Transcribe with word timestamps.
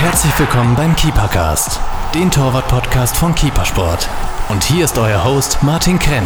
Herzlich 0.00 0.38
willkommen 0.38 0.74
beim 0.76 0.96
Keepercast, 0.96 1.78
den 2.14 2.30
Torwart-Podcast 2.30 3.14
von 3.18 3.34
Keepersport. 3.34 4.08
Und 4.48 4.64
hier 4.64 4.86
ist 4.86 4.96
euer 4.96 5.22
Host 5.26 5.62
Martin 5.62 5.98
Krenn. 5.98 6.24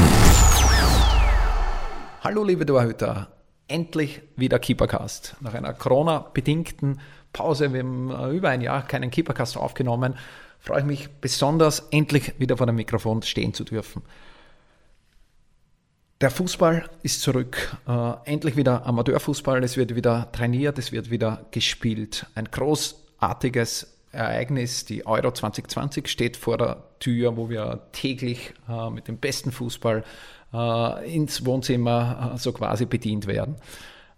Hallo 2.22 2.44
liebe 2.44 2.64
Torhüter, 2.64 3.32
endlich 3.66 4.22
wieder 4.36 4.60
Keepercast. 4.60 5.34
Nach 5.40 5.54
einer 5.54 5.72
Corona-bedingten 5.74 7.00
Pause, 7.32 7.72
wir 7.72 7.80
haben 7.80 8.12
äh, 8.12 8.36
über 8.36 8.50
ein 8.50 8.60
Jahr 8.60 8.86
keinen 8.86 9.10
Keepercast 9.10 9.56
aufgenommen, 9.56 10.14
freue 10.60 10.78
ich 10.78 10.86
mich 10.86 11.08
besonders, 11.20 11.80
endlich 11.90 12.38
wieder 12.38 12.56
vor 12.56 12.66
dem 12.66 12.76
Mikrofon 12.76 13.22
stehen 13.22 13.54
zu 13.54 13.64
dürfen. 13.64 14.02
Der 16.20 16.30
Fußball 16.30 16.88
ist 17.02 17.22
zurück. 17.22 17.76
Äh, 17.88 18.12
endlich 18.24 18.54
wieder 18.54 18.86
Amateurfußball. 18.86 19.64
Es 19.64 19.76
wird 19.76 19.96
wieder 19.96 20.30
trainiert, 20.30 20.78
es 20.78 20.92
wird 20.92 21.10
wieder 21.10 21.46
gespielt. 21.50 22.26
Ein 22.36 22.52
großartiges 23.24 23.86
Ereignis. 24.12 24.84
Die 24.84 25.06
Euro 25.06 25.32
2020 25.32 26.08
steht 26.08 26.36
vor 26.36 26.58
der 26.58 26.84
Tür, 27.00 27.36
wo 27.36 27.48
wir 27.48 27.80
täglich 27.92 28.54
äh, 28.68 28.90
mit 28.90 29.08
dem 29.08 29.18
besten 29.18 29.50
Fußball 29.50 30.04
äh, 30.52 31.14
ins 31.14 31.44
Wohnzimmer 31.44 32.32
äh, 32.34 32.38
so 32.38 32.52
quasi 32.52 32.86
bedient 32.86 33.26
werden. 33.26 33.56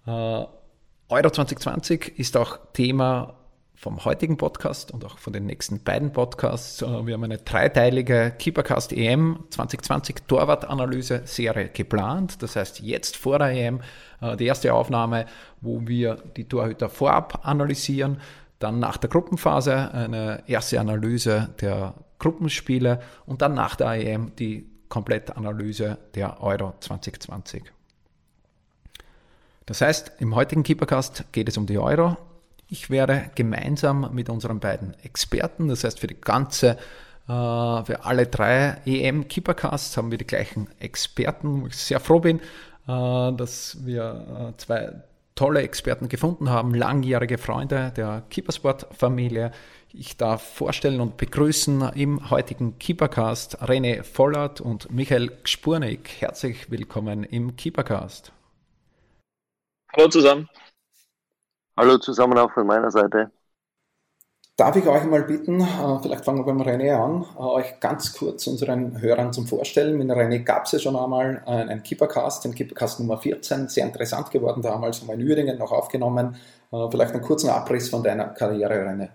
Äh, 0.07 0.11
Euro 0.11 1.31
2020 1.31 2.19
ist 2.19 2.37
auch 2.37 2.59
Thema 2.73 3.35
vom 3.79 4.05
heutigen 4.05 4.39
Podcast 4.39 4.91
und 4.91 5.05
auch 5.05 5.19
von 5.19 5.33
den 5.33 5.47
nächsten 5.47 5.83
beiden 5.83 6.13
Podcasts. 6.13 6.83
Äh, 6.83 7.07
wir 7.07 7.15
haben 7.15 7.25
eine 7.25 7.39
dreiteilige 7.39 8.35
Keepercast 8.39 8.93
EM 8.93 9.45
2020 9.51 10.27
Torwartanalyse-Serie 10.27 11.69
geplant. 11.69 12.43
Das 12.43 12.57
heißt, 12.57 12.81
jetzt 12.81 13.17
vor 13.17 13.39
der 13.39 13.49
EM 13.53 13.81
äh, 14.21 14.37
die 14.37 14.47
erste 14.47 14.75
Aufnahme, 14.75 15.27
wo 15.63 15.87
wir 15.87 16.17
die 16.37 16.45
Torhüter 16.45 16.91
vorab 16.91 17.47
analysieren. 17.47 18.21
Dann 18.59 18.79
nach 18.79 18.97
der 18.97 19.11
Gruppenphase 19.11 19.93
eine 19.93 20.45
erste 20.47 20.81
Analyse 20.81 21.51
der 21.61 21.95
Gruppenspiele 22.19 23.01
und 23.27 23.43
dann 23.43 23.55
nach 23.55 23.77
der 23.77 23.93
EM 23.93 24.35
die 24.37 24.67
komplette 24.89 25.37
Analyse 25.37 25.99
der 26.15 26.43
Euro 26.43 26.75
2020. 26.81 27.65
Das 29.67 29.81
heißt, 29.81 30.13
im 30.21 30.35
heutigen 30.35 30.63
Keepercast 30.63 31.25
geht 31.33 31.49
es 31.49 31.57
um 31.57 31.67
die 31.67 31.79
Euro, 31.79 32.17
ich 32.69 32.91
werde 32.91 33.31
gemeinsam 33.35 34.11
mit 34.13 34.29
unseren 34.29 34.59
beiden 34.59 34.95
Experten, 35.03 35.69
das 35.69 35.85
heißt 35.85 36.01
für 36.01 36.09
die 36.09 36.21
ganze, 36.21 36.71
äh, 36.71 36.75
für 37.29 38.05
alle 38.05 38.27
drei 38.27 38.79
EM 38.85 39.29
Keepercasts 39.29 39.97
haben 39.97 40.11
wir 40.11 40.19
die 40.19 40.27
gleichen 40.27 40.69
Experten, 40.81 41.63
wo 41.63 41.67
ich 41.69 41.77
sehr 41.77 42.01
froh 42.01 42.21
bin, 42.21 42.39
äh, 42.39 42.43
dass 43.33 43.79
wir 43.85 44.53
äh, 44.55 44.57
zwei 44.57 44.93
tolle 45.37 45.61
Experten 45.61 46.09
gefunden 46.09 46.51
haben, 46.51 46.75
langjährige 46.75 47.39
Freunde 47.39 47.93
der 47.97 48.25
Keepersport-Familie. 48.31 49.53
Ich 49.93 50.17
darf 50.17 50.43
vorstellen 50.43 51.01
und 51.01 51.19
begrüßen 51.19 51.93
im 51.95 52.31
heutigen 52.31 52.79
Keepercast 52.79 53.63
René 53.63 54.03
Vollert 54.03 54.61
und 54.61 54.91
Michael 54.91 55.31
Gspurnik. 55.45 56.09
Herzlich 56.21 56.71
willkommen 56.71 57.23
im 57.23 57.55
Keepercast. 57.55 58.33
Hallo 59.95 60.09
zusammen. 60.09 60.49
Hallo 61.77 61.99
zusammen 61.99 62.39
auch 62.39 62.53
von 62.53 62.67
meiner 62.67 62.91
Seite. 62.91 63.31
Darf 64.57 64.75
ich 64.75 64.87
euch 64.87 65.05
mal 65.05 65.23
bitten, 65.23 65.61
äh, 65.61 65.99
vielleicht 66.01 66.25
fangen 66.25 66.39
wir 66.39 66.45
beim 66.45 66.63
René 66.63 66.95
an, 66.95 67.27
äh, 67.37 67.41
euch 67.41 67.79
ganz 67.79 68.15
kurz 68.15 68.47
unseren 68.47 68.99
Hörern 69.03 69.31
zum 69.31 69.47
Vorstellen. 69.47 69.99
Mit 69.99 70.09
René 70.09 70.43
gab 70.45 70.65
es 70.65 70.73
ja 70.73 70.79
schon 70.79 70.97
einmal 70.97 71.43
einen 71.45 71.83
Keepercast, 71.83 72.43
den 72.43 72.55
Keepercast 72.55 72.99
Nummer 72.99 73.19
14, 73.19 73.69
sehr 73.69 73.85
interessant 73.85 74.31
geworden, 74.31 74.63
damals 74.63 75.03
haben 75.03 75.09
wir 75.09 75.15
in 75.15 75.21
Üringen 75.21 75.59
noch 75.59 75.73
aufgenommen. 75.73 76.37
Äh, 76.73 76.91
vielleicht 76.91 77.13
einen 77.13 77.21
kurzen 77.21 77.51
Abriss 77.51 77.91
von 77.91 78.03
deiner 78.03 78.29
Karriere, 78.29 78.77
René. 78.77 79.11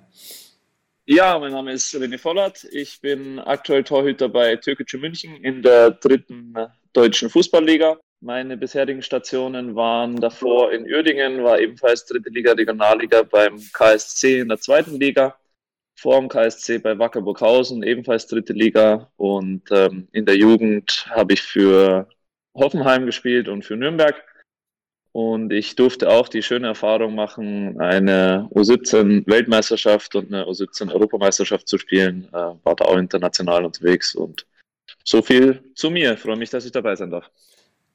Ja, 1.07 1.39
mein 1.39 1.53
Name 1.53 1.71
ist 1.73 1.91
René 1.95 2.19
Vollert. 2.19 2.63
Ich 2.65 3.01
bin 3.01 3.39
aktuell 3.39 3.83
Torhüter 3.83 4.29
bei 4.29 4.57
Türkische 4.57 4.99
München 4.99 5.37
in 5.37 5.63
der 5.63 5.89
dritten 5.89 6.53
deutschen 6.93 7.31
Fußballliga. 7.31 7.97
Meine 8.23 8.55
bisherigen 8.55 9.01
Stationen 9.01 9.75
waren 9.75 10.17
davor 10.17 10.71
in 10.71 10.83
Uerdingen, 10.83 11.43
war 11.43 11.59
ebenfalls 11.59 12.05
dritte 12.05 12.29
Liga, 12.29 12.51
Regionalliga 12.51 13.23
beim 13.23 13.59
KSC 13.73 14.41
in 14.41 14.49
der 14.49 14.59
zweiten 14.59 14.99
Liga, 14.99 15.35
vor 15.99 16.19
dem 16.19 16.29
KSC 16.29 16.77
bei 16.77 16.99
Wacker 16.99 17.21
Burghausen, 17.21 17.81
ebenfalls 17.81 18.27
dritte 18.27 18.53
Liga 18.53 19.11
und 19.17 19.63
ähm, 19.71 20.07
in 20.11 20.27
der 20.27 20.37
Jugend 20.37 21.07
habe 21.09 21.33
ich 21.33 21.41
für 21.41 22.07
Hoffenheim 22.53 23.07
gespielt 23.07 23.47
und 23.47 23.65
für 23.65 23.75
Nürnberg. 23.75 24.23
Und 25.13 25.51
ich 25.51 25.75
durfte 25.75 26.09
auch 26.09 26.29
die 26.29 26.43
schöne 26.43 26.67
Erfahrung 26.67 27.15
machen, 27.15 27.81
eine 27.81 28.47
U17-Weltmeisterschaft 28.53 30.15
und 30.15 30.31
eine 30.31 30.45
U17-Europameisterschaft 30.45 31.67
zu 31.67 31.79
spielen. 31.79 32.29
Äh, 32.31 32.53
war 32.63 32.75
da 32.75 32.85
auch 32.85 32.97
international 32.97 33.65
unterwegs 33.65 34.13
und 34.13 34.45
so 35.03 35.23
viel 35.23 35.73
zu 35.73 35.89
mir. 35.89 36.17
Freue 36.17 36.37
mich, 36.37 36.51
dass 36.51 36.65
ich 36.65 36.71
dabei 36.71 36.95
sein 36.95 37.09
darf. 37.09 37.29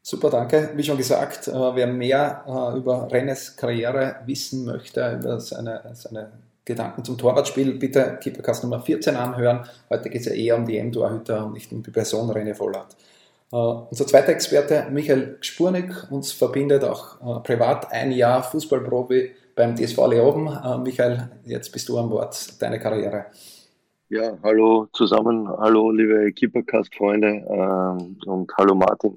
Super, 0.09 0.31
danke. 0.31 0.71
Wie 0.77 0.85
schon 0.85 0.99
gesagt, 0.99 1.49
äh, 1.49 1.53
wer 1.53 1.89
mehr 1.89 2.45
äh, 2.47 2.79
über 2.79 3.11
Rennes 3.11 3.57
Karriere 3.57 4.15
wissen 4.25 4.65
möchte, 4.65 5.19
über 5.21 5.41
seine, 5.41 5.81
seine 5.95 6.31
Gedanken 6.65 7.03
zum 7.03 7.19
Torwartspiel, 7.19 7.75
bitte 7.75 8.17
Keepercast 8.23 8.63
Nummer 8.63 8.79
14 8.81 9.17
anhören. 9.17 9.67
Heute 9.91 10.09
geht 10.09 10.21
es 10.21 10.29
ja 10.29 10.33
eher 10.35 10.59
um 10.59 10.65
die 10.65 10.79
M-Torhüter 10.79 11.47
und 11.47 11.55
nicht 11.55 11.73
um 11.73 11.83
die 11.83 11.91
Person 11.91 12.31
René 12.31 12.55
Vollert. 12.55 12.97
Uh, 13.51 13.87
unser 13.91 14.07
zweiter 14.07 14.29
Experte, 14.29 14.87
Michael 14.93 15.39
Spurnik, 15.41 16.07
uns 16.13 16.31
verbindet 16.31 16.85
auch 16.85 17.43
privat 17.43 17.91
ein 17.91 18.13
Jahr 18.13 18.45
Fußballprofi 18.45 19.33
beim 19.57 19.75
DSV 19.75 20.07
Leoben. 20.07 20.85
Michael, 20.85 21.31
jetzt 21.45 21.73
bist 21.73 21.89
du 21.89 21.99
an 21.99 22.09
Bord, 22.09 22.63
deine 22.63 22.79
Karriere. 22.79 23.27
Ja, 24.09 24.39
hallo 24.45 24.87
zusammen, 24.93 25.49
hallo 25.49 25.91
liebe 25.91 26.33
Keepercast-Freunde 26.33 27.45
ähm, 27.49 28.17
und 28.25 28.53
hallo 28.57 28.77
Martin. 28.77 29.17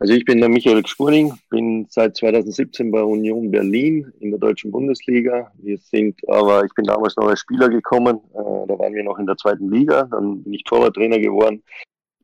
Also 0.00 0.14
ich 0.14 0.24
bin 0.24 0.40
der 0.40 0.48
Michael 0.48 0.86
Spurning, 0.86 1.34
bin 1.50 1.86
seit 1.90 2.16
2017 2.16 2.90
bei 2.90 3.02
Union 3.02 3.50
Berlin 3.50 4.10
in 4.20 4.30
der 4.30 4.40
deutschen 4.40 4.72
Bundesliga. 4.72 5.52
Wir 5.58 5.76
sind 5.76 6.18
aber, 6.26 6.64
ich 6.64 6.72
bin 6.72 6.86
damals 6.86 7.16
noch 7.16 7.28
als 7.28 7.40
Spieler 7.40 7.68
gekommen, 7.68 8.16
äh, 8.32 8.66
da 8.66 8.78
waren 8.78 8.94
wir 8.94 9.04
noch 9.04 9.18
in 9.18 9.26
der 9.26 9.36
zweiten 9.36 9.70
Liga, 9.70 10.04
dann 10.10 10.42
bin 10.42 10.54
ich 10.54 10.64
Torwarttrainer 10.64 11.18
geworden 11.18 11.62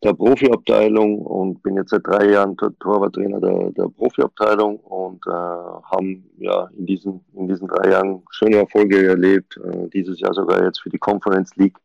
der 0.02 0.12
Profiabteilung 0.12 1.18
und 1.18 1.62
bin 1.62 1.76
jetzt 1.76 1.90
seit 1.90 2.06
drei 2.06 2.30
Jahren 2.30 2.56
Torwarttrainer 2.56 3.40
der, 3.40 3.70
der 3.72 3.88
Profiabteilung 3.88 4.78
und 4.80 5.26
äh, 5.26 5.30
haben 5.30 6.30
ja 6.38 6.68
in 6.76 6.86
diesen, 6.86 7.24
in 7.34 7.48
diesen 7.48 7.66
drei 7.66 7.90
Jahren 7.90 8.22
schöne 8.30 8.58
Erfolge 8.58 9.06
erlebt. 9.06 9.58
Äh, 9.64 9.88
dieses 9.88 10.20
Jahr 10.20 10.34
sogar 10.34 10.62
jetzt 10.64 10.80
für 10.80 10.90
die 10.90 10.98
Conference 10.98 11.56
League 11.56 11.76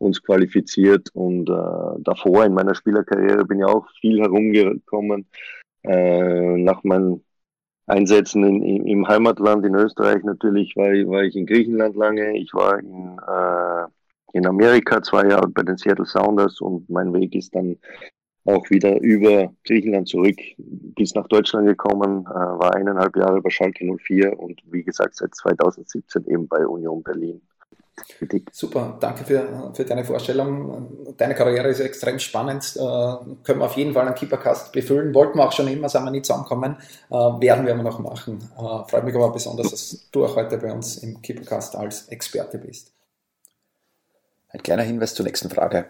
uns 0.00 0.22
qualifiziert 0.22 1.10
und 1.14 1.48
äh, 1.48 2.02
davor 2.02 2.44
in 2.44 2.54
meiner 2.54 2.74
Spielerkarriere 2.74 3.44
bin 3.44 3.58
ich 3.58 3.64
auch 3.64 3.86
viel 4.00 4.20
herumgekommen. 4.20 5.26
Äh, 5.82 6.56
nach 6.56 6.82
meinen 6.84 7.22
Einsätzen 7.86 8.44
in, 8.44 8.62
in, 8.62 8.86
im 8.86 9.08
Heimatland 9.08 9.64
in 9.66 9.74
Österreich 9.74 10.22
natürlich 10.24 10.74
war, 10.76 10.90
war 11.10 11.22
ich 11.22 11.36
in 11.36 11.46
Griechenland 11.46 11.96
lange, 11.96 12.36
ich 12.38 12.52
war 12.54 12.78
in, 12.78 13.18
äh, 13.18 14.38
in 14.38 14.46
Amerika 14.46 15.02
zwei 15.02 15.26
Jahre 15.26 15.48
bei 15.48 15.62
den 15.62 15.76
Seattle 15.76 16.06
Sounders 16.06 16.60
und 16.60 16.88
mein 16.88 17.12
Weg 17.12 17.34
ist 17.34 17.54
dann 17.54 17.76
auch 18.46 18.70
wieder 18.70 18.98
über 19.00 19.52
Griechenland 19.64 20.08
zurück 20.08 20.38
bis 20.56 21.14
nach 21.14 21.28
Deutschland 21.28 21.66
gekommen, 21.66 22.24
äh, 22.26 22.32
war 22.32 22.74
eineinhalb 22.74 23.16
Jahre 23.16 23.42
bei 23.42 23.50
Schalke 23.50 23.84
04 23.84 24.38
und 24.38 24.62
wie 24.70 24.82
gesagt 24.82 25.16
seit 25.16 25.34
2017 25.34 26.26
eben 26.26 26.48
bei 26.48 26.66
Union 26.66 27.02
Berlin. 27.02 27.42
Super, 28.52 28.96
danke 29.00 29.24
für, 29.24 29.72
für 29.74 29.84
deine 29.84 30.04
Vorstellung. 30.04 31.14
Deine 31.16 31.34
Karriere 31.34 31.68
ist 31.68 31.80
extrem 31.80 32.18
spannend. 32.18 32.76
Äh, 32.76 32.80
können 33.42 33.60
wir 33.60 33.64
auf 33.64 33.76
jeden 33.76 33.92
Fall 33.92 34.06
einen 34.06 34.14
Keepercast 34.14 34.72
befüllen. 34.72 35.14
Wollten 35.14 35.38
wir 35.38 35.46
auch 35.46 35.52
schon 35.52 35.68
immer, 35.68 35.88
sind 35.88 36.04
wir 36.04 36.10
nicht 36.10 36.26
zusammenkommen. 36.26 36.76
Äh, 37.10 37.14
werden 37.14 37.66
wir 37.66 37.74
aber 37.74 37.82
noch 37.82 37.98
machen. 37.98 38.38
Äh, 38.56 38.90
freut 38.90 39.04
mich 39.04 39.14
aber 39.14 39.32
besonders, 39.32 39.70
dass 39.70 40.08
du 40.10 40.24
auch 40.24 40.36
heute 40.36 40.58
bei 40.58 40.72
uns 40.72 40.98
im 40.98 41.20
Keepercast 41.22 41.76
als 41.76 42.08
Experte 42.08 42.58
bist. 42.58 42.92
Ein 44.48 44.62
kleiner 44.62 44.82
Hinweis 44.82 45.14
zur 45.14 45.24
nächsten 45.24 45.48
Frage. 45.48 45.86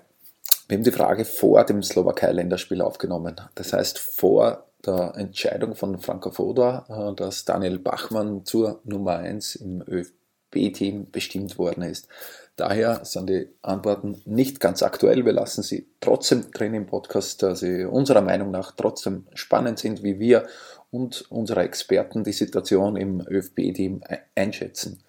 Wir 0.68 0.76
haben 0.76 0.84
die 0.84 0.92
Frage 0.92 1.24
vor 1.24 1.64
dem 1.64 1.82
Slowakei-Länderspiel 1.82 2.82
aufgenommen. 2.82 3.40
Das 3.54 3.72
heißt, 3.72 3.98
vor 3.98 4.66
der 4.86 5.14
Entscheidung 5.16 5.74
von 5.74 5.98
Franco 5.98 6.30
Foda, 6.30 6.86
äh, 6.88 7.14
dass 7.14 7.44
Daniel 7.44 7.78
Bachmann 7.78 8.44
zur 8.44 8.80
Nummer 8.84 9.16
1 9.16 9.56
im 9.56 9.82
ÖFB 9.86 10.19
B-Team 10.50 11.10
bestimmt 11.10 11.58
worden 11.58 11.82
ist. 11.82 12.08
Daher 12.56 13.04
sind 13.04 13.30
die 13.30 13.48
Antworten 13.62 14.20
nicht 14.26 14.60
ganz 14.60 14.82
aktuell. 14.82 15.24
Wir 15.24 15.32
lassen 15.32 15.62
sie 15.62 15.86
trotzdem 16.00 16.50
drin 16.50 16.74
im 16.74 16.86
Podcast, 16.86 17.42
da 17.42 17.54
sie 17.54 17.84
unserer 17.84 18.20
Meinung 18.20 18.50
nach 18.50 18.72
trotzdem 18.72 19.26
spannend 19.34 19.78
sind, 19.78 20.02
wie 20.02 20.18
wir 20.18 20.46
und 20.90 21.24
unsere 21.30 21.62
Experten 21.62 22.24
die 22.24 22.32
Situation 22.32 22.96
im 22.96 23.20
ÖFB-Team 23.26 24.02
einschätzen. 24.34 25.02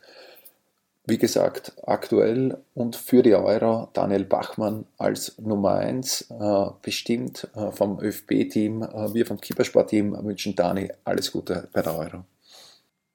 Wie 1.06 1.18
gesagt, 1.18 1.74
aktuell 1.84 2.58
und 2.76 2.96
für 2.96 3.24
die 3.24 3.34
Euro 3.34 3.90
Daniel 3.94 4.24
Bachmann 4.24 4.86
als 4.98 5.38
Nummer 5.40 5.74
1 5.74 6.30
äh, 6.30 6.66
bestimmt 6.84 7.50
äh, 7.56 7.72
vom 7.72 8.00
ÖFB-Team. 8.00 8.84
Äh, 8.84 9.14
wir 9.14 9.26
vom 9.26 9.42
Keepersport-Team 9.42 10.16
wünschen 10.24 10.56
Dani 10.56 10.92
alles 11.04 11.32
Gute 11.32 11.68
bei 11.74 11.82
der 11.82 11.98
Euro. 11.98 12.24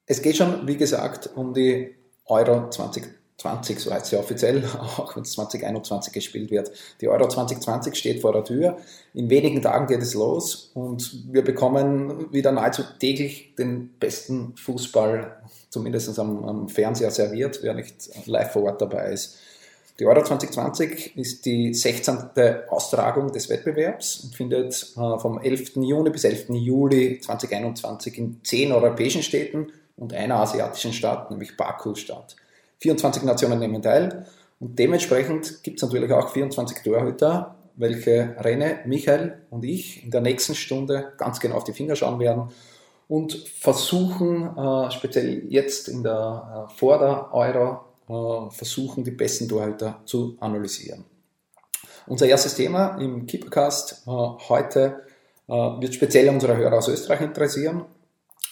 Es 0.05 0.21
geht 0.21 0.37
schon, 0.37 0.67
wie 0.67 0.77
gesagt, 0.77 1.31
um 1.37 1.55
die 1.55 1.95
Euro 2.27 2.71
2020. 2.71 3.17
20, 3.39 3.79
so 3.81 3.93
heißt 3.93 4.07
sie 4.07 4.17
offiziell, 4.17 4.65
auch 4.79 5.15
wenn 5.15 5.23
es 5.23 5.33
2021 5.33 6.13
gespielt 6.13 6.51
wird. 6.51 6.71
Die 7.01 7.09
Euro 7.09 7.29
2020 7.29 7.95
steht 7.95 8.21
vor 8.23 8.33
der 8.33 8.45
Tür. 8.45 8.79
In 9.15 9.29
wenigen 9.31 9.63
Tagen 9.63 9.87
geht 9.87 10.03
es 10.03 10.15
los 10.15 10.71
und 10.75 11.25
wir 11.31 11.43
bekommen 11.43 12.33
wieder 12.33 12.53
nahezu 12.53 12.83
täglich 12.99 13.55
den 13.57 13.91
besten 14.01 14.55
Fußball, 14.57 15.37
zumindest 15.69 16.19
am, 16.19 16.45
am 16.45 16.69
Fernseher 16.69 17.11
serviert, 17.11 17.61
wer 17.63 17.75
nicht 17.75 18.09
live 18.27 18.53
vor 18.53 18.65
Ort 18.65 18.81
dabei 18.81 19.13
ist. 19.13 19.39
Die 19.99 20.05
Euro 20.05 20.23
2020 20.23 21.17
ist 21.17 21.47
die 21.47 21.73
16. 21.73 22.19
Austragung 22.69 23.33
des 23.33 23.49
Wettbewerbs 23.49 24.25
und 24.25 24.35
findet 24.35 24.93
äh, 24.95 25.19
vom 25.19 25.41
11. 25.41 25.77
Juni 25.77 26.11
bis 26.11 26.25
11. 26.25 26.51
Juli 26.51 27.19
2021 27.21 28.19
in 28.19 28.41
zehn 28.45 28.73
europäischen 28.73 29.23
Städten 29.23 29.69
und 29.97 30.13
einer 30.13 30.37
asiatischen 30.37 30.93
Stadt, 30.93 31.31
nämlich 31.31 31.57
Baku, 31.57 31.95
statt. 31.95 32.37
24 32.79 33.23
Nationen 33.23 33.59
nehmen 33.59 33.83
teil 33.83 34.27
und 34.61 34.79
dementsprechend 34.79 35.63
gibt 35.63 35.77
es 35.77 35.83
natürlich 35.83 36.13
auch 36.13 36.31
24 36.31 36.83
Torhüter, 36.83 37.57
welche 37.77 38.37
Rene, 38.43 38.81
Michael 38.87 39.43
und 39.51 39.65
ich 39.65 40.05
in 40.05 40.11
der 40.11 40.21
nächsten 40.21 40.55
Stunde 40.55 41.13
ganz 41.19 41.41
genau 41.41 41.57
auf 41.57 41.65
die 41.65 41.73
Finger 41.73 41.97
schauen 41.97 42.19
werden 42.19 42.51
und 43.09 43.35
versuchen, 43.35 44.57
äh, 44.57 44.91
speziell 44.91 45.45
jetzt 45.49 45.89
in 45.89 46.03
der, 46.03 46.69
äh, 46.71 46.75
vor 46.75 46.99
der 46.99 47.35
Euro, 47.35 47.81
äh, 48.09 48.51
versuchen, 48.51 49.05
die 49.05 49.11
besten 49.11 49.49
Torhüter 49.49 50.01
zu 50.05 50.37
analysieren. 50.41 51.05
Unser 52.07 52.27
erstes 52.27 52.55
Thema 52.55 52.97
im 52.99 53.27
Keepercast 53.27 54.05
äh, 54.07 54.11
heute 54.11 55.03
äh, 55.49 55.53
wird 55.53 55.95
speziell 55.95 56.29
unsere 56.29 56.57
Hörer 56.57 56.79
aus 56.79 56.89
Österreich 56.89 57.21
interessieren. 57.21 57.85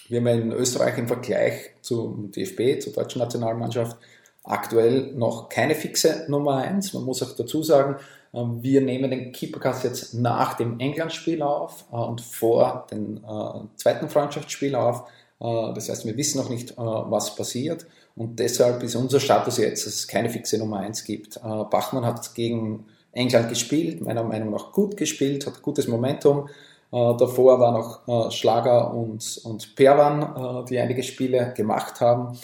Wir 0.08 0.20
haben 0.20 0.26
in 0.26 0.52
Österreich 0.52 0.98
im 0.98 1.08
Vergleich 1.08 1.70
zum 1.80 2.30
DFB, 2.30 2.80
zur 2.82 2.92
deutschen 2.92 3.20
Nationalmannschaft, 3.20 3.96
aktuell 4.44 5.12
noch 5.14 5.48
keine 5.48 5.74
fixe 5.74 6.26
Nummer 6.28 6.58
1. 6.58 6.92
Man 6.92 7.04
muss 7.04 7.22
auch 7.22 7.34
dazu 7.34 7.62
sagen, 7.62 7.96
ähm, 8.34 8.62
wir 8.62 8.80
nehmen 8.80 9.10
den 9.10 9.32
Keepercast 9.32 9.84
jetzt 9.84 10.14
nach 10.14 10.54
dem 10.54 10.78
England-Spiel 10.80 11.42
auf 11.42 11.84
äh, 11.92 11.96
und 11.96 12.20
vor 12.20 12.86
dem 12.90 13.18
äh, 13.18 13.76
zweiten 13.76 14.08
Freundschaftsspiel 14.08 14.74
auf. 14.74 15.08
Äh, 15.40 15.72
das 15.74 15.88
heißt, 15.88 16.04
wir 16.04 16.16
wissen 16.16 16.38
noch 16.38 16.50
nicht, 16.50 16.76
was 16.76 17.36
passiert. 17.36 17.86
Und 18.16 18.38
deshalb 18.38 18.82
ist 18.82 18.94
unser 18.94 19.18
Status 19.18 19.56
jetzt, 19.58 19.86
dass 19.86 19.94
es 19.94 20.08
keine 20.08 20.30
fixe 20.30 20.58
Nummer 20.58 20.78
1 20.78 21.02
gibt. 21.02 21.40
Bachmann 21.42 22.06
hat 22.06 22.32
gegen 22.36 22.86
England 23.10 23.48
gespielt, 23.48 24.02
meiner 24.02 24.22
Meinung 24.22 24.50
nach 24.50 24.70
gut 24.70 24.96
gespielt, 24.96 25.46
hat 25.46 25.62
gutes 25.62 25.88
Momentum. 25.88 26.48
Davor 26.94 27.58
waren 27.58 27.74
noch 27.74 28.30
Schlager 28.30 28.94
und, 28.94 29.40
und 29.42 29.74
Perwan, 29.74 30.64
die 30.66 30.78
einige 30.78 31.02
Spiele 31.02 31.52
gemacht 31.56 32.00
haben. 32.00 32.38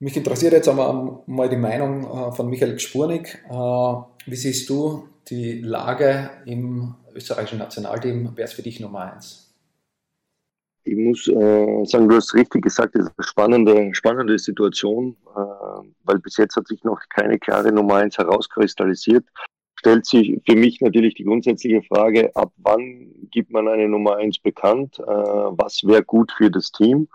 Mich 0.00 0.16
interessiert 0.16 0.52
jetzt 0.52 0.68
aber 0.68 1.24
mal 1.26 1.48
die 1.48 1.56
Meinung 1.56 2.04
äh, 2.04 2.32
von 2.32 2.48
Michael 2.48 2.76
Gspurnik. 2.76 3.42
Äh, 3.50 3.52
wie 3.52 4.36
siehst 4.36 4.70
du 4.70 5.08
die 5.28 5.60
Lage 5.60 6.30
im 6.46 6.94
österreichischen 7.14 7.58
Nationalteam? 7.58 8.30
Wer 8.36 8.44
ist 8.44 8.52
für 8.52 8.62
dich 8.62 8.78
Nummer 8.78 9.12
eins? 9.12 9.52
Ich 10.84 10.96
muss 10.96 11.26
äh, 11.26 11.84
sagen, 11.84 12.08
du 12.08 12.14
hast 12.14 12.32
richtig 12.32 12.62
gesagt, 12.62 12.94
es 12.94 13.06
ist 13.06 13.12
eine 13.16 13.26
spannende, 13.26 13.92
spannende 13.92 14.38
Situation, 14.38 15.16
äh, 15.36 15.40
weil 16.04 16.20
bis 16.20 16.36
jetzt 16.36 16.54
hat 16.54 16.68
sich 16.68 16.84
noch 16.84 17.00
keine 17.10 17.36
klare 17.40 17.72
Nummer 17.72 17.96
eins 17.96 18.18
herauskristallisiert. 18.18 19.24
Stellt 19.78 20.06
sich 20.06 20.40
für 20.44 20.56
mich 20.56 20.80
natürlich 20.80 21.14
die 21.14 21.24
grundsätzliche 21.24 21.82
Frage, 21.82 22.34
ab 22.34 22.52
wann 22.56 23.12
gibt 23.30 23.52
man 23.52 23.68
eine 23.68 23.88
Nummer 23.88 24.16
eins 24.16 24.36
bekannt? 24.40 24.98
Äh, 24.98 25.04
was 25.04 25.84
wäre 25.84 26.02
gut 26.02 26.32
für 26.32 26.50
das 26.50 26.72
Team? 26.72 27.06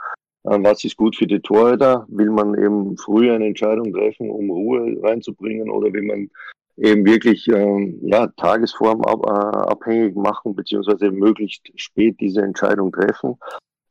Äh, 0.45 0.59
was 0.61 0.85
ist 0.85 0.95
gut 0.95 1.17
für 1.17 1.27
die 1.27 1.41
Torhüter? 1.41 2.05
Will 2.07 2.29
man 2.29 2.57
eben 2.57 2.97
früher 2.97 3.35
eine 3.35 3.47
Entscheidung 3.47 3.91
treffen, 3.91 4.29
um 4.29 4.49
Ruhe 4.49 4.97
reinzubringen 5.03 5.69
oder 5.69 5.91
will 5.91 6.03
man 6.03 6.29
eben 6.77 7.05
wirklich 7.05 7.49
ähm, 7.49 7.99
ja, 8.01 8.27
Tagesform 8.37 9.01
ab, 9.01 9.25
äh, 9.25 9.57
abhängig 9.69 10.15
machen, 10.15 10.55
beziehungsweise 10.55 11.11
möglichst 11.11 11.69
spät 11.75 12.15
diese 12.21 12.43
Entscheidung 12.43 12.93
treffen? 12.93 13.35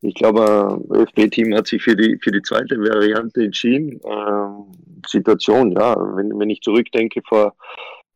Ich 0.01 0.15
glaube, 0.15 0.81
das 0.89 0.99
ÖFB-Team 0.99 1.55
hat 1.55 1.67
sich 1.67 1.83
für 1.83 1.95
die, 1.95 2.19
für 2.23 2.33
die 2.33 2.43
zweite 2.43 2.79
Variante 2.79 3.45
entschieden. 3.45 4.01
Ähm, 4.03 4.65
Situation, 5.07 5.73
ja, 5.73 5.95
wenn, 6.17 6.39
wenn 6.39 6.49
ich 6.49 6.63
zurückdenke 6.63 7.21
vor 7.29 7.55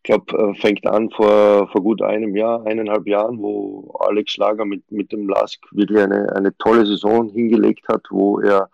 glaube, 0.07 0.37
äh, 0.37 0.55
fängt 0.61 0.87
an 0.87 1.11
vor, 1.11 1.69
vor 1.69 1.83
gut 1.83 2.01
einem 2.01 2.35
Jahr, 2.35 2.65
eineinhalb 2.65 3.07
Jahren, 3.07 3.39
wo 3.39 3.95
Alex 4.01 4.33
Schlager 4.33 4.65
mit, 4.65 4.91
mit 4.91 5.13
dem 5.13 5.29
Lask 5.29 5.61
wirklich 5.73 6.01
eine, 6.01 6.35
eine 6.35 6.57
tolle 6.57 6.87
Saison 6.87 7.29
hingelegt 7.29 7.87
hat, 7.89 8.03
wo 8.11 8.41
er 8.41 8.71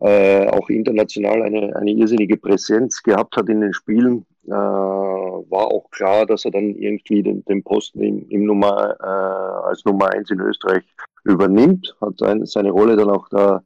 äh, 0.00 0.46
auch 0.48 0.68
international 0.68 1.42
eine, 1.42 1.74
eine 1.74 1.90
irrsinnige 1.90 2.36
Präsenz 2.36 3.02
gehabt 3.02 3.36
hat 3.36 3.48
in 3.48 3.62
den 3.62 3.72
Spielen. 3.72 4.26
Äh, 4.46 4.50
war 4.50 5.66
auch 5.66 5.90
klar, 5.90 6.26
dass 6.26 6.44
er 6.44 6.50
dann 6.50 6.74
irgendwie 6.74 7.22
den, 7.22 7.44
den 7.46 7.62
Posten 7.62 8.02
im, 8.02 8.28
im 8.28 8.44
Nummer, 8.44 8.94
äh, 9.00 9.68
als 9.68 9.84
Nummer 9.84 10.10
eins 10.10 10.30
in 10.30 10.40
Österreich 10.40 10.84
übernimmt, 11.24 11.96
hat 12.00 12.18
seine, 12.18 12.46
seine 12.46 12.70
Rolle 12.70 12.96
dann 12.96 13.10
auch 13.10 13.28
da 13.30 13.62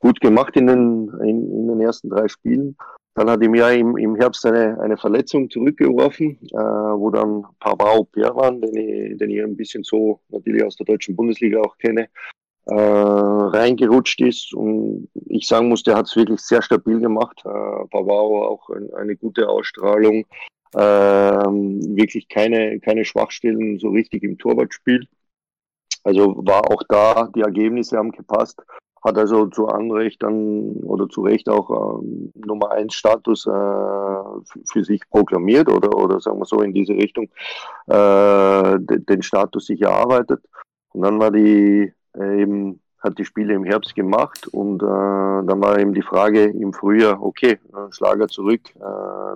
gut 0.00 0.20
gemacht 0.20 0.56
in 0.56 0.68
den, 0.68 1.08
in, 1.20 1.52
in 1.52 1.68
den 1.68 1.80
ersten 1.80 2.08
drei 2.08 2.28
Spielen. 2.28 2.76
Dann 3.18 3.30
hat 3.30 3.42
ihm 3.42 3.56
ja 3.56 3.70
im, 3.70 3.96
im 3.96 4.14
Herbst 4.14 4.46
eine, 4.46 4.80
eine 4.80 4.96
Verletzung 4.96 5.50
zurückgeworfen, 5.50 6.38
äh, 6.52 6.56
wo 6.56 7.10
dann 7.10 7.44
Pavao 7.58 8.04
Perwan, 8.04 8.60
den 8.60 8.76
ich, 8.76 9.18
den 9.18 9.30
ich 9.30 9.42
ein 9.42 9.56
bisschen 9.56 9.82
so 9.82 10.20
natürlich 10.28 10.62
aus 10.62 10.76
der 10.76 10.86
deutschen 10.86 11.16
Bundesliga 11.16 11.60
auch 11.60 11.76
kenne, 11.78 12.08
äh, 12.66 12.74
reingerutscht 12.74 14.20
ist. 14.20 14.54
Und 14.54 15.08
ich 15.26 15.48
sagen 15.48 15.68
muss, 15.68 15.82
der 15.82 15.96
hat 15.96 16.06
es 16.06 16.14
wirklich 16.14 16.40
sehr 16.42 16.62
stabil 16.62 17.00
gemacht. 17.00 17.40
Äh, 17.44 17.48
Pavao 17.90 18.44
auch 18.44 18.70
ein, 18.70 18.94
eine 18.94 19.16
gute 19.16 19.48
Ausstrahlung, 19.48 20.24
äh, 20.74 20.78
wirklich 20.78 22.28
keine, 22.28 22.78
keine 22.78 23.04
Schwachstellen 23.04 23.80
so 23.80 23.88
richtig 23.88 24.22
im 24.22 24.38
Torwartspiel. 24.38 25.08
Also 26.04 26.36
war 26.46 26.70
auch 26.70 26.84
da, 26.88 27.28
die 27.34 27.40
Ergebnisse 27.40 27.96
haben 27.96 28.12
gepasst 28.12 28.62
hat 29.04 29.18
also 29.18 29.46
zu 29.46 29.68
Anrecht 29.68 30.22
dann 30.22 30.76
oder 30.82 31.08
zu 31.08 31.22
Recht 31.22 31.48
auch 31.48 32.00
ähm, 32.00 32.32
Nummer 32.34 32.72
1 32.72 32.94
Status 32.94 33.46
äh, 33.46 33.50
für 33.50 34.84
sich 34.84 35.08
proklamiert 35.10 35.70
oder, 35.70 35.96
oder 35.96 36.20
sagen 36.20 36.38
wir 36.38 36.44
so 36.44 36.62
in 36.62 36.72
diese 36.72 36.94
Richtung 36.94 37.28
äh, 37.86 38.78
den 38.78 39.22
Status 39.22 39.66
sich 39.66 39.82
erarbeitet. 39.82 40.42
Und 40.92 41.02
dann 41.02 41.20
war 41.20 41.30
die 41.30 41.92
äh, 42.18 42.42
eben 42.42 42.80
hat 43.00 43.16
die 43.16 43.24
Spiele 43.24 43.54
im 43.54 43.62
Herbst 43.62 43.94
gemacht 43.94 44.48
und 44.48 44.82
äh, 44.82 44.86
dann 44.86 45.60
war 45.62 45.78
eben 45.78 45.94
die 45.94 46.02
Frage 46.02 46.46
im 46.46 46.72
Frühjahr, 46.72 47.22
okay, 47.22 47.52
äh, 47.52 47.92
Schlager 47.92 48.26
zurück, 48.26 48.62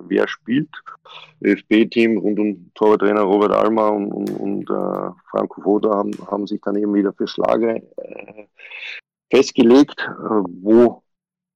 wer 0.05 0.27
spielt? 0.27 0.69
ÖFB-Team 1.41 2.17
rund 2.17 2.39
um 2.39 2.71
Torwarttrainer 2.75 3.21
Robert 3.21 3.53
Almer 3.53 3.93
und, 3.93 4.11
und, 4.11 4.29
und 4.31 4.67
Franco 5.29 5.61
Foda 5.61 5.91
haben, 5.95 6.11
haben 6.29 6.45
sich 6.45 6.59
dann 6.61 6.75
eben 6.75 6.93
wieder 6.93 7.13
für 7.13 7.27
Schlager 7.27 7.79
festgelegt, 9.33 9.99
äh, 9.99 10.43
wo, 10.61 11.01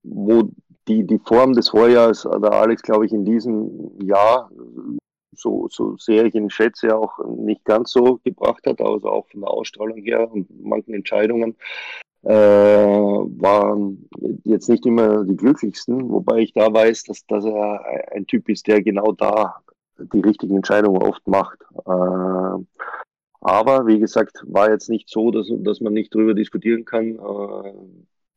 wo 0.04 0.50
die, 0.88 1.06
die 1.06 1.20
Form 1.20 1.54
des 1.54 1.70
Vorjahres 1.70 2.24
der 2.24 2.52
Alex, 2.52 2.82
glaube 2.82 3.06
ich, 3.06 3.14
in 3.14 3.26
diesem 3.26 3.92
Jahr, 4.02 4.50
so, 5.36 5.68
so 5.70 5.96
sehr 5.98 6.26
ich 6.26 6.34
ihn 6.34 6.50
schätze, 6.50 6.96
auch 6.98 7.20
nicht 7.28 7.64
ganz 7.66 7.92
so 7.92 8.20
gebracht 8.24 8.66
hat, 8.66 8.82
also 8.82 9.10
auch 9.10 9.28
von 9.28 9.42
der 9.42 9.52
Ausstrahlung 9.52 9.98
her 9.98 10.32
und 10.32 10.48
manchen 10.64 10.96
Entscheidungen, 10.96 11.56
äh, 12.24 12.30
waren 12.30 14.10
jetzt 14.44 14.70
nicht 14.70 14.86
immer 14.86 15.24
die 15.24 15.38
glücklichsten, 15.38 16.10
wobei 16.10 16.40
ich 16.40 16.54
da 16.54 16.74
weiß, 16.74 17.04
dass, 17.04 17.26
dass 17.28 17.46
er 17.46 18.12
ein 18.12 18.26
Typ 18.26 18.50
ist, 18.50 18.68
der 18.68 18.82
genau 18.82 19.12
da 19.12 19.58
die 20.00 20.22
richtigen 20.22 20.56
Entscheidungen 20.56 21.02
oft 21.02 21.26
macht. 21.28 21.60
Äh, 21.86 22.77
aber 23.48 23.88
wie 23.88 23.98
gesagt, 23.98 24.44
war 24.46 24.70
jetzt 24.70 24.90
nicht 24.90 25.08
so, 25.10 25.32
dass, 25.32 25.48
dass 25.50 25.80
man 25.80 25.94
nicht 25.94 26.14
darüber 26.14 26.34
diskutieren 26.34 26.84
kann, 26.84 27.16
äh, 27.16 27.72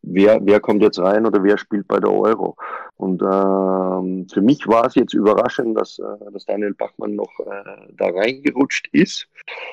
wer, 0.02 0.38
wer 0.40 0.60
kommt 0.60 0.82
jetzt 0.82 1.00
rein 1.00 1.26
oder 1.26 1.42
wer 1.42 1.58
spielt 1.58 1.88
bei 1.88 1.98
der 1.98 2.12
Euro. 2.12 2.56
Und 2.94 3.20
ähm, 3.20 4.28
für 4.32 4.40
mich 4.40 4.68
war 4.68 4.86
es 4.86 4.94
jetzt 4.94 5.12
überraschend, 5.12 5.76
dass, 5.76 5.98
äh, 5.98 6.32
dass 6.32 6.46
Daniel 6.46 6.74
Bachmann 6.74 7.16
noch 7.16 7.40
äh, 7.40 7.92
da 7.96 8.06
reingerutscht 8.06 8.88
ist. 8.92 9.26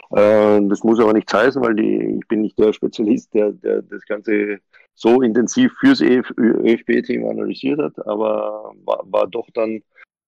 Äh, 0.10 0.60
das 0.64 0.84
muss 0.84 1.00
aber 1.00 1.14
nicht 1.14 1.32
heißen, 1.32 1.62
weil 1.62 1.76
die, 1.76 2.18
ich 2.20 2.28
bin 2.28 2.42
nicht 2.42 2.58
der 2.58 2.74
Spezialist, 2.74 3.32
der, 3.36 3.52
der 3.52 3.84
das 3.84 4.04
Ganze 4.08 4.58
so 4.96 5.22
intensiv 5.22 5.72
fürs 5.80 6.02
ÖFB-Team 6.02 7.28
analysiert 7.28 7.80
hat, 7.80 8.08
aber 8.08 8.74
war, 8.86 9.04
war 9.06 9.28
doch 9.28 9.48
dann 9.54 9.84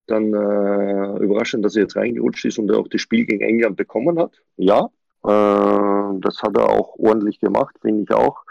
dann 0.06 0.34
äh, 0.34 1.22
überraschend, 1.22 1.64
dass 1.64 1.76
er 1.76 1.82
jetzt 1.82 1.96
reingerutscht 1.96 2.44
ist 2.44 2.58
und 2.58 2.70
er 2.70 2.78
auch 2.78 2.88
das 2.88 3.00
Spiel 3.00 3.24
gegen 3.26 3.42
England 3.42 3.76
bekommen 3.76 4.18
hat. 4.18 4.32
Ja, 4.56 4.90
das 5.22 6.42
hat 6.42 6.56
er 6.56 6.70
auch 6.70 6.98
ordentlich 6.98 7.40
gemacht, 7.40 7.76
finde 7.80 8.02
ich 8.02 8.12
auch. 8.12 8.44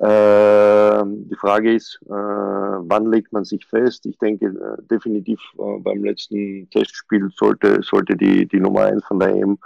Äh, 0.00 1.02
die 1.04 1.36
Frage 1.36 1.74
ist, 1.74 2.00
äh, 2.06 2.10
wann 2.12 3.10
legt 3.10 3.32
man 3.32 3.44
sich 3.44 3.66
fest? 3.66 4.06
Ich 4.06 4.16
denke 4.18 4.46
äh, 4.46 4.82
definitiv 4.90 5.40
äh, 5.58 5.78
beim 5.80 6.02
letzten 6.04 6.70
Testspiel 6.70 7.28
sollte, 7.36 7.82
sollte 7.82 8.16
die, 8.16 8.46
die 8.46 8.60
Nummer 8.60 8.84
1 8.84 9.04
von 9.04 9.18
der 9.18 9.34
EM 9.34 9.58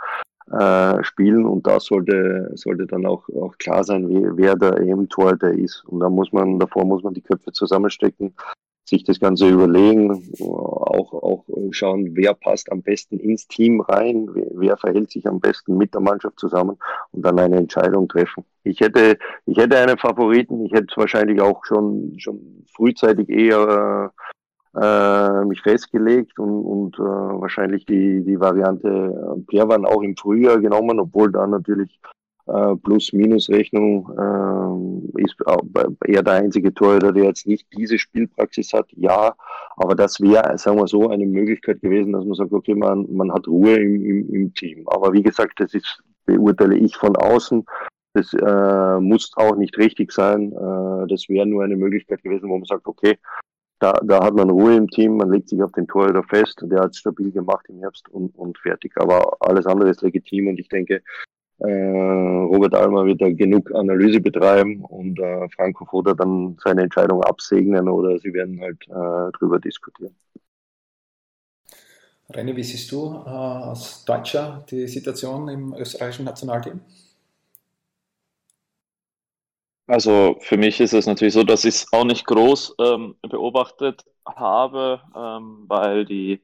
äh, 0.50 1.04
spielen 1.04 1.46
und 1.46 1.66
da 1.66 1.78
sollte, 1.78 2.50
sollte 2.54 2.86
dann 2.86 3.06
auch, 3.06 3.28
auch 3.40 3.56
klar 3.58 3.84
sein, 3.84 4.08
wer 4.36 4.56
der 4.56 4.78
EM-Torhüter 4.78 5.52
ist. 5.52 5.84
Und 5.86 6.00
da 6.00 6.10
muss 6.10 6.32
man, 6.32 6.58
davor 6.58 6.84
muss 6.84 7.02
man 7.04 7.14
die 7.14 7.22
Köpfe 7.22 7.52
zusammenstecken 7.52 8.34
sich 8.84 9.04
das 9.04 9.18
Ganze 9.18 9.48
überlegen, 9.48 10.22
auch, 10.40 11.12
auch 11.14 11.44
schauen, 11.70 12.10
wer 12.14 12.34
passt 12.34 12.70
am 12.70 12.82
besten 12.82 13.18
ins 13.18 13.48
Team 13.48 13.80
rein, 13.80 14.28
wer, 14.54 14.76
verhält 14.76 15.10
sich 15.10 15.26
am 15.26 15.40
besten 15.40 15.76
mit 15.76 15.94
der 15.94 16.00
Mannschaft 16.00 16.38
zusammen 16.38 16.76
und 17.12 17.24
dann 17.24 17.38
eine 17.38 17.56
Entscheidung 17.56 18.08
treffen. 18.08 18.44
Ich 18.62 18.80
hätte, 18.80 19.18
ich 19.46 19.56
hätte 19.56 19.78
einen 19.78 19.98
Favoriten, 19.98 20.66
ich 20.66 20.72
hätte 20.72 20.94
wahrscheinlich 20.96 21.40
auch 21.40 21.64
schon, 21.64 22.14
schon 22.18 22.64
frühzeitig 22.74 23.28
eher 23.28 24.12
äh, 24.76 25.44
mich 25.44 25.62
festgelegt 25.62 26.38
und, 26.38 26.64
und 26.64 26.98
äh, 26.98 27.02
wahrscheinlich 27.02 27.86
die, 27.86 28.24
die 28.24 28.40
Variante 28.40 28.88
äh, 28.88 29.40
Perwan 29.46 29.86
auch 29.86 30.02
im 30.02 30.16
Frühjahr 30.16 30.58
genommen, 30.58 30.98
obwohl 30.98 31.30
da 31.30 31.46
natürlich 31.46 32.00
äh, 32.46 32.76
Plus-Minus-Rechnung 32.76 35.12
äh, 35.16 35.22
ist 35.22 35.36
eher 36.06 36.22
der 36.22 36.34
einzige 36.34 36.74
Torhüter, 36.74 37.12
der 37.12 37.24
jetzt 37.24 37.46
nicht 37.46 37.66
diese 37.76 37.98
Spielpraxis 37.98 38.72
hat. 38.72 38.86
Ja, 38.92 39.34
aber 39.76 39.94
das 39.94 40.20
wäre, 40.20 40.56
sagen 40.58 40.78
wir 40.78 40.86
so, 40.86 41.08
eine 41.08 41.26
Möglichkeit 41.26 41.80
gewesen, 41.80 42.12
dass 42.12 42.24
man 42.24 42.34
sagt, 42.34 42.52
okay, 42.52 42.74
man, 42.74 43.06
man 43.10 43.32
hat 43.32 43.48
Ruhe 43.48 43.76
im, 43.76 44.04
im, 44.04 44.34
im 44.34 44.54
Team. 44.54 44.86
Aber 44.88 45.12
wie 45.12 45.22
gesagt, 45.22 45.60
das 45.60 45.74
ist, 45.74 46.02
beurteile 46.26 46.76
ich 46.76 46.96
von 46.96 47.16
außen. 47.16 47.64
Das 48.12 48.32
äh, 48.32 49.00
muss 49.00 49.32
auch 49.36 49.56
nicht 49.56 49.76
richtig 49.78 50.12
sein. 50.12 50.52
Äh, 50.52 51.06
das 51.08 51.28
wäre 51.28 51.46
nur 51.46 51.64
eine 51.64 51.76
Möglichkeit 51.76 52.22
gewesen, 52.22 52.48
wo 52.48 52.58
man 52.58 52.66
sagt, 52.66 52.86
okay, 52.86 53.18
da, 53.80 53.92
da 54.04 54.24
hat 54.24 54.34
man 54.34 54.50
Ruhe 54.50 54.76
im 54.76 54.88
Team, 54.88 55.16
man 55.16 55.30
legt 55.30 55.48
sich 55.48 55.62
auf 55.62 55.72
den 55.72 55.86
Torhüter 55.86 56.22
fest, 56.22 56.60
der 56.62 56.80
hat 56.80 56.92
es 56.92 56.98
stabil 56.98 57.32
gemacht 57.32 57.66
im 57.68 57.80
Herbst 57.80 58.08
und, 58.08 58.34
und 58.36 58.56
fertig. 58.58 58.92
Aber 58.96 59.36
alles 59.40 59.66
andere 59.66 59.90
ist 59.90 60.02
legitim 60.02 60.48
und 60.48 60.60
ich 60.60 60.68
denke, 60.68 61.02
äh, 61.66 62.44
Robert 62.46 62.74
Almer 62.74 63.06
wird 63.06 63.20
da 63.20 63.30
genug 63.30 63.74
Analyse 63.74 64.20
betreiben 64.20 64.84
und 64.84 65.18
äh, 65.18 65.48
Franco 65.50 65.84
Foda 65.86 66.14
dann 66.14 66.56
seine 66.62 66.82
Entscheidung 66.82 67.22
absegnen 67.22 67.88
oder 67.88 68.18
sie 68.18 68.32
werden 68.32 68.60
halt 68.60 68.82
äh, 68.88 69.32
drüber 69.38 69.58
diskutieren. 69.58 70.14
René, 72.30 72.56
wie 72.56 72.62
siehst 72.62 72.90
du 72.90 73.22
äh, 73.26 73.28
als 73.28 74.04
Deutscher 74.04 74.64
die 74.70 74.88
Situation 74.88 75.48
im 75.48 75.74
österreichischen 75.74 76.24
Nationalteam? 76.24 76.80
Also 79.86 80.36
für 80.40 80.56
mich 80.56 80.80
ist 80.80 80.94
es 80.94 81.06
natürlich 81.06 81.34
so, 81.34 81.42
dass 81.42 81.64
ich 81.64 81.74
es 81.74 81.92
auch 81.92 82.04
nicht 82.04 82.26
groß 82.26 82.76
ähm, 82.80 83.16
beobachtet 83.20 84.02
habe, 84.26 85.02
ähm, 85.14 85.64
weil 85.68 86.06
die 86.06 86.40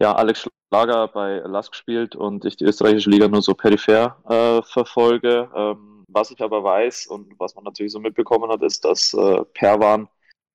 ja 0.00 0.14
Alex 0.14 0.48
Schlager 0.68 1.08
bei 1.08 1.38
LASK 1.38 1.74
spielt 1.74 2.16
und 2.16 2.44
ich 2.44 2.56
die 2.56 2.64
österreichische 2.64 3.10
Liga 3.10 3.28
nur 3.28 3.42
so 3.42 3.54
peripher 3.54 4.16
äh, 4.28 4.62
verfolge. 4.62 5.48
Ähm, 5.54 6.04
was 6.08 6.30
ich 6.30 6.40
aber 6.40 6.62
weiß 6.64 7.06
und 7.08 7.38
was 7.38 7.54
man 7.54 7.64
natürlich 7.64 7.92
so 7.92 8.00
mitbekommen 8.00 8.50
hat, 8.50 8.62
ist, 8.62 8.84
dass 8.84 9.12
äh, 9.14 9.44
Perwan 9.54 10.08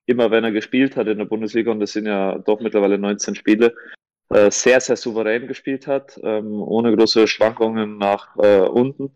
immer, 0.05 0.31
wenn 0.31 0.43
er 0.43 0.51
gespielt 0.51 0.95
hat 0.95 1.07
in 1.07 1.17
der 1.17 1.25
Bundesliga, 1.25 1.71
und 1.71 1.79
das 1.79 1.93
sind 1.93 2.05
ja 2.05 2.37
doch 2.39 2.59
mittlerweile 2.59 2.97
19 2.97 3.35
Spiele, 3.35 3.75
äh, 4.29 4.49
sehr, 4.49 4.79
sehr 4.79 4.95
souverän 4.95 5.47
gespielt 5.47 5.87
hat, 5.87 6.19
ähm, 6.23 6.61
ohne 6.61 6.95
große 6.95 7.27
Schwankungen 7.27 7.97
nach 7.97 8.35
äh, 8.37 8.61
unten. 8.61 9.11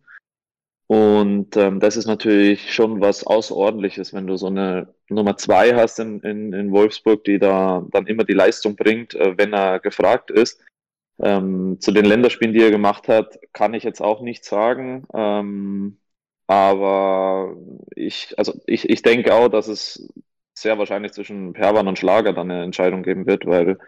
Und 0.88 1.58
ähm, 1.58 1.80
das 1.80 1.98
ist 1.98 2.06
natürlich 2.06 2.74
schon 2.74 3.02
was 3.02 3.26
Außerordentliches, 3.26 4.14
wenn 4.14 4.28
du 4.28 4.38
so 4.38 4.48
eine 4.48 4.94
Nummer 5.10 5.36
zwei 5.36 5.74
hast 5.74 6.00
in, 6.00 6.20
in, 6.22 6.54
in 6.54 6.72
Wolfsburg, 6.72 7.24
die 7.24 7.40
da 7.40 7.86
dann 7.92 8.06
immer 8.06 8.24
die 8.24 8.34
Leistung 8.34 8.76
bringt, 8.76 9.16
äh, 9.16 9.38
wenn 9.38 9.54
er 9.54 9.80
gefragt 9.80 10.30
ist. 10.30 10.64
Ähm, 11.20 11.78
zu 11.80 11.92
den 11.92 12.06
Länderspielen, 12.06 12.54
die 12.54 12.62
er 12.62 12.72
gemacht 12.72 13.08
hat, 13.08 13.40
kann 13.54 13.74
ich 13.74 13.84
jetzt 13.84 14.02
auch 14.02 14.22
nicht 14.22 14.46
sagen. 14.46 15.08
Ähm, 15.14 15.98
aber 16.48 17.56
ich, 17.96 18.38
also 18.38 18.54
ich, 18.68 18.90
ich 18.90 19.02
denke 19.02 19.34
auch, 19.34 19.48
dass 19.48 19.68
es 19.68 20.14
sehr 20.54 20.78
wahrscheinlich 20.78 21.14
zwischen 21.14 21.54
Perwan 21.54 21.88
und 21.88 21.98
Schlager 21.98 22.34
dann 22.34 22.52
eine 22.52 22.64
Entscheidung 22.64 23.02
geben 23.04 23.26
wird, 23.26 23.46
weil 23.46 23.80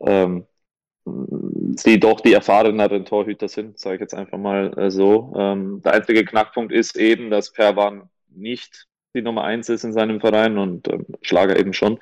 ähm, 0.00 0.46
sie 1.76 2.00
doch 2.00 2.20
die 2.20 2.32
erfahreneren 2.32 3.04
Torhüter 3.04 3.48
sind, 3.48 3.78
sage 3.78 3.96
ich 3.96 4.00
jetzt 4.00 4.14
einfach 4.14 4.38
mal 4.38 4.76
äh, 4.78 4.90
so. 4.90 5.34
Ähm, 5.36 5.82
der 5.84 5.94
einzige 5.94 6.24
Knackpunkt 6.24 6.72
ist 6.72 6.96
eben, 6.96 7.30
dass 7.30 7.52
Perwan 7.52 8.08
nicht 8.30 8.86
die 9.14 9.22
Nummer 9.22 9.44
eins 9.44 9.68
ist 9.68 9.84
in 9.84 9.92
seinem 9.92 10.20
Verein 10.20 10.58
und 10.58 10.88
ähm, 10.88 11.06
Schlager 11.22 11.58
eben 11.58 11.72
schon. 11.72 11.98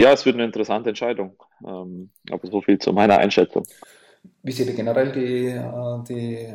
Ja, 0.00 0.12
es 0.12 0.24
wird 0.24 0.36
eine 0.36 0.44
interessante 0.44 0.90
Entscheidung. 0.90 1.36
Ähm, 1.66 2.10
aber 2.30 2.46
so 2.46 2.60
viel 2.60 2.78
zu 2.78 2.92
meiner 2.92 3.18
Einschätzung. 3.18 3.64
Wie 4.42 4.52
seht 4.52 4.68
ihr 4.68 4.74
generell 4.74 5.12
die, 5.12 5.48
äh, 5.48 6.04
die 6.08 6.54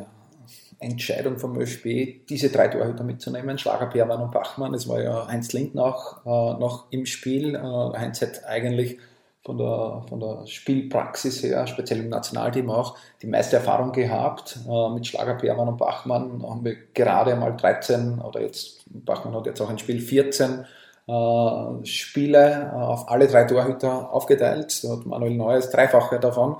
Entscheidung 0.78 1.38
vom 1.38 1.58
ÖSB, 1.58 2.26
diese 2.28 2.50
drei 2.50 2.68
Torhüter 2.68 3.04
mitzunehmen, 3.04 3.58
Schlager, 3.58 3.86
Perwan 3.86 4.22
und 4.22 4.32
Bachmann? 4.32 4.74
Es 4.74 4.88
war 4.88 5.02
ja 5.02 5.28
Heinz 5.28 5.52
Lindner 5.52 5.84
auch 5.84 6.24
äh, 6.24 6.58
noch 6.58 6.90
im 6.90 7.06
Spiel. 7.06 7.60
Heinz 7.60 8.22
hat 8.22 8.44
eigentlich 8.44 8.98
von 9.44 9.58
der, 9.58 10.02
von 10.08 10.20
der 10.20 10.46
Spielpraxis 10.46 11.42
her, 11.42 11.66
speziell 11.66 12.00
im 12.00 12.08
Nationalteam 12.08 12.70
auch, 12.70 12.96
die 13.20 13.26
meiste 13.26 13.56
Erfahrung 13.56 13.92
gehabt. 13.92 14.58
Äh, 14.68 14.88
mit 14.90 15.06
Schlager, 15.06 15.34
Permann 15.34 15.68
und 15.68 15.76
Bachmann 15.76 16.42
haben 16.42 16.64
wir 16.64 16.76
gerade 16.94 17.32
einmal 17.32 17.54
13 17.56 18.20
oder 18.20 18.40
jetzt, 18.40 18.84
Bachmann 18.86 19.34
hat 19.34 19.46
jetzt 19.46 19.60
auch 19.60 19.68
ein 19.68 19.78
Spiel 19.78 20.00
14 20.00 20.64
äh, 21.06 21.84
Spiele 21.84 22.72
äh, 22.72 22.76
auf 22.76 23.10
alle 23.10 23.28
drei 23.28 23.44
Torhüter 23.44 24.12
aufgeteilt. 24.12 24.82
Da 24.82 24.96
hat 24.96 25.06
Manuel 25.06 25.34
Neues 25.34 25.70
dreifache 25.70 26.18
davon. 26.18 26.56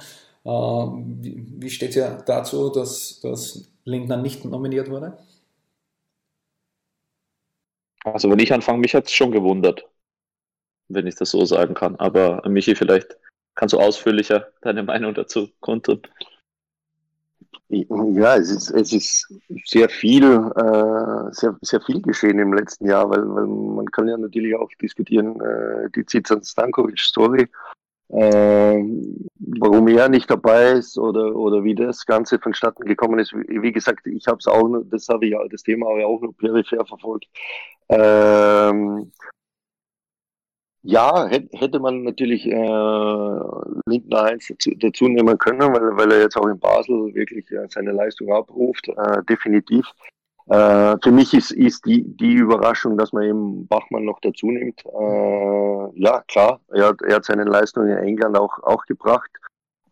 Wie, 0.46 1.42
wie 1.56 1.70
steht 1.70 1.88
es 1.90 1.94
ja 1.94 2.18
dazu, 2.26 2.68
dass, 2.68 3.18
dass 3.22 3.64
Lindner 3.84 4.18
nicht 4.18 4.44
nominiert 4.44 4.90
wurde? 4.90 5.16
Also 8.04 8.30
wenn 8.30 8.38
ich 8.38 8.52
anfange, 8.52 8.80
mich 8.80 8.94
hat 8.94 9.06
es 9.06 9.12
schon 9.12 9.32
gewundert 9.32 9.86
wenn 10.94 11.06
ich 11.06 11.16
das 11.16 11.30
so 11.30 11.44
sagen 11.44 11.74
kann. 11.74 11.96
Aber 11.96 12.42
Michi, 12.48 12.74
vielleicht 12.74 13.16
kannst 13.54 13.72
du 13.72 13.80
ausführlicher 13.80 14.48
deine 14.62 14.82
Meinung 14.82 15.14
dazu 15.14 15.48
kundtun. 15.60 16.02
Ja, 17.68 18.36
es 18.36 18.50
ist, 18.50 18.70
es 18.70 18.92
ist 18.92 19.32
sehr 19.64 19.88
viel, 19.88 20.24
äh, 20.24 21.32
sehr, 21.32 21.56
sehr 21.62 21.80
viel 21.80 22.02
geschehen 22.02 22.38
im 22.38 22.52
letzten 22.52 22.86
Jahr, 22.86 23.08
weil, 23.10 23.22
weil 23.34 23.46
man 23.46 23.90
kann 23.90 24.06
ja 24.06 24.16
natürlich 24.16 24.54
auch 24.54 24.68
diskutieren, 24.80 25.40
äh, 25.40 25.90
die 25.90 26.04
Zizan 26.04 26.44
Stankovic-Story, 26.44 27.48
äh, 28.08 28.84
warum 29.38 29.88
er 29.88 30.08
nicht 30.08 30.30
dabei 30.30 30.72
ist 30.72 30.98
oder, 30.98 31.34
oder 31.34 31.64
wie 31.64 31.74
das 31.74 32.04
Ganze 32.04 32.38
vonstatten 32.38 32.84
gekommen 32.84 33.18
ist. 33.18 33.32
Wie, 33.32 33.72
gesagt, 33.72 34.06
ich 34.06 34.26
habe 34.26 34.38
es 34.38 34.46
auch, 34.46 34.68
das 34.84 35.08
habe 35.08 35.26
ich, 35.26 35.34
das 35.50 35.62
Thema 35.62 35.86
auch 35.86 36.20
nur 36.20 36.36
peripher 36.36 36.84
verfolgt. 36.84 37.26
Ähm, 37.88 39.10
ja, 40.86 41.26
hätte 41.28 41.80
man 41.80 42.02
natürlich 42.02 42.46
äh, 42.46 43.40
Lindner 43.86 44.22
1 44.24 44.48
dazu, 44.48 44.70
dazu, 44.76 45.08
nehmen 45.08 45.38
können, 45.38 45.72
weil, 45.72 45.96
weil 45.96 46.12
er 46.12 46.20
jetzt 46.20 46.36
auch 46.36 46.46
in 46.46 46.58
Basel 46.58 47.14
wirklich 47.14 47.50
äh, 47.50 47.66
seine 47.70 47.92
Leistung 47.92 48.30
abruft, 48.30 48.88
äh, 48.88 49.22
definitiv. 49.28 49.86
Äh, 50.48 50.96
für 51.02 51.10
mich 51.10 51.32
ist, 51.32 51.52
ist 51.52 51.86
die, 51.86 52.04
die 52.04 52.34
Überraschung, 52.34 52.98
dass 52.98 53.14
man 53.14 53.22
eben 53.22 53.66
Bachmann 53.66 54.04
noch 54.04 54.20
dazu 54.20 54.50
nimmt. 54.50 54.84
Äh, 54.84 56.00
ja, 56.02 56.22
klar, 56.28 56.60
er 56.68 56.88
hat, 56.88 57.00
er 57.00 57.16
hat 57.16 57.24
seine 57.24 57.44
Leistung 57.44 57.86
in 57.86 57.96
England 57.96 58.36
auch, 58.36 58.58
auch 58.62 58.84
gebracht. 58.84 59.30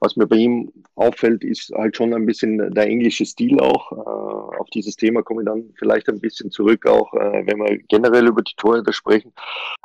Was 0.01 0.17
mir 0.17 0.27
bei 0.27 0.37
ihm 0.37 0.73
auffällt, 0.97 1.45
ist 1.45 1.73
halt 1.75 1.97
schon 1.97 2.13
ein 2.13 2.27
bisschen 2.27 2.75
der 2.75 2.87
englische 2.87 3.25
Stil 3.25 3.61
auch. 3.61 3.93
Äh, 3.93 4.59
auf 4.59 4.69
dieses 4.75 4.97
Thema 4.97 5.23
komme 5.23 5.43
ich 5.43 5.47
dann 5.47 5.73
vielleicht 5.79 6.09
ein 6.09 6.21
bisschen 6.21 6.51
zurück, 6.51 6.87
auch 6.87 7.15
äh, 7.15 7.47
wenn 7.47 7.59
wir 7.59 7.79
generell 7.89 8.27
über 8.27 8.43
die 8.43 8.55
Tore 8.57 8.83
sprechen. 8.93 9.33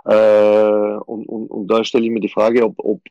Äh, 0.07 0.97
und, 1.05 1.27
und, 1.27 1.47
und 1.47 1.67
da 1.67 1.83
stelle 1.83 2.05
ich 2.05 2.11
mir 2.11 2.21
die 2.21 2.29
Frage, 2.29 2.63
ob, 2.63 2.79
ob, 2.79 3.01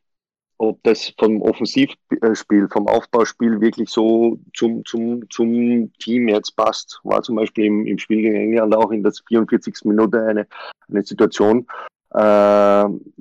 ob 0.59 0.83
das 0.83 1.13
vom 1.19 1.43
Offensivspiel, 1.43 2.69
vom 2.71 2.89
Aufbauspiel 2.89 3.61
wirklich 3.61 3.91
so 3.91 4.39
zum, 4.55 4.83
zum, 4.87 5.29
zum 5.29 5.93
Team 5.99 6.29
jetzt 6.29 6.57
passt. 6.57 7.01
War 7.05 7.23
zum 7.23 7.37
Beispiel 7.37 7.67
im, 7.67 7.87
im 7.87 7.99
Spiel 7.99 8.23
gegen 8.23 8.37
England 8.37 8.75
auch 8.75 8.91
in 8.91 9.03
der 9.03 9.13
44. 9.29 9.85
Minute 9.85 10.25
eine, 10.25 10.47
eine 10.89 11.03
Situation, 11.03 11.67
äh, 12.15 12.19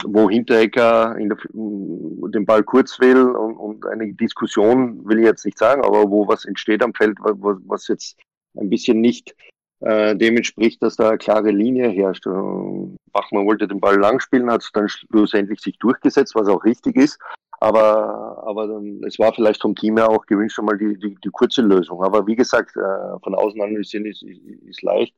wo 0.05 0.29
Hinteregger 0.29 1.17
in 1.17 1.27
der, 1.27 1.37
den 1.51 2.45
Ball 2.45 2.63
kurz 2.63 2.97
will 3.01 3.23
und, 3.23 3.57
und, 3.57 3.85
eine 3.87 4.13
Diskussion, 4.13 5.05
will 5.05 5.19
ich 5.19 5.25
jetzt 5.25 5.45
nicht 5.45 5.57
sagen, 5.57 5.83
aber 5.83 6.09
wo 6.09 6.29
was 6.29 6.45
entsteht 6.45 6.81
am 6.81 6.93
Feld, 6.93 7.17
was, 7.19 7.57
was 7.65 7.87
jetzt 7.89 8.17
ein 8.57 8.69
bisschen 8.69 9.01
nicht 9.01 9.35
äh, 9.81 10.15
dem 10.15 10.37
entspricht, 10.37 10.81
dass 10.81 10.95
da 10.95 11.09
eine 11.09 11.17
klare 11.17 11.51
Linie 11.51 11.89
herrscht. 11.89 12.25
Bachmann 12.25 13.45
wollte 13.45 13.67
den 13.67 13.79
Ball 13.79 13.97
lang 13.97 14.19
spielen, 14.19 14.51
hat 14.51 14.67
dann 14.73 14.89
schlussendlich 14.89 15.59
sich 15.61 15.77
durchgesetzt, 15.79 16.35
was 16.35 16.47
auch 16.47 16.63
richtig 16.63 16.95
ist. 16.95 17.19
Aber, 17.61 18.43
aber 18.45 18.81
es 19.07 19.17
war 19.17 19.33
vielleicht 19.33 19.61
vom 19.61 19.75
Team 19.75 19.97
her 19.97 20.09
auch 20.09 20.25
gewünscht 20.25 20.59
einmal 20.59 20.77
die, 20.77 20.97
die, 20.99 21.15
die 21.23 21.29
kurze 21.29 21.61
Lösung. 21.61 22.03
Aber 22.03 22.27
wie 22.27 22.35
gesagt, 22.35 22.75
äh, 22.75 23.19
von 23.23 23.33
außen 23.33 23.61
analysieren 23.61 24.05
ist, 24.05 24.23
ist, 24.23 24.41
ist 24.67 24.81
leicht 24.81 25.15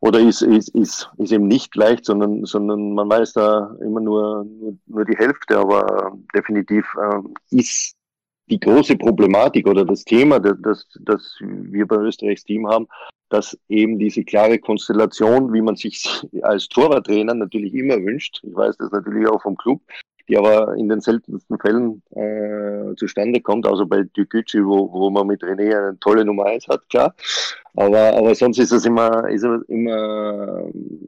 oder 0.00 0.20
ist, 0.20 0.42
ist, 0.42 0.68
ist, 0.70 1.10
ist 1.18 1.32
eben 1.32 1.48
nicht 1.48 1.74
leicht, 1.74 2.04
sondern, 2.04 2.44
sondern 2.44 2.94
man 2.94 3.10
weiß 3.10 3.32
da 3.32 3.76
immer 3.80 4.00
nur, 4.00 4.44
nur, 4.44 4.78
nur 4.86 5.04
die 5.04 5.16
Hälfte, 5.16 5.58
aber 5.58 6.16
definitiv 6.34 6.86
äh, 7.00 7.56
ist 7.56 7.97
die 8.50 8.60
große 8.60 8.96
Problematik 8.96 9.66
oder 9.66 9.84
das 9.84 10.04
Thema, 10.04 10.40
das, 10.40 10.86
das 11.00 11.36
wir 11.40 11.86
bei 11.86 11.96
Österreichs 11.96 12.44
Team 12.44 12.66
haben, 12.66 12.86
dass 13.28 13.58
eben 13.68 13.98
diese 13.98 14.24
klare 14.24 14.58
Konstellation, 14.58 15.52
wie 15.52 15.60
man 15.60 15.76
sich 15.76 16.04
als 16.42 16.68
Torwarttrainer 16.68 17.34
natürlich 17.34 17.74
immer 17.74 17.96
wünscht, 17.96 18.40
ich 18.42 18.54
weiß 18.54 18.76
das 18.78 18.90
natürlich 18.90 19.28
auch 19.28 19.42
vom 19.42 19.56
Club, 19.56 19.80
die 20.28 20.36
aber 20.36 20.74
in 20.76 20.88
den 20.88 21.00
seltensten 21.00 21.58
Fällen 21.58 22.02
äh, 22.10 22.94
zustande 22.96 23.40
kommt, 23.40 23.66
außer 23.66 23.86
bei 23.86 24.04
Dukuchi, 24.12 24.64
wo, 24.64 24.92
wo 24.92 25.10
man 25.10 25.26
mit 25.26 25.42
René 25.42 25.76
eine 25.76 25.98
tolle 26.00 26.24
Nummer 26.24 26.46
eins 26.46 26.68
hat, 26.68 26.88
klar. 26.90 27.14
Aber, 27.74 28.16
aber 28.16 28.34
sonst 28.34 28.58
ist 28.58 28.72
es 28.72 28.84
immer, 28.84 29.28
ist 29.28 29.44
es 29.44 29.62
immer 29.68 30.64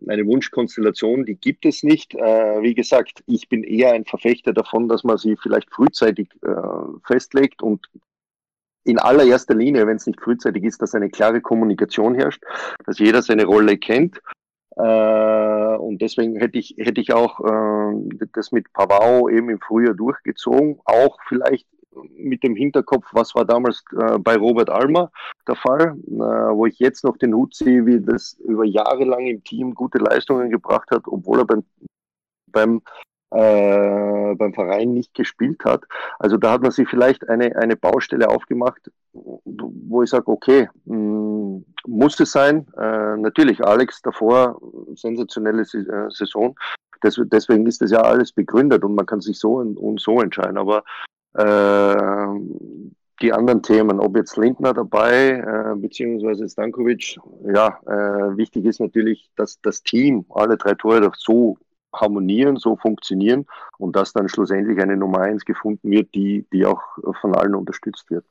eine 0.09 0.27
Wunschkonstellation, 0.27 1.27
die 1.27 1.35
gibt 1.35 1.67
es 1.67 1.83
nicht. 1.83 2.15
Äh, 2.15 2.62
wie 2.62 2.75
gesagt, 2.75 3.23
ich 3.27 3.49
bin 3.49 3.62
eher 3.65 3.93
ein 3.93 4.05
Verfechter 4.05 4.53
davon, 4.53 4.89
dass 4.89 5.05
man 5.05 5.19
sie 5.19 5.37
vielleicht 5.37 5.71
frühzeitig 5.71 6.29
äh, 6.43 6.50
festlegt 7.05 7.62
und 7.62 7.87
in 8.85 8.99
allererster 8.99 9.55
Linie, 9.55 9.87
wenn 9.87 9.97
es 9.97 10.07
nicht 10.07 10.21
frühzeitig 10.21 10.65
ist, 10.65 10.81
dass 10.81 10.95
eine 10.95 11.11
klare 11.11 11.41
Kommunikation 11.43 12.15
herrscht, 12.15 12.43
dass 12.87 12.99
jeder 12.99 13.21
seine 13.21 13.45
Rolle 13.45 13.77
kennt 13.77 14.21
äh, 14.77 15.77
und 15.77 16.00
deswegen 16.00 16.37
hätte 16.37 16.59
ich, 16.59 16.77
hätte 16.79 17.00
ich 17.00 17.12
auch 17.12 17.41
äh, 17.41 18.27
das 18.33 18.53
mit 18.53 18.73
Pavao 18.73 19.29
eben 19.29 19.50
im 19.50 19.61
Frühjahr 19.61 19.95
durchgezogen. 19.95 20.81
Auch 20.85 21.19
vielleicht 21.29 21.67
mit 22.17 22.43
dem 22.45 22.55
Hinterkopf, 22.55 23.07
was 23.12 23.35
war 23.35 23.45
damals 23.45 23.83
äh, 23.99 24.19
bei 24.19 24.37
Robert 24.37 24.71
Almer 24.71 25.11
der 25.49 25.57
Fall, 25.57 25.97
äh, 26.07 26.11
wo 26.11 26.67
ich 26.67 26.79
jetzt 26.79 27.05
noch 27.05 27.17
den 27.17 27.35
Hut 27.35 27.55
sehe, 27.55 27.85
wie 27.87 28.00
das 28.00 28.35
über 28.45 28.65
Jahre 28.65 29.05
lang 29.05 29.27
im 29.27 29.43
Team 29.43 29.75
gute 29.75 29.99
Leistungen 29.99 30.50
gebracht 30.50 30.91
hat, 30.91 31.03
obwohl 31.07 31.41
er 31.41 31.47
beim, 31.47 31.65
beim 32.47 32.83
äh, 33.31 34.35
beim 34.35 34.55
Verein 34.55 34.93
nicht 34.93 35.15
gespielt 35.15 35.65
hat. 35.65 35.85
Also 36.19 36.37
da 36.37 36.53
hat 36.53 36.63
man 36.63 36.71
sich 36.71 36.89
vielleicht 36.89 37.29
eine, 37.29 37.55
eine 37.57 37.77
Baustelle 37.77 38.29
aufgemacht, 38.29 38.91
wo 39.13 40.03
ich 40.03 40.11
sage, 40.11 40.29
okay, 40.29 40.69
mh, 40.85 40.97
hm, 40.97 41.65
muss 41.87 42.21
es 42.21 42.33
sein. 42.33 42.67
Äh, 42.77 43.17
natürlich, 43.17 43.65
Alex 43.65 44.03
davor, 44.03 44.61
sensationelle 44.95 45.63
äh, 45.63 46.11
Saison. 46.11 46.57
Des, 47.03 47.21
deswegen 47.27 47.67
ist 47.67 47.81
das 47.81 47.91
ja 47.91 48.01
alles 48.01 48.33
begründet 48.33 48.85
und 48.85 48.95
man 48.95 49.07
kann 49.07 49.21
sich 49.21 49.39
so 49.39 49.55
und, 49.55 50.01
so 50.01 50.21
entscheiden. 50.21 50.59
Aber 50.59 50.83
äh, 51.35 52.41
die 53.23 53.33
anderen 53.33 53.63
Themen, 53.63 54.01
ob 54.01 54.17
jetzt 54.17 54.37
Lindner 54.37 54.75
dabei, 54.75 55.43
äh, 55.47 55.77
beziehungsweise 55.77 56.49
Stankovic, 56.49 57.19
ja, 57.45 57.79
äh, 57.87 58.37
wichtig 58.37 58.65
ist 58.65 58.81
natürlich, 58.81 59.31
dass 59.37 59.61
das 59.63 59.83
Team, 59.83 60.25
alle 60.31 60.57
drei 60.57 60.75
Tore 60.75 61.11
so 61.17 61.57
harmonieren, 61.92 62.56
so 62.56 62.76
funktionieren 62.76 63.47
und 63.78 63.97
dass 63.97 64.12
dann 64.12 64.28
schlussendlich 64.28 64.80
eine 64.80 64.97
Nummer 64.97 65.20
eins 65.20 65.44
gefunden 65.44 65.90
wird, 65.90 66.14
die, 66.14 66.47
die 66.52 66.66
auch 66.66 66.82
von 67.20 67.35
allen 67.35 67.54
unterstützt 67.54 68.11
wird. 68.11 68.25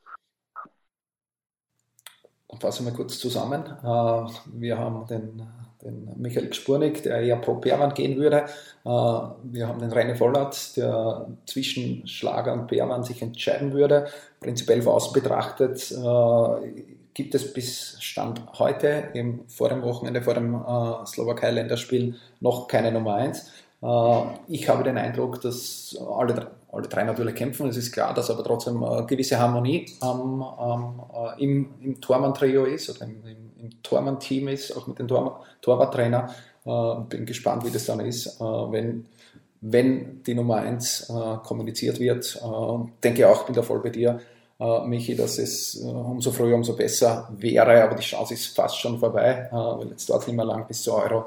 Fassen 2.58 2.84
wir 2.84 2.92
kurz 2.92 3.18
zusammen. 3.18 3.62
Äh, 3.64 4.32
wir 4.54 4.76
haben 4.76 5.06
den, 5.06 5.42
den 5.82 6.10
Michael 6.16 6.48
Gspurnik, 6.48 7.02
der 7.02 7.20
eher 7.20 7.36
pro 7.36 7.54
Perwan 7.56 7.94
gehen 7.94 8.18
würde. 8.18 8.46
Äh, 8.84 8.88
wir 8.88 9.68
haben 9.68 9.78
den 9.78 9.92
René 9.92 10.16
Vollert, 10.16 10.76
der 10.76 11.28
zwischen 11.46 12.06
Schlager 12.08 12.52
und 12.52 12.66
Perwan 12.66 13.04
sich 13.04 13.22
entscheiden 13.22 13.72
würde. 13.72 14.08
Prinzipiell 14.40 14.82
von 14.82 14.94
außen 14.94 15.12
betrachtet 15.12 15.92
äh, 15.92 16.99
gibt 17.14 17.34
es 17.34 17.52
bis 17.52 17.96
Stand 18.00 18.42
heute, 18.58 19.08
eben 19.14 19.44
vor 19.48 19.68
dem 19.68 19.82
Wochenende, 19.82 20.22
vor 20.22 20.34
dem 20.34 20.54
äh, 20.54 21.06
Slowakei-Länderspiel, 21.06 22.14
noch 22.40 22.68
keine 22.68 22.92
Nummer 22.92 23.14
1. 23.14 23.50
Äh, 23.82 24.22
ich 24.48 24.68
habe 24.68 24.84
den 24.84 24.98
Eindruck, 24.98 25.40
dass 25.40 25.96
alle, 26.16 26.50
alle 26.70 26.88
drei 26.88 27.04
natürlich 27.04 27.34
kämpfen. 27.34 27.68
Es 27.68 27.76
ist 27.76 27.92
klar, 27.92 28.14
dass 28.14 28.30
aber 28.30 28.44
trotzdem 28.44 28.82
eine 28.82 29.06
gewisse 29.06 29.38
Harmonie 29.38 29.86
ähm, 30.02 30.44
äh, 31.14 31.42
im, 31.42 31.74
im 31.82 32.00
Tormann-Trio 32.00 32.64
ist 32.64 32.90
oder 32.90 33.06
im, 33.06 33.24
im, 33.26 33.64
im 33.64 33.82
Tormann-Team 33.82 34.48
ist, 34.48 34.76
auch 34.76 34.86
mit 34.86 34.98
dem 34.98 35.08
Tor, 35.08 35.44
Torwarttrainer. 35.62 36.34
Äh, 36.64 37.00
bin 37.08 37.26
gespannt, 37.26 37.64
wie 37.64 37.70
das 37.70 37.86
dann 37.86 38.00
ist, 38.00 38.40
äh, 38.40 38.44
wenn 38.44 39.06
wenn 39.62 40.22
die 40.22 40.34
Nummer 40.34 40.56
1 40.56 41.10
äh, 41.10 41.36
kommuniziert 41.44 42.00
wird. 42.00 42.36
Äh, 42.36 42.90
denke 43.02 43.28
auch, 43.28 43.44
bin 43.44 43.54
da 43.54 43.62
voll 43.62 43.80
bei 43.80 43.90
dir 43.90 44.20
äh, 44.60 44.86
Michi, 44.86 45.16
dass 45.16 45.38
es 45.38 45.82
äh, 45.82 45.86
umso 45.86 46.30
früher, 46.32 46.54
umso 46.54 46.76
besser 46.76 47.28
wäre, 47.38 47.82
aber 47.82 47.94
die 47.94 48.02
Chance 48.02 48.34
ist 48.34 48.54
fast 48.54 48.78
schon 48.78 48.98
vorbei, 48.98 49.48
äh, 49.50 49.54
weil 49.54 49.88
jetzt 49.88 50.10
es 50.10 50.26
nicht 50.26 50.36
mehr 50.36 50.44
lang 50.44 50.66
bis 50.66 50.82
zur 50.82 51.02
Euro. 51.02 51.24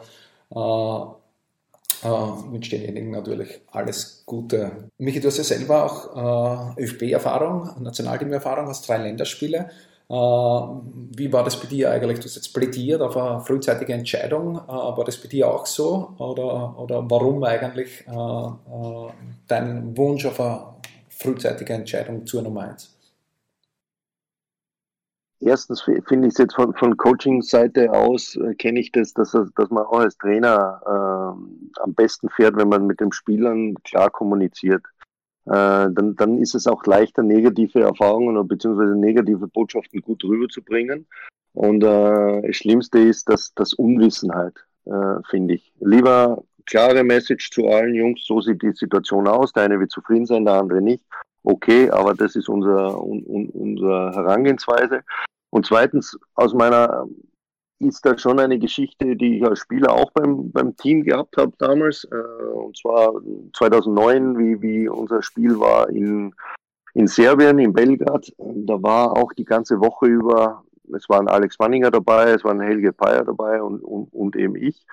Äh, 2.03 2.09
wünsche 2.51 2.71
denjenigen 2.71 3.11
natürlich 3.11 3.61
alles 3.71 4.23
Gute. 4.25 4.89
Michi, 4.97 5.19
du 5.19 5.29
hast 5.29 5.37
ja 5.37 5.43
selber 5.43 5.85
auch 5.85 6.77
ÖFB-Erfahrung, 6.77 7.81
Nationalteam-Erfahrung, 7.81 8.67
hast 8.67 8.87
drei 8.87 8.97
Länderspiele. 8.97 9.69
Wie 10.09 11.31
war 11.31 11.43
das 11.45 11.57
bei 11.57 11.67
dir 11.67 11.91
eigentlich? 11.91 12.19
Du 12.19 12.25
hast 12.25 12.35
jetzt 12.35 12.53
plädiert 12.53 13.01
auf 13.01 13.15
eine 13.15 13.39
frühzeitige 13.39 13.93
Entscheidung. 13.93 14.55
War 14.67 15.03
das 15.05 15.15
bei 15.15 15.29
dir 15.29 15.49
auch 15.49 15.65
so? 15.65 16.09
Oder, 16.17 16.77
oder 16.77 17.09
warum 17.09 17.41
eigentlich 17.45 18.03
dein 19.47 19.97
Wunsch 19.97 20.25
auf 20.25 20.41
eine 20.41 20.59
frühzeitige 21.07 21.71
Entscheidung 21.71 22.27
zur 22.27 22.41
Nummer 22.41 22.63
1? 22.63 22.93
Erstens 25.45 25.81
finde 25.81 26.27
ich 26.27 26.33
es 26.33 26.37
jetzt 26.37 26.55
von, 26.55 26.73
von 26.73 26.95
Coaching-Seite 26.95 27.91
aus, 27.91 28.35
äh, 28.35 28.55
kenne 28.55 28.79
ich 28.79 28.91
das, 28.91 29.13
dass, 29.13 29.31
dass 29.31 29.69
man 29.69 29.85
auch 29.85 29.99
als 29.99 30.17
Trainer 30.17 30.81
äh, 30.85 31.81
am 31.81 31.93
besten 31.95 32.29
fährt, 32.29 32.55
wenn 32.55 32.69
man 32.69 32.87
mit 32.87 32.99
den 32.99 33.11
Spielern 33.11 33.75
klar 33.83 34.09
kommuniziert. 34.09 34.83
Äh, 35.45 35.89
dann, 35.91 36.15
dann 36.15 36.37
ist 36.37 36.55
es 36.55 36.67
auch 36.67 36.85
leichter, 36.85 37.23
negative 37.23 37.81
Erfahrungen 37.81 38.37
oder 38.37 38.47
beziehungsweise 38.47 38.95
negative 38.95 39.47
Botschaften 39.47 40.01
gut 40.01 40.23
rüberzubringen. 40.23 41.05
Und 41.53 41.83
äh, 41.83 42.41
das 42.47 42.55
Schlimmste 42.55 42.99
ist 42.99 43.29
dass 43.29 43.53
das 43.53 43.73
Unwissenheit, 43.73 44.53
äh, 44.85 45.21
finde 45.29 45.55
ich. 45.55 45.73
Lieber 45.79 46.43
klare 46.65 47.03
Message 47.03 47.51
zu 47.51 47.67
allen 47.67 47.93
Jungs, 47.93 48.25
so 48.25 48.39
sieht 48.39 48.61
die 48.61 48.71
Situation 48.71 49.27
aus. 49.27 49.51
Der 49.51 49.63
eine 49.63 49.79
wird 49.79 49.91
zufrieden 49.91 50.25
sein, 50.25 50.45
der 50.45 50.55
andere 50.55 50.81
nicht. 50.81 51.03
Okay, 51.43 51.89
aber 51.89 52.13
das 52.13 52.35
ist 52.37 52.47
unser, 52.47 53.03
un, 53.03 53.21
un, 53.25 53.49
unsere 53.49 54.13
Herangehensweise. 54.13 55.03
Und 55.53 55.67
zweitens, 55.67 56.17
aus 56.33 56.51
meiner 56.55 57.07
ist 57.77 58.03
da 58.03 58.17
schon 58.17 58.39
eine 58.39 58.57
Geschichte, 58.57 59.15
die 59.15 59.37
ich 59.37 59.45
als 59.45 59.59
Spieler 59.59 59.93
auch 59.93 60.09
beim, 60.11 60.51
beim 60.51 60.75
Team 60.75 61.03
gehabt 61.03 61.37
habe 61.37 61.53
damals. 61.59 62.05
Äh, 62.05 62.15
und 62.55 62.75
zwar 62.75 63.13
2009, 63.55 64.39
wie, 64.39 64.61
wie 64.63 64.89
unser 64.89 65.21
Spiel 65.21 65.59
war 65.59 65.89
in, 65.89 66.33
in 66.95 67.05
Serbien, 67.05 67.59
in 67.59 67.71
Belgrad. 67.71 68.33
Da 68.39 68.81
war 68.81 69.15
auch 69.15 69.31
die 69.33 69.45
ganze 69.45 69.79
Woche 69.79 70.07
über, 70.07 70.63
es 70.91 71.07
waren 71.07 71.27
Alex 71.27 71.59
Manninger 71.59 71.91
dabei, 71.91 72.31
es 72.31 72.43
waren 72.43 72.59
Helge 72.59 72.91
Peyer 72.91 73.23
dabei 73.23 73.61
und, 73.61 73.83
und, 73.83 74.11
und 74.11 74.35
eben 74.35 74.55
ich. 74.55 74.83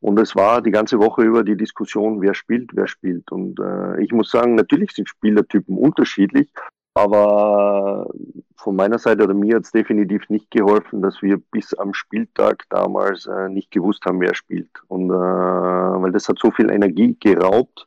Und 0.00 0.18
es 0.18 0.36
war 0.36 0.60
die 0.60 0.70
ganze 0.70 0.98
Woche 0.98 1.22
über 1.22 1.44
die 1.44 1.56
Diskussion, 1.56 2.20
wer 2.20 2.34
spielt, 2.34 2.72
wer 2.74 2.88
spielt. 2.88 3.32
Und 3.32 3.58
äh, 3.58 4.02
ich 4.02 4.12
muss 4.12 4.30
sagen, 4.30 4.54
natürlich 4.54 4.92
sind 4.92 5.08
Spielertypen 5.08 5.78
unterschiedlich, 5.78 6.52
aber 6.94 8.08
von 8.56 8.76
meiner 8.76 8.98
Seite 8.98 9.24
oder 9.24 9.34
mir 9.34 9.56
hat 9.56 9.64
es 9.64 9.72
definitiv 9.72 10.28
nicht 10.28 10.50
geholfen, 10.50 11.02
dass 11.02 11.22
wir 11.22 11.38
bis 11.38 11.72
am 11.74 11.94
Spieltag 11.94 12.64
damals 12.68 13.26
äh, 13.26 13.48
nicht 13.48 13.70
gewusst 13.70 14.04
haben, 14.04 14.20
wer 14.20 14.34
spielt. 14.34 14.70
Und 14.88 15.10
äh, 15.10 15.12
weil 15.12 16.12
das 16.12 16.28
hat 16.28 16.38
so 16.38 16.50
viel 16.50 16.70
Energie 16.70 17.16
geraubt, 17.18 17.86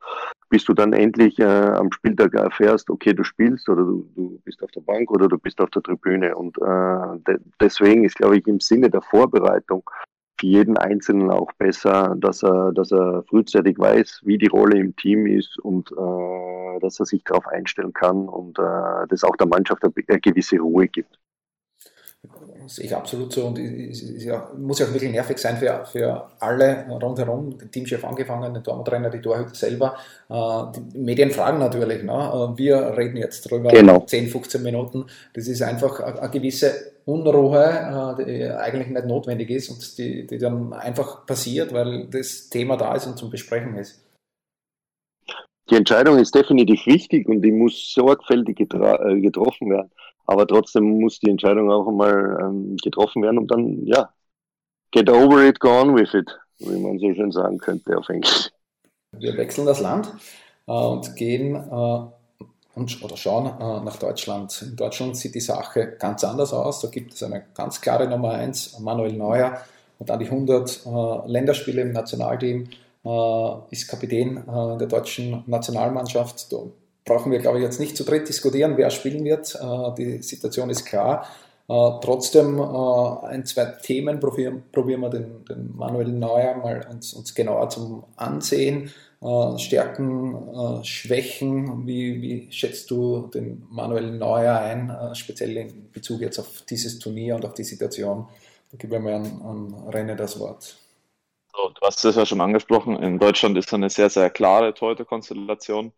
bis 0.50 0.66
du 0.66 0.74
dann 0.74 0.94
endlich 0.94 1.40
äh, 1.40 1.44
am 1.44 1.92
Spieltag 1.92 2.34
erfährst, 2.34 2.90
okay, 2.90 3.14
du 3.14 3.24
spielst 3.24 3.70
oder 3.70 3.84
du, 3.84 4.08
du 4.16 4.40
bist 4.46 4.64
auf 4.64 4.72
der 4.72 4.82
Bank 4.82 5.12
oder 5.12 5.28
du 5.28 5.38
bist 5.38 5.62
auf 5.62 5.70
der 5.70 5.84
Tribüne. 5.84 6.36
Und 6.36 6.58
äh, 6.58 7.20
de 7.28 7.40
deswegen 7.60 8.04
ist, 8.06 8.16
glaube 8.16 8.38
ich, 8.38 8.48
im 8.48 8.60
Sinne 8.60 8.90
der 8.90 9.02
Vorbereitung 9.02 9.88
für 10.44 10.48
jeden 10.48 10.78
Einzelnen 10.78 11.32
auch 11.32 11.54
besser, 11.54 12.16
dass 12.18 12.44
er, 12.44 12.74
dass 12.74 12.92
er 12.92 13.24
frühzeitig 13.30 13.80
weiß, 13.80 14.24
wie 14.26 14.38
die 14.38 14.48
Rolle 14.48 14.78
im 14.78 14.94
Team 14.98 15.26
ist 15.26 15.58
und 15.60 15.90
äh, 15.94 16.80
dass 16.82 17.00
er 17.00 17.06
sich 17.06 17.24
darauf 17.24 17.48
einstellen 17.48 17.94
kann 17.94 18.28
und 18.28 18.60
äh, 18.60 19.08
dass 19.08 19.24
auch 19.24 19.38
der 19.38 19.48
Mannschaft 19.48 19.86
eine, 19.86 19.94
eine 20.10 20.20
gewisse 20.20 20.58
Ruhe 20.58 20.90
gibt. 20.90 21.18
Das 22.64 22.76
sehe 22.76 22.86
ich 22.86 22.96
absolut 22.96 23.34
so 23.34 23.48
und 23.48 23.60
ist 23.60 24.24
ja, 24.24 24.50
muss 24.58 24.80
ja 24.80 24.86
auch 24.86 24.94
wirklich 24.94 25.12
nervig 25.12 25.38
sein 25.38 25.58
für, 25.58 25.84
für 25.92 26.30
alle 26.40 26.86
rundherum, 26.90 27.58
den 27.58 27.70
Teamchef 27.70 28.04
angefangen, 28.06 28.54
den 28.54 28.64
Torwarttrainer, 28.64 29.10
die 29.10 29.20
Torhüter 29.20 29.54
selber. 29.54 29.98
Äh, 30.30 30.80
die 30.94 31.00
Medien 31.00 31.32
fragen 31.32 31.60
natürlich, 31.60 32.04
ne? 32.04 32.14
Äh, 32.14 32.58
wir 32.58 32.98
reden 32.98 33.18
jetzt 33.18 33.50
drüber 33.52 33.70
genau. 33.70 34.00
10, 34.00 34.30
15 34.30 34.64
Minuten. 34.64 35.06
Das 35.34 35.48
ist 35.48 35.62
einfach 35.62 36.00
eine, 36.00 36.22
eine 36.22 36.30
gewisse 36.32 36.94
Unruhe, 37.04 38.16
äh, 38.18 38.24
die 38.24 38.46
eigentlich 38.46 38.88
nicht 38.88 39.06
notwendig 39.06 39.50
ist 39.50 39.70
und 39.70 39.98
die, 39.98 40.26
die 40.26 40.38
dann 40.38 40.72
einfach 40.72 41.26
passiert, 41.26 41.74
weil 41.74 42.08
das 42.08 42.50
Thema 42.50 42.78
da 42.78 42.96
ist 42.96 43.06
und 43.06 43.18
zum 43.18 43.30
Besprechen 43.30 43.76
ist. 43.76 44.00
Die 45.70 45.76
Entscheidung 45.76 46.18
ist 46.18 46.34
definitiv 46.34 46.86
wichtig 46.86 47.28
und 47.28 47.42
die 47.42 47.52
muss 47.52 47.94
sorgfältig 47.94 48.58
getroffen 48.58 49.70
werden. 49.70 49.92
Aber 50.26 50.48
trotzdem 50.48 51.00
muss 51.00 51.20
die 51.20 51.30
Entscheidung 51.30 51.70
auch 51.72 51.88
einmal 51.88 52.38
ähm, 52.42 52.78
getroffen 52.78 53.22
werden 53.22 53.40
und 53.40 53.52
dann, 53.52 53.86
ja, 53.86 54.10
get 54.92 55.10
over 55.10 55.44
it, 55.44 55.60
go 55.60 55.82
on 55.82 55.96
with 55.96 56.14
it, 56.14 56.30
wie 56.60 56.80
man 56.80 56.98
so 57.00 57.14
schön 57.14 57.32
sagen 57.32 57.58
könnte 57.58 57.98
auf 57.98 58.08
Englisch. 58.10 58.50
Wir 59.12 59.36
wechseln 59.38 59.66
das 59.66 59.80
Land 59.80 60.12
äh, 60.68 60.72
und 60.72 61.16
gehen 61.16 61.56
äh, 61.56 62.00
und, 62.76 63.04
oder 63.04 63.18
schauen 63.18 63.46
äh, 63.46 63.84
nach 63.84 63.98
Deutschland. 63.98 64.62
In 64.62 64.76
Deutschland 64.76 65.16
sieht 65.18 65.36
die 65.36 65.42
Sache 65.42 65.96
ganz 66.00 66.24
anders 66.24 66.54
aus. 66.54 66.82
Da 66.82 66.88
gibt 66.88 67.14
es 67.14 67.22
eine 67.22 67.46
ganz 67.54 67.82
klare 67.82 68.08
Nummer 68.08 68.32
1, 68.32 68.80
Manuel 68.80 69.14
Neuer, 69.14 69.62
hat 70.00 70.12
an 70.12 70.20
die 70.20 70.26
100 70.26 70.86
äh, 70.86 71.28
Länderspiele 71.32 71.82
im 71.82 71.92
Nationalteam, 71.92 72.70
äh, 73.06 73.50
ist 73.70 73.88
Kapitän 73.88 74.38
äh, 74.38 74.78
der 74.78 74.88
deutschen 74.88 75.44
Nationalmannschaft. 75.46 76.52
Da 76.52 76.58
brauchen 77.06 77.32
wir, 77.32 77.40
glaube 77.40 77.60
ich, 77.60 77.64
jetzt 77.64 77.80
nicht 77.80 77.98
zu 77.98 78.04
dritt 78.04 78.28
diskutieren, 78.28 78.78
wer 78.78 78.90
spielen 78.90 79.24
wird. 79.24 79.56
Äh, 79.56 79.96
die 79.98 80.22
Situation 80.22 80.70
ist 80.70 80.86
klar. 80.86 81.28
Äh, 81.68 81.92
trotzdem 82.02 82.60
ein, 82.60 83.46
zwei 83.46 83.66
Themen 83.82 84.20
probieren, 84.20 84.64
probieren 84.72 85.02
wir 85.02 85.10
den, 85.10 85.46
den 85.46 85.76
Manuel 85.76 86.10
Neuer 86.10 86.56
mal 86.56 86.86
uns, 86.90 87.14
uns 87.14 87.34
genauer 87.34 87.70
zum 87.70 88.04
Ansehen. 88.16 88.92
Äh, 89.24 89.58
Stärken, 89.58 90.36
äh, 90.54 90.84
Schwächen? 90.84 91.88
Wie, 91.88 92.22
wie, 92.22 92.52
schätzt 92.52 92.92
du 92.92 93.30
den 93.34 93.66
Manuel 93.70 94.12
Neuer 94.12 94.60
ein, 94.60 94.90
äh, 94.90 95.16
speziell 95.16 95.56
in 95.56 95.92
Bezug 95.92 96.20
jetzt 96.20 96.40
auf 96.40 96.64
dieses 96.70 97.00
Turnier 97.00 97.36
und 97.36 97.46
auf 97.46 97.54
die 97.54 97.64
Situation? 97.64 98.28
Da 98.72 98.78
gebe 98.78 98.98
ich 98.98 99.02
mir 99.02 99.16
an, 99.16 99.42
an 99.42 99.74
René 99.94 100.16
das 100.16 100.38
Wort. 100.40 100.76
So, 101.56 101.70
du 101.70 101.82
hast 101.82 102.04
es 102.04 102.16
ja 102.18 102.26
schon 102.26 102.42
angesprochen. 102.42 102.98
In 103.02 103.18
Deutschland 103.18 103.58
ist 103.58 103.74
eine 103.74 103.90
sehr, 103.90 104.10
sehr 104.10 104.30
klare 104.30 104.74
Torhüter-Konstellation. 104.74 105.94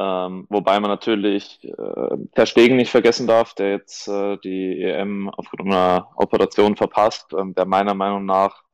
Ähm, 0.00 0.46
wobei 0.48 0.80
man 0.80 0.90
natürlich 0.90 1.62
äh, 1.62 2.16
Ter 2.34 2.46
Stegen 2.46 2.76
nicht 2.76 2.90
vergessen 2.90 3.28
darf, 3.28 3.54
der 3.54 3.70
jetzt 3.70 4.08
äh, 4.08 4.36
die 4.38 4.82
EM 4.82 5.30
aufgrund 5.30 5.68
einer 5.72 6.10
Operation 6.16 6.76
verpasst, 6.76 7.32
ähm, 7.32 7.54
der 7.54 7.64
meiner 7.64 7.94
Meinung 7.94 8.24
nach 8.24 8.64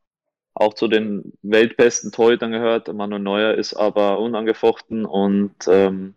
auch 0.55 0.75
zu 0.75 0.89
den 0.89 1.33
weltbesten 1.43 2.11
Torhütern 2.11 2.53
gehört. 2.53 2.93
Manuel 2.93 3.21
Neuer 3.21 3.55
ist 3.55 3.75
aber 3.75 4.19
unangefochten 4.19 5.05
und 5.05 5.55
ähm, 5.69 6.15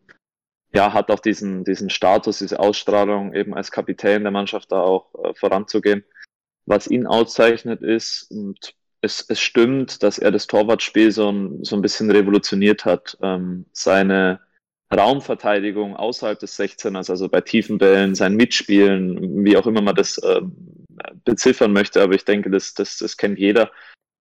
ja, 0.73 0.93
hat 0.93 1.11
auch 1.11 1.19
diesen, 1.19 1.63
diesen 1.65 1.89
Status, 1.89 2.39
diese 2.39 2.59
Ausstrahlung, 2.59 3.33
eben 3.33 3.53
als 3.53 3.71
Kapitän 3.71 4.23
der 4.23 4.31
Mannschaft 4.31 4.71
da 4.71 4.81
auch 4.81 5.13
äh, 5.23 5.33
voranzugehen. 5.35 6.03
Was 6.65 6.87
ihn 6.87 7.05
auszeichnet 7.05 7.81
ist, 7.81 8.31
und 8.31 8.73
es, 9.01 9.25
es 9.27 9.39
stimmt, 9.39 10.01
dass 10.01 10.17
er 10.17 10.31
das 10.31 10.47
Torwartspiel 10.47 11.11
so 11.11 11.29
ein, 11.29 11.63
so 11.63 11.75
ein 11.75 11.81
bisschen 11.81 12.09
revolutioniert 12.09 12.85
hat. 12.85 13.17
Ähm, 13.21 13.65
seine 13.73 14.39
Raumverteidigung 14.93 15.95
außerhalb 15.95 16.39
des 16.39 16.59
16ers, 16.59 17.09
also 17.09 17.29
bei 17.29 17.41
tiefen 17.41 17.77
Bällen, 17.77 18.15
sein 18.15 18.35
Mitspielen, 18.35 19.43
wie 19.43 19.57
auch 19.57 19.67
immer 19.67 19.81
man 19.81 19.95
das 19.95 20.17
äh, 20.19 20.41
beziffern 21.25 21.73
möchte, 21.73 22.01
aber 22.01 22.13
ich 22.13 22.25
denke, 22.25 22.49
das, 22.49 22.73
das, 22.73 22.97
das 22.97 23.17
kennt 23.17 23.39
jeder 23.39 23.71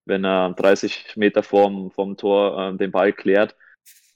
wenn 0.04 0.24
er 0.24 0.52
30 0.54 1.16
Meter 1.16 1.42
vorm, 1.42 1.90
vorm 1.90 2.16
Tor 2.16 2.72
äh, 2.74 2.76
den 2.76 2.90
Ball 2.90 3.12
klärt. 3.12 3.56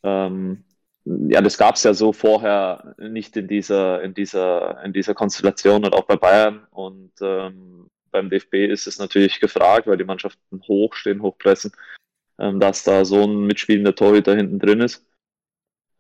Ähm, 0.02 0.64
ja, 1.04 1.40
das 1.40 1.58
gab 1.58 1.76
es 1.76 1.84
ja 1.84 1.94
so 1.94 2.12
vorher 2.12 2.94
nicht 2.98 3.36
in 3.36 3.46
dieser, 3.46 4.02
in 4.02 4.12
dieser, 4.14 4.82
in 4.82 4.92
dieser 4.92 5.14
Konstellation 5.14 5.84
und 5.84 5.94
auch 5.94 6.04
bei 6.04 6.16
Bayern. 6.16 6.66
Und 6.70 7.12
ähm, 7.20 7.88
beim 8.10 8.28
DFB 8.28 8.54
ist 8.54 8.86
es 8.86 8.98
natürlich 8.98 9.38
gefragt, 9.40 9.86
weil 9.86 9.98
die 9.98 10.04
Mannschaften 10.04 10.62
hoch 10.66 10.94
stehen, 10.94 11.22
hochpressen, 11.22 11.72
ähm, 12.38 12.58
dass 12.58 12.82
da 12.82 13.04
so 13.04 13.22
ein 13.22 13.46
mitspielender 13.46 13.94
Torhüter 13.94 14.34
hinten 14.34 14.58
drin 14.58 14.80
ist. 14.80 15.06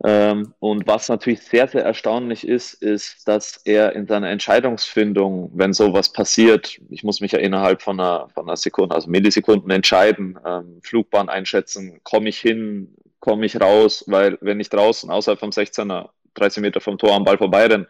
Ähm, 0.04 0.52
und 0.58 0.86
was 0.86 1.08
natürlich 1.08 1.40
sehr, 1.40 1.68
sehr 1.68 1.84
erstaunlich 1.84 2.46
ist, 2.46 2.74
ist, 2.74 3.26
dass 3.26 3.60
er 3.64 3.94
in 3.94 4.06
seiner 4.06 4.28
Entscheidungsfindung, 4.28 5.50
wenn 5.54 5.72
sowas 5.72 6.12
passiert, 6.12 6.78
ich 6.90 7.02
muss 7.02 7.20
mich 7.20 7.32
ja 7.32 7.38
innerhalb 7.38 7.80
von 7.80 7.98
einer, 7.98 8.28
von 8.34 8.46
einer 8.46 8.56
Sekunde, 8.56 8.94
also 8.94 9.08
Millisekunden 9.08 9.70
entscheiden, 9.70 10.38
ähm, 10.44 10.80
Flugbahn 10.82 11.28
einschätzen, 11.28 12.00
komme 12.02 12.28
ich 12.28 12.38
hin, 12.38 12.94
komme 13.20 13.46
ich 13.46 13.60
raus, 13.60 14.04
weil 14.06 14.36
wenn 14.42 14.60
ich 14.60 14.68
draußen 14.68 15.10
außerhalb 15.10 15.40
vom 15.40 15.50
16er 15.50 16.10
30 16.34 16.60
Meter 16.60 16.80
vom 16.80 16.98
Tor 16.98 17.14
am 17.14 17.24
Ball 17.24 17.38
vorbeirenne, 17.38 17.88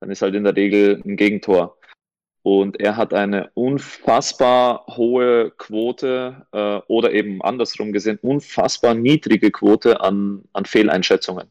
dann 0.00 0.10
ist 0.10 0.22
halt 0.22 0.36
in 0.36 0.44
der 0.44 0.54
Regel 0.54 1.02
ein 1.04 1.16
Gegentor. 1.16 1.77
Und 2.42 2.80
er 2.80 2.96
hat 2.96 3.12
eine 3.12 3.50
unfassbar 3.54 4.86
hohe 4.88 5.50
Quote 5.50 6.46
äh, 6.52 6.80
oder 6.86 7.12
eben 7.12 7.42
andersrum 7.42 7.92
gesehen, 7.92 8.18
unfassbar 8.22 8.94
niedrige 8.94 9.50
Quote 9.50 10.00
an, 10.00 10.44
an 10.52 10.64
Fehleinschätzungen. 10.64 11.50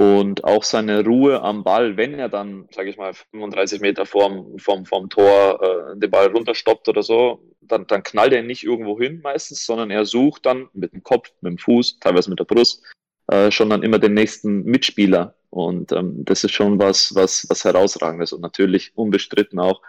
Und 0.00 0.44
auch 0.44 0.64
seine 0.64 1.04
Ruhe 1.04 1.42
am 1.42 1.62
Ball, 1.62 1.98
wenn 1.98 2.14
er 2.14 2.30
dann, 2.30 2.66
sage 2.70 2.88
ich 2.88 2.96
mal, 2.96 3.12
35 3.12 3.82
Meter 3.82 4.06
vorm, 4.06 4.58
vorm, 4.58 4.86
vorm 4.86 5.10
Tor 5.10 5.60
äh, 5.62 5.98
den 5.98 6.10
Ball 6.10 6.28
runterstoppt 6.28 6.88
oder 6.88 7.02
so, 7.02 7.42
dann, 7.60 7.86
dann 7.86 8.02
knallt 8.02 8.32
er 8.32 8.42
nicht 8.42 8.64
irgendwo 8.64 8.98
hin 8.98 9.20
meistens, 9.22 9.66
sondern 9.66 9.90
er 9.90 10.06
sucht 10.06 10.46
dann 10.46 10.70
mit 10.72 10.94
dem 10.94 11.02
Kopf, 11.02 11.30
mit 11.42 11.50
dem 11.50 11.58
Fuß, 11.58 11.98
teilweise 12.00 12.30
mit 12.30 12.38
der 12.38 12.44
Brust, 12.44 12.82
äh, 13.26 13.50
schon 13.50 13.68
dann 13.68 13.82
immer 13.82 13.98
den 13.98 14.14
nächsten 14.14 14.64
Mitspieler. 14.64 15.34
Und 15.50 15.92
ähm, 15.92 16.24
das 16.24 16.44
ist 16.44 16.52
schon 16.52 16.78
was, 16.78 17.14
was, 17.14 17.46
was 17.48 17.64
herausragendes 17.64 18.32
und 18.32 18.40
natürlich 18.40 18.96
unbestritten 18.96 19.58
auch. 19.58 19.82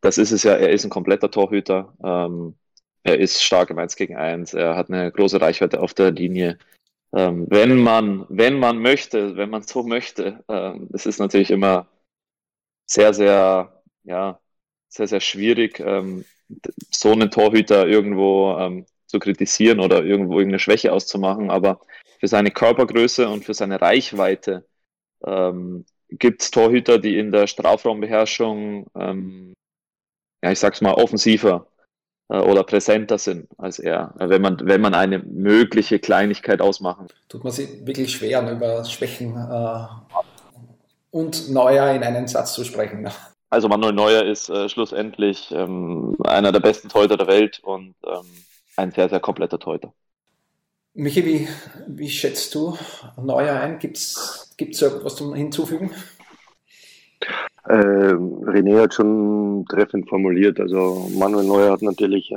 Das 0.00 0.18
ist 0.18 0.32
es 0.32 0.42
ja, 0.42 0.54
er 0.54 0.70
ist 0.70 0.84
ein 0.84 0.90
kompletter 0.90 1.30
Torhüter. 1.30 1.94
Ähm, 2.02 2.56
er 3.04 3.18
ist 3.18 3.42
stark 3.42 3.70
im 3.70 3.78
1 3.78 3.96
gegen 3.96 4.16
1, 4.16 4.54
er 4.54 4.76
hat 4.76 4.90
eine 4.90 5.10
große 5.10 5.40
Reichweite 5.40 5.80
auf 5.80 5.94
der 5.94 6.10
Linie. 6.10 6.58
Ähm, 7.14 7.46
wenn 7.48 7.78
man, 7.78 8.26
wenn 8.28 8.58
man 8.58 8.78
möchte, 8.80 9.36
wenn 9.36 9.50
man 9.50 9.62
so 9.62 9.82
möchte, 9.82 10.44
ähm, 10.48 10.88
es 10.92 11.06
ist 11.06 11.18
natürlich 11.18 11.50
immer 11.50 11.88
sehr, 12.86 13.14
sehr, 13.14 13.82
ja, 14.04 14.40
sehr, 14.88 15.08
sehr 15.08 15.20
schwierig, 15.20 15.80
ähm, 15.80 16.24
so 16.90 17.12
einen 17.12 17.30
Torhüter 17.30 17.86
irgendwo 17.86 18.56
ähm, 18.58 18.86
zu 19.06 19.18
kritisieren 19.18 19.80
oder 19.80 20.04
irgendwo 20.04 20.34
irgendeine 20.34 20.58
Schwäche 20.58 20.92
auszumachen, 20.92 21.50
aber 21.50 21.80
für 22.20 22.28
seine 22.28 22.50
Körpergröße 22.50 23.28
und 23.28 23.44
für 23.44 23.54
seine 23.54 23.80
Reichweite 23.80 24.67
ähm, 25.24 25.84
gibt 26.10 26.42
es 26.42 26.50
Torhüter, 26.50 26.98
die 26.98 27.18
in 27.18 27.32
der 27.32 27.46
Strafraumbeherrschung, 27.46 28.86
ähm, 28.94 29.54
ja, 30.42 30.52
ich 30.52 30.58
sag's 30.58 30.80
mal, 30.80 30.94
offensiver 30.94 31.66
äh, 32.28 32.38
oder 32.38 32.64
präsenter 32.64 33.18
sind 33.18 33.48
als 33.58 33.78
er, 33.78 34.14
wenn 34.18 34.42
man, 34.42 34.58
wenn 34.62 34.80
man 34.80 34.94
eine 34.94 35.18
mögliche 35.18 35.98
Kleinigkeit 35.98 36.60
ausmachen. 36.60 37.08
Tut 37.28 37.44
man 37.44 37.52
sich 37.52 37.86
wirklich 37.86 38.12
schwer, 38.12 38.50
über 38.50 38.84
Schwächen 38.84 39.36
äh, 39.36 39.86
und 41.10 41.50
Neuer 41.50 41.94
in 41.94 42.02
einen 42.02 42.26
Satz 42.26 42.54
zu 42.54 42.64
sprechen. 42.64 43.10
Also 43.50 43.68
Manuel 43.68 43.94
Neuer 43.94 44.24
ist 44.24 44.50
äh, 44.50 44.68
schlussendlich 44.68 45.50
ähm, 45.52 46.16
einer 46.24 46.52
der 46.52 46.60
besten 46.60 46.88
Torhüter 46.88 47.16
der 47.16 47.28
Welt 47.28 47.60
und 47.62 47.94
ähm, 48.06 48.26
ein 48.76 48.90
sehr, 48.92 49.08
sehr 49.08 49.20
kompletter 49.20 49.58
Torhüter. 49.58 49.92
Michi, 50.98 51.24
wie, 51.24 51.48
wie 51.86 52.08
schätzt 52.08 52.56
du 52.56 52.76
Neuer 53.16 53.60
ein? 53.60 53.78
Gibt 53.78 53.98
es 53.98 54.56
etwas 54.58 55.14
zum 55.14 55.32
Hinzufügen? 55.32 55.92
Äh, 57.68 58.14
René 58.14 58.80
hat 58.82 58.94
schon 58.94 59.64
treffend 59.68 60.08
formuliert. 60.08 60.58
Also 60.58 61.08
Manuel 61.16 61.46
Neuer 61.46 61.70
hat 61.70 61.82
natürlich 61.82 62.32
äh, 62.32 62.36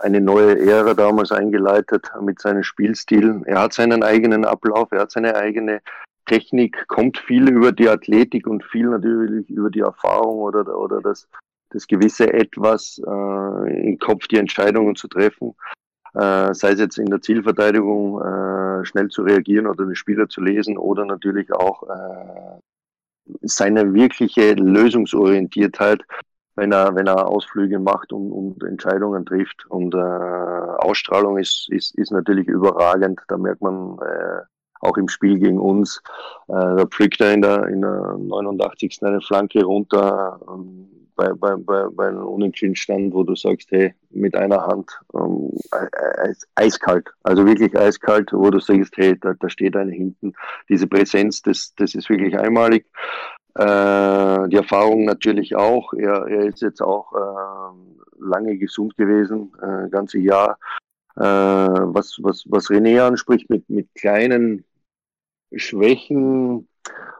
eine 0.00 0.20
neue 0.20 0.60
Ära 0.70 0.92
damals 0.92 1.32
eingeleitet 1.32 2.12
mit 2.20 2.38
seinem 2.42 2.62
Spielstil. 2.62 3.40
Er 3.46 3.62
hat 3.62 3.72
seinen 3.72 4.02
eigenen 4.02 4.44
Ablauf, 4.44 4.92
er 4.92 5.00
hat 5.00 5.10
seine 5.10 5.34
eigene 5.34 5.80
Technik, 6.26 6.86
kommt 6.88 7.16
viel 7.16 7.48
über 7.48 7.72
die 7.72 7.88
Athletik 7.88 8.46
und 8.46 8.64
viel 8.64 8.88
natürlich 8.88 9.48
über 9.48 9.70
die 9.70 9.80
Erfahrung 9.80 10.40
oder, 10.40 10.78
oder 10.78 11.00
das, 11.00 11.26
das 11.70 11.86
gewisse 11.86 12.30
Etwas 12.34 13.00
äh, 13.06 13.88
im 13.88 13.98
Kopf, 13.98 14.26
die 14.28 14.36
Entscheidungen 14.36 14.94
zu 14.94 15.08
treffen 15.08 15.54
äh, 16.14 16.54
sei 16.54 16.72
es 16.72 16.80
jetzt 16.80 16.98
in 16.98 17.06
der 17.06 17.20
Zielverteidigung 17.20 18.20
äh, 18.20 18.84
schnell 18.84 19.08
zu 19.08 19.22
reagieren 19.22 19.66
oder 19.66 19.84
den 19.84 19.94
Spieler 19.94 20.28
zu 20.28 20.40
lesen 20.40 20.76
oder 20.76 21.04
natürlich 21.04 21.52
auch 21.52 21.82
äh, 21.88 22.60
seine 23.42 23.92
wirkliche 23.94 24.54
Lösungsorientiertheit, 24.54 26.02
wenn 26.56 26.72
er, 26.72 26.94
wenn 26.94 27.06
er 27.06 27.28
Ausflüge 27.28 27.78
macht 27.78 28.12
und, 28.12 28.32
und 28.32 28.64
Entscheidungen 28.64 29.24
trifft. 29.26 29.66
Und 29.68 29.94
äh, 29.94 29.98
Ausstrahlung 29.98 31.38
ist, 31.38 31.68
ist, 31.70 31.94
ist 31.96 32.10
natürlich 32.10 32.48
überragend. 32.48 33.20
Da 33.28 33.36
merkt 33.36 33.60
man 33.60 33.98
äh, 33.98 34.42
auch 34.80 34.96
im 34.96 35.08
Spiel 35.08 35.38
gegen 35.38 35.58
uns, 35.58 36.00
äh, 36.48 36.52
da 36.52 36.86
pflückt 36.86 37.20
er 37.20 37.34
in 37.34 37.42
der, 37.42 37.66
in 37.68 37.80
der 37.82 38.16
89. 38.18 38.98
eine 39.02 39.20
Flanke 39.20 39.64
runter. 39.64 40.40
Ähm, 40.48 41.07
bei, 41.18 41.32
bei, 41.34 41.56
bei, 41.56 41.88
bei 41.90 42.08
einem 42.08 42.24
Unentschieden 42.26 42.76
stand, 42.76 43.12
wo 43.12 43.24
du 43.24 43.34
sagst, 43.34 43.72
hey, 43.72 43.92
mit 44.10 44.36
einer 44.36 44.64
Hand 44.64 44.88
ähm, 45.14 45.50
eiskalt, 46.54 47.08
also 47.24 47.44
wirklich 47.44 47.76
eiskalt, 47.76 48.32
wo 48.32 48.48
du 48.50 48.60
sagst, 48.60 48.96
hey, 48.96 49.18
da, 49.18 49.34
da 49.34 49.50
steht 49.50 49.76
einer 49.76 49.92
hinten. 49.92 50.32
Diese 50.68 50.86
Präsenz, 50.86 51.42
das, 51.42 51.74
das 51.74 51.96
ist 51.96 52.08
wirklich 52.08 52.38
einmalig. 52.38 52.86
Äh, 53.56 54.48
die 54.48 54.56
Erfahrung 54.56 55.04
natürlich 55.04 55.56
auch. 55.56 55.92
Er, 55.94 56.28
er 56.28 56.46
ist 56.46 56.62
jetzt 56.62 56.80
auch 56.80 57.12
äh, 57.12 58.20
lange 58.20 58.56
gesund 58.56 58.96
gewesen, 58.96 59.52
äh, 59.60 59.88
ganze 59.90 60.20
Jahr. 60.20 60.56
Äh, 61.16 61.20
was, 61.22 62.16
was, 62.22 62.44
was 62.46 62.70
René 62.70 63.00
anspricht 63.02 63.50
mit, 63.50 63.68
mit 63.68 63.92
kleinen 63.96 64.64
Schwächen, 65.52 66.68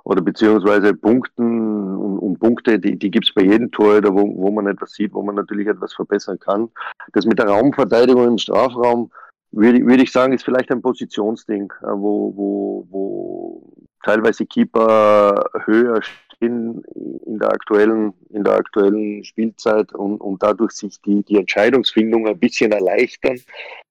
oder 0.09 0.23
beziehungsweise 0.23 0.95
Punkten 0.95 1.95
und, 1.97 2.19
und 2.19 2.39
Punkte, 2.41 2.79
die, 2.79 2.99
die 2.99 3.11
gibt 3.11 3.27
es 3.27 3.35
bei 3.35 3.43
jedem 3.43 3.71
Torhüter, 3.71 4.15
wo, 4.15 4.23
wo 4.37 4.51
man 4.51 4.67
etwas 4.67 4.93
sieht, 4.93 5.13
wo 5.13 5.23
man 5.23 5.35
natürlich 5.35 5.69
etwas 5.69 5.93
verbessern 5.93 6.39
kann. 6.39 6.71
Das 7.13 7.27
mit 7.27 7.39
der 7.39 7.49
Raumverteidigung 7.49 8.27
im 8.27 8.39
Strafraum, 8.39 9.11
würde, 9.51 9.85
würde 9.85 10.03
ich 10.03 10.11
sagen, 10.11 10.33
ist 10.33 10.45
vielleicht 10.45 10.71
ein 10.71 10.81
Positionsding, 10.81 11.71
äh, 11.83 11.87
wo, 11.89 12.33
wo, 12.35 12.87
wo 12.89 13.63
teilweise 14.03 14.47
Keeper 14.47 15.45
höher 15.67 16.01
stehen 16.03 16.83
in 17.27 17.39
der 17.39 17.51
aktuellen, 17.51 18.15
in 18.31 18.45
der 18.45 18.55
aktuellen 18.55 19.23
Spielzeit 19.25 19.93
und, 19.95 20.23
und 20.23 20.43
dadurch 20.43 20.73
sich 20.73 20.99
die, 21.03 21.23
die 21.25 21.37
Entscheidungsfindung 21.37 22.27
ein 22.27 22.39
bisschen 22.39 22.73
erleichtern, 22.73 23.39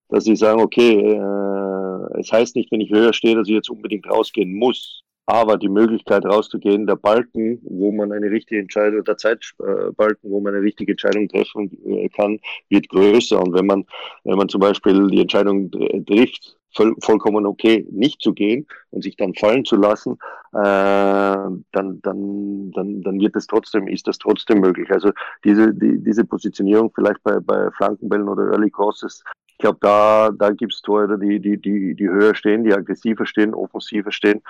dass 0.09 0.23
sie 0.23 0.35
sagen, 0.35 0.61
okay, 0.61 1.13
äh, 1.13 2.19
es 2.19 2.31
heißt 2.31 2.55
nicht, 2.55 2.71
wenn 2.71 2.81
ich 2.81 2.89
höher 2.89 3.13
stehe, 3.13 3.35
dass 3.35 3.47
ich 3.47 3.53
jetzt 3.53 3.69
unbedingt 3.69 4.09
rausgehen 4.09 4.51
muss. 4.55 5.03
Aber 5.29 5.57
die 5.57 5.67
Möglichkeit 5.67 6.25
rauszugehen, 6.25 6.87
der 6.87 6.95
Balken, 6.95 7.59
wo 7.63 7.91
man 7.91 8.13
eine 8.13 8.31
richtige 8.31 8.61
Entscheidung, 8.61 9.03
der 9.03 9.17
Zeitbalken, 9.17 10.31
wo 10.31 10.39
man 10.39 10.55
eine 10.55 10.63
richtige 10.63 10.93
Entscheidung 10.93 11.27
treffen 11.27 11.69
äh, 11.85 12.07
kann, 12.07 12.39
wird 12.69 12.87
größer. 12.87 13.37
Und 13.37 13.53
wenn 13.53 13.65
man, 13.65 13.85
wenn 14.23 14.37
man 14.37 14.47
zum 14.47 14.61
Beispiel 14.61 15.07
die 15.07 15.19
Entscheidung 15.19 15.69
trifft, 15.69 16.57
voll, 16.73 16.95
vollkommen 17.01 17.45
okay, 17.45 17.85
nicht 17.91 18.21
zu 18.21 18.33
gehen 18.33 18.67
und 18.91 19.03
sich 19.03 19.17
dann 19.17 19.33
fallen 19.33 19.65
zu 19.65 19.75
lassen, 19.75 20.13
äh, 20.53 20.55
dann, 20.55 21.61
dann, 21.73 22.71
dann, 22.71 23.01
dann 23.01 23.19
wird 23.19 23.35
es 23.35 23.47
trotzdem, 23.47 23.89
ist 23.89 24.07
das 24.07 24.19
trotzdem 24.19 24.61
möglich. 24.61 24.89
Also 24.91 25.11
diese, 25.43 25.73
die, 25.73 26.01
diese 26.01 26.23
Positionierung 26.23 26.91
vielleicht 26.95 27.21
bei, 27.23 27.39
bei 27.41 27.69
Flankenbällen 27.71 28.29
oder 28.29 28.51
Early 28.51 28.69
Crosses, 28.69 29.23
ich 29.49 29.57
glaube, 29.57 29.79
da, 29.81 30.29
da 30.37 30.51
gibt 30.51 30.73
es 30.73 30.81
Torhüter, 30.81 31.17
die, 31.17 31.39
die, 31.39 31.59
die, 31.59 31.95
die 31.95 32.07
höher 32.07 32.35
stehen, 32.35 32.63
die 32.63 32.73
aggressiver 32.73 33.25
stehen, 33.25 33.55
offensiver 33.55 34.11
stehen. 34.11 34.41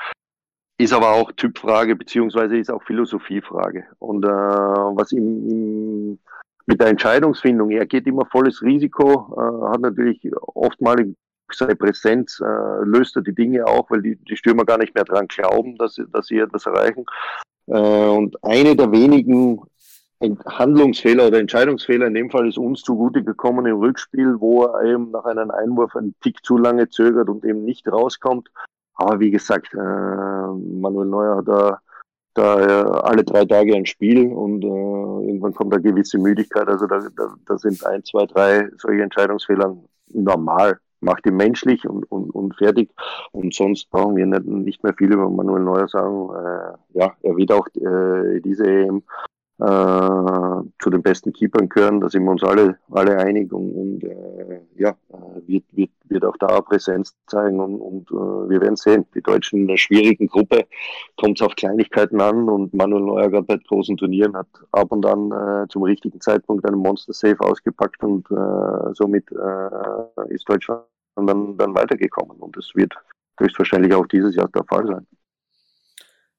Ist 0.80 0.94
aber 0.94 1.12
auch 1.14 1.32
Typfrage, 1.32 1.96
beziehungsweise 1.96 2.58
ist 2.58 2.70
auch 2.70 2.84
Philosophiefrage. 2.84 3.86
Und 3.98 4.24
äh, 4.26 4.28
was 4.28 5.12
ihm, 5.12 5.50
ihm 5.50 6.20
mit 6.68 6.80
der 6.80 6.88
Entscheidungsfindung, 6.88 7.72
er 7.72 7.88
geht 7.88 8.06
immer 8.06 8.26
volles 8.28 8.62
Risiko, 8.62 9.36
äh, 9.36 9.72
hat 9.72 9.82
natürlich 9.82 10.22
oftmalig 10.54 11.16
seine 11.52 11.76
Präsenz, 11.76 12.40
äh, 12.42 12.84
löst 12.84 13.16
er 13.16 13.24
die 13.24 13.34
Dinge 13.34 13.66
auch, 13.66 13.90
weil 13.90 14.02
die, 14.02 14.18
die 14.18 14.38
Stürmer 14.38 14.66
gar 14.66 14.78
nicht 14.78 14.94
mehr 14.94 15.06
dran 15.06 15.28
glauben, 15.28 15.78
dass, 15.78 16.00
dass 16.12 16.28
sie 16.28 16.38
etwas 16.38 16.66
erreichen. 16.66 17.06
Äh, 17.68 18.08
und 18.10 18.44
eine 18.44 18.76
der 18.76 18.92
wenigen 18.92 19.62
Handlungsfehler 20.46 21.28
oder 21.28 21.40
Entscheidungsfehler 21.40 22.08
in 22.08 22.16
dem 22.16 22.30
Fall 22.30 22.48
ist 22.48 22.58
uns 22.58 22.82
zugute 22.82 23.24
gekommen 23.24 23.66
im 23.68 23.78
Rückspiel, 23.78 24.40
wo 24.40 24.64
er 24.64 24.84
eben 24.84 25.12
nach 25.12 25.26
einem 25.26 25.52
Einwurf 25.52 25.96
einen 25.96 26.16
Tick 26.22 26.44
zu 26.44 26.58
lange 26.58 26.90
zögert 26.90 27.30
und 27.30 27.46
eben 27.46 27.64
nicht 27.66 27.88
rauskommt. 27.88 28.50
Aber 28.98 29.20
wie 29.20 29.32
gesagt, 29.32 29.74
äh, 29.74 29.78
Manuel 29.78 31.08
Neuer 31.08 31.38
hat 31.38 31.48
da, 31.48 31.80
da 32.34 32.60
äh, 32.60 33.00
alle 33.02 33.24
drei 33.24 33.46
Tage 33.46 33.76
ein 33.76 33.86
Spiel 33.86 34.32
und 34.32 34.64
äh, 34.64 35.28
irgendwann 35.28 35.54
kommt 35.54 35.74
eine 35.74 35.84
gewisse 35.84 36.18
Müdigkeit. 36.18 36.68
Also 36.68 36.88
da, 36.88 37.00
da, 37.16 37.36
da 37.46 37.58
sind 37.58 37.86
ein, 37.86 38.04
zwei, 38.04 38.26
drei 38.26 38.70
solche 38.78 39.04
Entscheidungsfehler 39.04 39.78
normal. 40.10 40.80
Macht 41.00 41.28
ihn 41.28 41.38
menschlich 41.38 41.88
und, 41.88 42.12
und, 42.12 42.32
und 42.32 42.56
fertig. 42.56 42.90
Und 43.32 43.54
sonst 43.54 43.88
brauchen 43.92 44.16
wir 44.16 44.26
nicht, 44.26 44.46
nicht 44.46 44.84
mehr 44.84 44.96
viel 44.96 45.14
über 45.14 45.30
Manuel 45.30 45.62
Neuer 45.62 45.88
sagen. 45.88 46.30
Äh, 46.34 47.00
ja, 47.00 47.14
er 47.22 47.38
wird 47.38 47.52
auch 47.52 47.68
äh, 47.76 48.42
diese 48.42 48.66
EM 48.66 49.04
zu 49.60 50.90
den 50.92 51.02
besten 51.02 51.34
Keepern 51.34 51.68
gehören. 51.68 52.00
Da 52.00 52.10
sind 52.10 52.24
wir 52.24 52.32
uns 52.32 52.44
alle, 52.44 52.78
alle 52.92 53.18
einig 53.18 53.52
und, 53.52 53.72
und 53.72 54.04
äh, 54.04 54.62
ja, 54.76 54.92
äh, 55.10 55.48
wird, 55.48 55.64
wird, 55.72 55.90
wird 56.06 56.26
auch 56.26 56.38
da 56.38 56.62
Präsenz 56.62 57.16
zeigen 57.26 57.60
und, 57.60 57.80
und 57.80 58.12
äh, 58.12 58.50
wir 58.50 58.62
werden 58.62 58.76
sehen. 58.76 59.06
Die 59.16 59.22
Deutschen 59.22 59.62
in 59.62 59.68
der 59.68 59.78
schwierigen 59.78 60.28
Gruppe 60.28 60.66
kommt 61.20 61.40
es 61.40 61.46
auf 61.46 61.56
Kleinigkeiten 61.56 62.22
an 62.22 62.48
und 62.48 62.74
Manuel 62.74 63.04
Neuer 63.04 63.30
gerade 63.30 63.48
bei 63.48 63.58
großen 63.58 63.98
Turnieren 63.98 64.36
hat 64.36 64.48
ab 64.74 64.92
und 64.92 65.06
an 65.06 65.32
äh, 65.32 65.68
zum 65.70 65.84
richtigen 65.84 66.22
Zeitpunkt 66.22 66.66
einen 66.68 66.78
Monster 66.78 67.14
Safe 67.14 67.40
ausgepackt 67.40 68.04
und 68.04 68.30
äh, 68.30 68.94
somit 68.94 69.32
äh, 69.32 70.34
ist 70.34 70.48
Deutschland 70.48 70.84
dann, 71.16 71.58
dann 71.58 71.74
weitergekommen 71.74 72.38
und 72.38 72.56
es 72.58 72.72
wird 72.76 72.94
höchstwahrscheinlich 73.40 73.94
auch 73.94 74.06
dieses 74.08 74.36
Jahr 74.36 74.50
der 74.50 74.64
Fall 74.66 74.86
sein. 74.86 75.08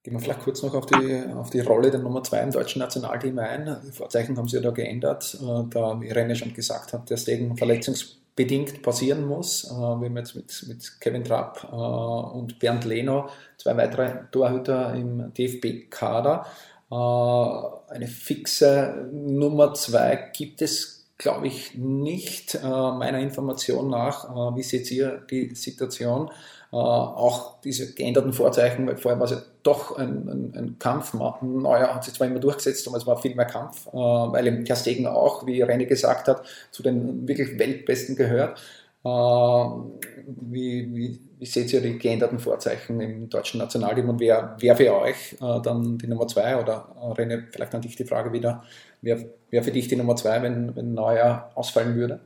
Gehen 0.08 0.16
wir 0.16 0.22
vielleicht 0.22 0.40
kurz 0.40 0.62
noch 0.62 0.72
auf 0.74 0.86
die, 0.86 1.22
auf 1.36 1.50
die 1.50 1.60
Rolle 1.60 1.90
der 1.90 2.00
Nummer 2.00 2.22
2 2.22 2.40
im 2.40 2.50
deutschen 2.50 2.78
Nationalteam 2.78 3.38
ein. 3.40 3.76
Die 3.86 3.92
Vorzeichen 3.92 4.38
haben 4.38 4.48
sich 4.48 4.58
ja 4.58 4.62
da 4.62 4.70
geändert, 4.70 5.36
äh, 5.38 5.64
da 5.68 6.00
Irene 6.00 6.34
schon 6.34 6.54
gesagt 6.54 6.94
hat, 6.94 7.10
der 7.10 7.18
Stegen 7.18 7.58
verletzungsbedingt 7.58 8.80
passieren 8.80 9.26
muss. 9.26 9.64
Äh, 9.64 9.74
wir 9.74 10.06
haben 10.06 10.16
jetzt 10.16 10.34
mit, 10.34 10.64
mit 10.66 11.00
Kevin 11.02 11.24
Trapp 11.24 11.68
äh, 11.70 11.76
und 11.76 12.58
Bernd 12.58 12.86
Leno 12.86 13.28
zwei 13.58 13.76
weitere 13.76 14.24
Torhüter 14.32 14.94
im 14.94 15.34
DFB-Kader. 15.34 16.46
Eine 16.90 18.06
fixe 18.06 19.10
Nummer 19.12 19.74
2 19.74 20.30
gibt 20.32 20.62
es, 20.62 21.06
glaube 21.18 21.48
ich, 21.48 21.74
nicht, 21.74 22.58
meiner 22.62 23.18
Information 23.18 23.90
nach. 23.90 24.56
Wie 24.56 24.62
seht 24.62 24.90
ihr 24.90 25.20
die 25.30 25.54
Situation? 25.54 26.30
Äh, 26.70 26.76
auch 26.76 27.62
diese 27.62 27.94
geänderten 27.94 28.34
Vorzeichen, 28.34 28.86
weil 28.86 28.98
vorher 28.98 29.18
war 29.18 29.24
es 29.24 29.30
ja 29.30 29.42
doch 29.62 29.96
ein, 29.96 30.28
ein, 30.28 30.54
ein 30.54 30.78
Kampf. 30.78 31.14
Neuer 31.14 31.94
hat 31.94 32.04
sich 32.04 32.12
zwar 32.12 32.26
immer 32.26 32.40
durchgesetzt, 32.40 32.86
aber 32.86 32.98
es 32.98 33.06
war 33.06 33.16
viel 33.16 33.34
mehr 33.34 33.46
Kampf, 33.46 33.86
äh, 33.86 33.92
weil 33.92 34.46
eben 34.46 34.66
Terstegen 34.66 35.06
auch, 35.06 35.46
wie 35.46 35.64
René 35.64 35.86
gesagt 35.86 36.28
hat, 36.28 36.42
zu 36.70 36.82
den 36.82 37.26
wirklich 37.26 37.58
Weltbesten 37.58 38.16
gehört. 38.16 38.60
Äh, 39.02 39.08
wie, 39.08 40.94
wie, 40.94 41.20
wie 41.38 41.46
seht 41.46 41.72
ihr 41.72 41.80
die 41.80 41.98
geänderten 41.98 42.38
Vorzeichen 42.38 43.00
im 43.00 43.30
deutschen 43.30 43.60
Nationalteam 43.60 44.10
und 44.10 44.20
wer, 44.20 44.54
wer 44.58 44.76
für 44.76 44.94
euch 44.94 45.36
dann 45.40 45.96
die 45.96 46.06
Nummer 46.06 46.26
zwei 46.26 46.60
oder 46.60 46.88
René, 47.16 47.44
vielleicht 47.50 47.74
an 47.74 47.80
dich 47.80 47.96
die 47.96 48.04
Frage 48.04 48.32
wieder, 48.32 48.64
wer, 49.00 49.18
wer 49.50 49.62
für 49.62 49.70
dich 49.70 49.88
die 49.88 49.96
Nummer 49.96 50.16
zwei, 50.16 50.42
wenn, 50.42 50.76
wenn 50.76 50.92
Neuer 50.92 51.50
ausfallen 51.54 51.94
würde? 51.94 52.20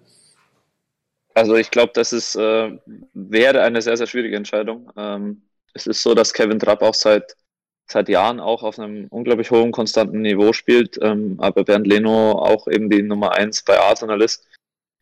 Also 1.35 1.57
ich 1.57 1.71
glaube, 1.71 1.93
das 1.95 2.13
ist, 2.13 2.37
äh, 2.37 2.79
wäre 3.15 3.63
eine 3.63 3.81
sehr, 3.83 3.97
sehr 3.97 4.07
schwierige 4.07 4.37
Entscheidung. 4.37 4.91
Ähm, 4.97 5.43
es 5.75 5.87
ist 5.87 6.03
so, 6.03 6.15
dass 6.15 6.33
Kevin 6.33 6.59
Trapp 6.59 6.83
auch 6.83 6.95
seit, 6.95 7.37
seit 7.91 8.09
Jahren 8.09 8.41
auch 8.41 8.63
auf 8.63 8.79
einem 8.79 9.07
unglaublich 9.09 9.51
hohen, 9.51 9.73
konstanten 9.73 10.23
Niveau 10.23 10.53
spielt, 10.53 10.99
ähm, 11.01 11.37
aber 11.39 11.65
Bernd 11.65 11.87
Leno 11.87 12.33
auch 12.33 12.69
eben 12.69 12.91
die 12.91 13.03
Nummer 13.03 13.33
eins 13.33 13.63
bei 13.63 13.79
Arsenal 13.79 14.21
ist 14.21 14.47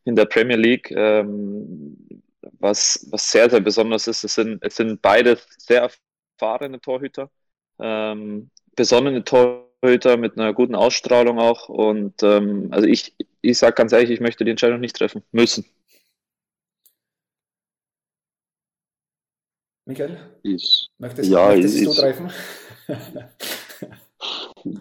in 0.05 0.17
der 0.17 0.27
Premier 0.27 0.57
League. 0.57 0.91
Ähm, 0.93 1.97
was, 2.59 3.07
was 3.11 3.31
sehr, 3.31 3.51
sehr 3.51 3.61
besonders 3.61 4.07
ist, 4.07 4.25
es 4.25 4.35
sind, 4.35 4.63
es 4.63 4.77
sind 4.77 5.03
beide 5.03 5.39
sehr 5.59 5.91
erfahrene 6.39 6.81
Torhüter, 6.81 7.31
ähm, 7.79 8.51
besonnene 8.77 9.25
Torhüter 9.25 10.17
mit 10.17 10.39
einer 10.39 10.53
guten 10.53 10.75
Ausstrahlung 10.75 11.39
auch. 11.39 11.69
Und 11.69 12.23
ähm, 12.23 12.69
also 12.71 12.87
ich, 12.87 13.15
ich 13.41 13.59
sage 13.59 13.75
ganz 13.75 13.93
ehrlich, 13.93 14.11
ich 14.11 14.21
möchte 14.21 14.45
die 14.45 14.51
Entscheidung 14.51 14.81
nicht 14.81 14.97
treffen 14.97 15.23
müssen. 15.33 15.65
Michael? 19.91 20.19
Ist, 20.45 20.89
möchtest, 20.99 21.29
ja, 21.29 21.49
möchtest 21.49 21.77
ist, 21.77 21.87
du 21.87 21.93
treffen? 21.93 22.31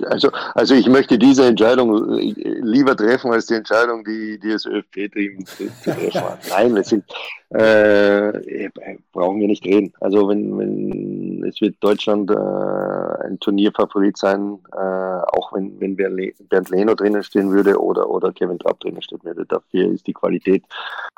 Also, 0.05 0.29
also 0.55 0.75
ich 0.75 0.87
möchte 0.87 1.17
diese 1.17 1.45
Entscheidung 1.45 2.19
äh, 2.19 2.33
lieber 2.61 2.95
treffen 2.95 3.31
als 3.31 3.47
die 3.47 3.55
Entscheidung, 3.55 4.03
die, 4.03 4.39
die 4.39 4.49
das 4.49 4.65
ÖFP-Team 4.65 5.45
zu 5.45 5.69
treffen 5.83 6.21
hat. 6.21 6.39
Nein, 6.49 6.75
wir 6.75 6.83
sind, 6.83 7.03
äh, 7.49 8.69
brauchen 9.11 9.39
wir 9.39 9.47
nicht 9.47 9.65
reden. 9.65 9.93
Also 9.99 10.27
wenn, 10.29 10.57
wenn 10.57 11.43
es 11.49 11.59
wird 11.61 11.75
Deutschland 11.79 12.29
äh, 12.31 13.25
ein 13.25 13.39
Turnierfavorit 13.39 14.17
sein, 14.17 14.59
äh, 14.73 14.77
auch 14.77 15.53
wenn, 15.53 15.79
wenn 15.79 15.95
Bernd 15.95 16.69
Leno 16.69 16.95
drinnen 16.95 17.23
stehen 17.23 17.51
würde 17.51 17.79
oder, 17.81 18.09
oder 18.09 18.31
Kevin 18.31 18.59
Trapp 18.59 18.79
drinnen 18.79 19.01
stehen 19.01 19.23
würde. 19.23 19.45
Dafür 19.45 19.91
ist 19.91 20.07
die 20.07 20.13
Qualität 20.13 20.63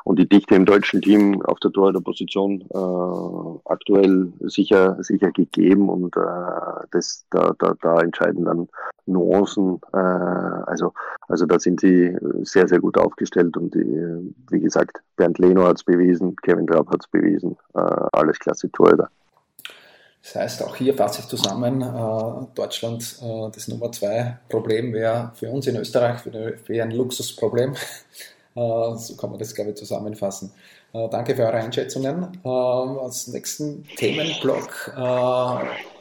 und 0.04 0.20
die 0.20 0.28
Dichte 0.28 0.56
im 0.56 0.66
deutschen 0.66 1.02
Team 1.02 1.42
auf 1.44 1.60
der 1.60 1.72
Torhüterposition 1.72 2.62
äh, 2.70 3.70
aktuell 3.70 4.32
sicher, 4.42 4.98
sicher 5.04 5.32
gegeben 5.32 5.90
und 5.90 6.16
äh, 6.16 6.20
das, 6.92 7.26
da, 7.32 7.54
da, 7.60 7.76
da 7.82 8.02
entscheiden 8.02 8.46
dann 8.52 8.70
Nuancen. 9.06 9.80
Äh, 9.94 9.98
also, 9.98 10.94
also 11.28 11.46
da 11.46 11.60
sind 11.60 11.80
sie 11.80 12.16
sehr, 12.44 12.68
sehr 12.68 12.80
gut 12.80 12.98
aufgestellt 12.98 13.58
und 13.58 13.74
die, 13.74 14.34
wie 14.50 14.60
gesagt, 14.60 15.02
Bernd 15.16 15.40
Leno 15.40 15.64
hat 15.64 15.78
es 15.78 15.84
bewiesen, 15.84 16.36
Kevin 16.38 16.68
Trapp 16.68 16.90
hat 16.90 17.02
es 17.02 17.08
bewiesen, 17.08 17.58
äh, 17.74 17.80
alles 18.12 18.40
klasse 18.40 18.72
Torhüter. 18.72 19.10
Das 20.24 20.36
heißt, 20.36 20.64
auch 20.64 20.76
hier 20.76 20.94
fasse 20.94 21.22
ich 21.22 21.28
zusammen, 21.28 21.82
äh, 21.82 22.46
Deutschland 22.54 23.18
äh, 23.22 23.50
das 23.52 23.68
Nummer 23.68 23.92
zwei 23.92 24.38
Problem 24.50 24.94
wäre 24.94 25.32
für 25.34 25.50
uns 25.50 25.66
in 25.66 25.78
Österreich, 25.78 26.20
für 26.20 26.30
den 26.30 26.44
ÖFB 26.44 26.70
ein 26.82 26.92
Luxusproblem. 26.92 27.76
Äh, 28.54 28.96
so 28.98 29.16
kann 29.16 29.30
man 29.30 29.40
das, 29.40 29.56
glaube 29.56 29.70
ich, 29.70 29.78
zusammenfassen. 29.78 30.52
Äh, 30.92 31.08
danke 31.10 31.38
für 31.38 31.44
eure 31.44 31.54
Einschätzungen. 31.54 32.38
Äh, 32.44 32.50
als 32.50 33.28
nächsten 33.28 33.86
Themenblock 33.96 34.92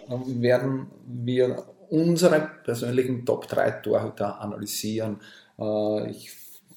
werden 0.09 0.91
wir 1.07 1.63
unsere 1.90 2.50
persönlichen 2.64 3.26
Top 3.26 3.48
3 3.48 3.70
Torhüter 3.83 4.40
analysieren. 4.40 5.20
Ich 6.09 6.31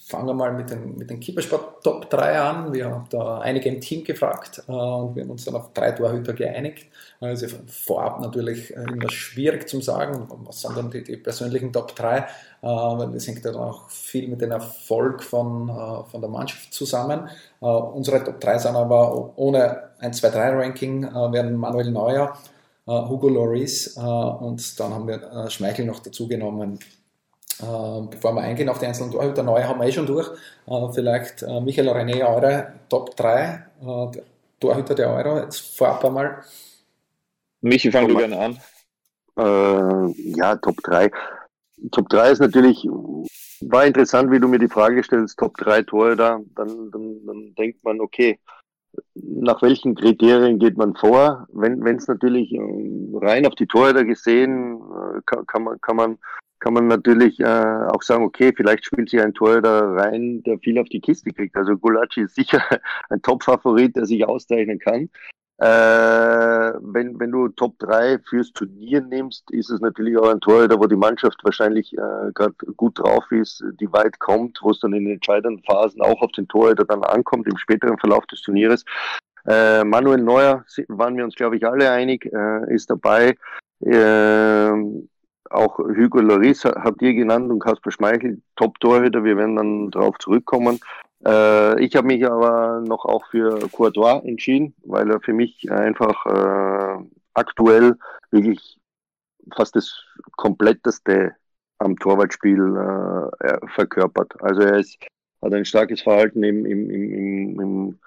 fange 0.06 0.34
mal 0.34 0.52
mit 0.54 0.70
den, 0.70 0.98
mit 0.98 1.10
den 1.10 1.20
Keepersport 1.20 1.84
Top 1.84 2.10
3 2.10 2.40
an. 2.40 2.74
Wir 2.74 2.86
haben 2.86 3.06
da 3.10 3.40
einige 3.40 3.70
im 3.70 3.80
Team 3.80 4.04
gefragt 4.04 4.62
äh, 4.68 4.72
und 4.72 5.16
wir 5.16 5.24
haben 5.24 5.32
uns 5.32 5.46
dann 5.46 5.56
auf 5.56 5.72
drei 5.74 5.92
Torhüter 5.92 6.34
geeinigt. 6.34 6.88
Also 7.22 7.48
vorab 7.68 8.20
natürlich 8.20 8.76
äh, 8.76 8.84
immer 8.84 9.10
schwierig 9.10 9.68
zu 9.70 9.80
sagen, 9.82 10.28
was 10.46 10.62
sind 10.62 10.78
dann 10.78 10.92
die, 10.92 11.04
die 11.04 11.18
persönlichen 11.18 11.72
Top 11.72 11.96
3, 11.96 12.18
äh, 12.18 12.26
weil 12.62 13.12
das 13.12 13.28
hängt 13.28 13.46
dann 13.46 13.56
auch 13.56 13.90
viel 13.90 14.28
mit 14.28 14.42
dem 14.42 14.52
Erfolg 14.52 15.24
von, 15.24 15.70
äh, 15.70 16.04
von 16.10 16.20
der 16.20 16.30
Mannschaft 16.30 16.74
zusammen. 16.74 17.30
Äh, 17.62 17.66
unsere 17.66 18.24
Top 18.24 18.42
3 18.42 18.58
sind 18.58 18.76
aber 18.76 19.38
ohne 19.38 19.90
ein 20.00 20.12
2-3-Ranking, 20.12 21.06
äh, 21.06 21.32
werden 21.32 21.56
Manuel 21.56 21.92
Neuer, 21.92 22.38
Hugo 22.86 23.30
Loris 23.30 23.98
und 23.98 24.80
dann 24.80 24.94
haben 24.94 25.08
wir 25.08 25.50
Schmeichel 25.50 25.86
noch 25.86 26.00
dazu 26.00 26.28
genommen. 26.28 26.80
bevor 27.60 28.34
wir 28.34 28.42
eingehen 28.42 28.70
auf 28.70 28.80
die 28.80 28.88
einzelnen 28.88 29.12
Torhüter, 29.12 29.44
neue 29.44 29.68
haben 29.68 29.80
wir 29.80 29.88
eh 29.88 29.92
schon 29.92 30.06
durch. 30.06 30.30
vielleicht 30.94 31.44
Michael 31.62 31.90
René, 31.90 32.28
eure 32.28 32.74
Top 32.90 33.16
3 33.16 33.66
Torhüter 34.64 34.96
der 34.96 35.10
Euro, 35.10 35.40
jetzt 35.40 35.78
vorab 35.78 36.06
einmal. 36.06 36.44
Michi, 37.60 37.92
fang 37.92 38.08
du 38.08 38.18
gerne 38.18 38.40
an. 38.40 38.60
Äh, 39.38 40.38
ja, 40.38 40.56
Top 40.56 40.78
3. 40.84 41.12
Top 41.92 42.08
3 42.10 42.32
ist 42.32 42.40
natürlich, 42.40 42.86
war 43.62 43.86
interessant, 43.86 44.32
wie 44.32 44.40
du 44.40 44.48
mir 44.48 44.60
die 44.60 44.70
Frage 44.70 45.04
stellst, 45.04 45.38
Top 45.38 45.58
3 45.58 45.84
Tore 45.84 46.16
da, 46.16 46.40
dann, 46.56 46.92
dann, 46.92 47.26
dann 47.26 47.56
denkt 47.56 47.84
man, 47.84 48.00
okay, 48.00 48.40
nach 49.16 49.62
welchen 49.62 49.96
Kriterien 49.96 50.60
geht 50.60 50.78
man 50.78 50.96
vor? 50.96 51.48
Wenn 51.52 51.86
es 51.96 52.08
natürlich 52.08 52.54
äh, 52.54 52.60
rein 53.14 53.46
auf 53.46 53.56
die 53.56 53.68
da 53.94 54.04
gesehen, 54.04 54.78
äh, 54.78 55.22
kann, 55.26 55.46
kann, 55.48 55.64
man, 55.64 55.82
kann, 55.82 55.96
man, 55.96 56.18
kann 56.60 56.74
man 56.74 56.88
natürlich 56.88 57.40
äh, 57.40 57.46
auch 57.46 58.02
sagen, 58.02 58.24
okay, 58.24 58.54
vielleicht 58.56 58.86
spielt 58.86 59.10
sich 59.10 59.22
ein 59.22 59.34
Tor 59.34 59.62
da 59.62 59.94
rein, 59.94 60.44
der 60.44 60.60
viel 60.60 60.80
auf 60.80 60.90
die 60.90 61.02
Kiste 61.02 61.32
kriegt. 61.32 61.56
Also 61.56 61.78
Gulacsi 61.78 62.22
ist 62.22 62.36
sicher 62.36 62.62
ein 63.10 63.22
Top-Favorit, 63.22 63.96
der 63.96 64.06
sich 64.06 64.26
auszeichnen 64.26 64.80
kann. 64.80 65.10
Äh, 65.58 65.66
wenn, 66.82 67.20
wenn 67.20 67.32
du 67.32 67.48
Top 67.50 67.78
3 67.80 68.20
fürs 68.28 68.52
Turnier 68.54 69.02
nimmst, 69.02 69.50
ist 69.52 69.70
es 69.70 69.80
natürlich 69.82 70.18
auch 70.18 70.30
ein 70.30 70.42
Torhüter, 70.42 70.80
wo 70.80 70.88
die 70.88 70.96
Mannschaft 70.96 71.40
wahrscheinlich 71.44 71.94
äh, 71.94 72.32
gerade 72.34 72.56
gut 72.76 72.98
drauf 73.00 73.24
ist, 73.32 73.64
die 73.80 73.92
weit 73.94 74.20
kommt, 74.20 74.60
wo 74.64 74.72
es 74.72 74.80
dann 74.80 74.94
in 74.94 75.06
den 75.06 75.14
entscheidenden 75.14 75.64
Phasen 75.64 76.02
auch 76.02 76.22
auf 76.22 76.32
den 76.32 76.48
Torhüter 76.48 76.86
dann 76.86 77.04
ankommt 77.04 77.48
im 77.48 77.58
späteren 77.58 77.98
Verlauf 78.00 78.26
des 78.26 78.42
Turnieres. 78.42 78.84
Äh, 79.46 79.84
Manuel 79.84 80.22
Neuer 80.22 80.66
waren 80.88 81.18
wir 81.18 81.24
uns, 81.24 81.36
glaube 81.36 81.58
ich, 81.58 81.66
alle 81.66 81.92
einig, 81.92 82.26
äh, 82.26 82.74
ist 82.74 82.90
dabei. 82.90 83.36
Äh, 83.82 84.72
auch 85.50 85.78
Hugo 85.78 86.20
Loris 86.20 86.66
habt 86.66 87.02
ihr 87.02 87.14
genannt 87.14 87.52
und 87.52 87.60
Kasper 87.60 87.92
Schmeichel, 87.92 88.42
Top-Torhüter. 88.56 89.24
Wir 89.24 89.38
werden 89.38 89.56
dann 89.56 89.92
darauf 89.92 90.18
zurückkommen. 90.18 90.80
Äh, 91.26 91.84
ich 91.84 91.96
habe 91.96 92.08
mich 92.08 92.26
aber 92.26 92.82
noch 92.82 93.06
auch 93.06 93.26
für 93.28 93.60
Courtois 93.72 94.22
entschieden, 94.26 94.76
weil 94.84 95.10
er 95.10 95.22
für 95.22 95.34
mich 95.34 95.72
einfach 95.72 96.26
äh, 96.26 97.06
aktuell 97.34 97.96
wirklich 98.32 98.78
fast 99.56 99.76
das 99.76 100.04
kompletteste 100.36 101.36
am 101.80 101.98
Torwartspiel 101.98 103.30
äh, 103.40 103.68
verkörpert. 103.68 104.34
Also 104.42 104.62
er 104.62 104.78
ist, 104.80 104.98
hat 105.42 105.54
ein 105.54 105.66
starkes 105.66 106.02
Verhalten 106.02 106.44
im, 106.44 106.66
im, 106.66 106.90
im, 106.90 107.60
im, 107.60 108.00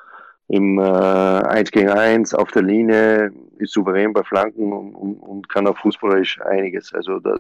im 0.49 0.79
äh, 0.79 0.83
1 0.83 1.71
gegen 1.73 1.91
1 1.91 2.35
auf 2.35 2.51
der 2.53 2.63
Linie, 2.63 3.33
ist 3.59 3.73
souverän 3.73 4.13
bei 4.13 4.23
Flanken 4.23 4.73
und, 4.73 4.95
und, 4.95 5.17
und 5.17 5.49
kann 5.49 5.67
auch 5.67 5.77
fußballerisch 5.79 6.41
einiges. 6.43 6.93
Also 6.95 7.19
da, 7.21 7.37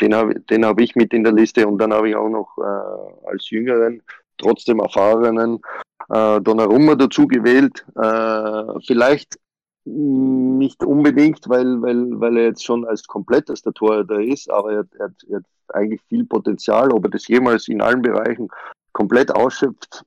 den 0.00 0.14
habe 0.14 0.38
den 0.40 0.64
hab 0.64 0.80
ich 0.80 0.94
mit 0.94 1.12
in 1.12 1.24
der 1.24 1.32
Liste 1.32 1.66
und 1.66 1.78
dann 1.78 1.92
habe 1.92 2.10
ich 2.10 2.16
auch 2.16 2.28
noch 2.28 2.56
äh, 2.58 3.28
als 3.28 3.50
Jüngeren 3.50 4.02
trotzdem 4.40 4.80
erfahrenen 4.80 5.60
äh, 6.08 6.40
Donnarumma 6.40 6.94
dazu 6.94 7.26
gewählt. 7.26 7.84
Äh, 7.94 8.80
vielleicht 8.86 9.38
nicht 9.84 10.84
unbedingt, 10.84 11.48
weil, 11.48 11.80
weil, 11.82 12.20
weil 12.20 12.36
er 12.36 12.44
jetzt 12.44 12.64
schon 12.64 12.84
als 12.84 13.06
komplettester 13.06 13.72
Torhüter 13.72 14.20
ist, 14.20 14.50
aber 14.50 14.72
er, 14.72 14.84
er, 14.98 15.10
er 15.28 15.36
hat 15.38 15.44
eigentlich 15.68 16.02
viel 16.08 16.24
Potenzial. 16.24 16.92
Ob 16.92 17.04
er 17.04 17.10
das 17.10 17.28
jemals 17.28 17.68
in 17.68 17.80
allen 17.80 18.02
Bereichen 18.02 18.48
komplett 18.92 19.34
ausschöpft, 19.34 20.04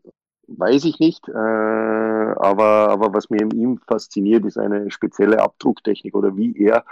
weiß 0.47 0.85
ich 0.85 0.99
nicht. 0.99 1.27
Äh, 1.27 1.33
aber, 1.33 2.89
aber 2.89 3.13
was 3.13 3.29
mir 3.29 3.41
in 3.41 3.51
ihm 3.51 3.77
fasziniert, 3.87 4.45
ist 4.45 4.57
eine 4.57 4.91
spezielle 4.91 5.41
Abdrucktechnik 5.41 6.15
oder 6.15 6.35
wie 6.35 6.55
er 6.57 6.85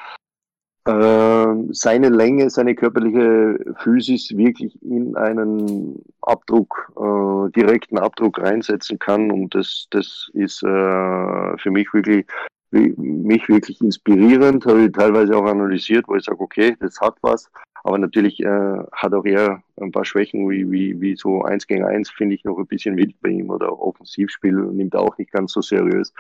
seine 0.84 2.10
Länge, 2.10 2.50
seine 2.50 2.74
körperliche 2.74 3.76
Physis 3.84 4.36
wirklich 4.36 4.82
in 4.82 5.16
einen 5.16 6.04
Abdruck, 6.22 6.92
äh, 6.98 7.52
direkten 7.52 8.00
Abdruck 8.00 8.40
reinsetzen 8.40 8.98
kann. 8.98 9.32
Und 9.32 9.54
das, 9.54 9.88
das 9.92 10.30
ist 10.34 10.64
äh, 10.64 11.58
für 11.58 11.72
mich 11.72 11.94
wirklich, 11.94 12.26
mich 12.72 13.48
wirklich 13.48 13.80
inspirierend, 13.82 14.66
habe 14.66 14.86
ich 14.86 14.92
teilweise 14.92 15.36
auch 15.38 15.46
analysiert, 15.46 16.08
wo 16.08 16.16
ich 16.16 16.24
sage, 16.24 16.40
okay, 16.40 16.76
das 16.80 17.00
hat 17.00 17.16
was. 17.22 17.52
Aber 17.84 17.98
natürlich 17.98 18.40
äh, 18.40 18.78
hat 18.92 19.14
auch 19.14 19.26
er 19.26 19.62
ein 19.80 19.92
paar 19.92 20.06
Schwächen, 20.06 20.50
wie, 20.50 20.72
wie, 20.72 21.00
wie 21.02 21.16
so 21.16 21.44
eins 21.44 21.66
gegen 21.68 21.84
eins 21.84 22.10
finde 22.10 22.36
ich 22.36 22.44
noch 22.44 22.58
ein 22.58 22.68
bisschen 22.68 22.96
wild 22.96 23.16
bei 23.22 23.30
ihm 23.30 23.50
oder 23.50 23.80
Offensivspiel 23.80 24.54
nimmt 24.54 24.94
er 24.94 25.02
auch 25.02 25.18
nicht 25.18 25.32
ganz 25.32 25.52
so 25.52 25.62
seriös. 25.62 26.14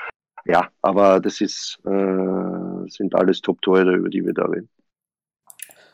Ja, 0.46 0.70
aber 0.82 1.20
das 1.20 1.42
ist, 1.42 1.80
äh, 1.86 2.90
sind 2.90 3.16
alles 3.16 3.42
Top-Tore, 3.42 3.96
über 3.96 4.10
die 4.10 4.26
wir 4.26 4.34
da 4.34 4.46
reden. 4.46 4.70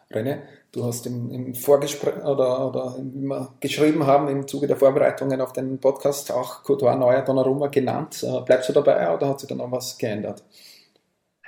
René, 0.10 0.39
du 0.71 0.86
hast 0.86 1.05
im, 1.05 1.29
im 1.31 1.53
Vorgespräch 1.53 2.23
oder, 2.23 2.69
oder 2.69 2.95
wie 2.97 3.25
wir 3.25 3.55
geschrieben 3.60 4.05
haben 4.05 4.29
im 4.29 4.47
Zuge 4.47 4.67
der 4.67 4.77
Vorbereitungen 4.77 5.41
auf 5.41 5.51
den 5.51 5.79
Podcast 5.79 6.31
auch 6.31 6.63
Courtois 6.63 6.95
Neuer 6.95 7.23
Donnarumma 7.23 7.67
genannt. 7.67 8.23
Äh, 8.23 8.41
bleibst 8.45 8.69
du 8.69 8.73
dabei 8.73 9.13
oder 9.13 9.27
hat 9.29 9.41
sich 9.41 9.49
da 9.49 9.55
noch 9.55 9.71
was 9.71 9.97
geändert? 9.97 10.43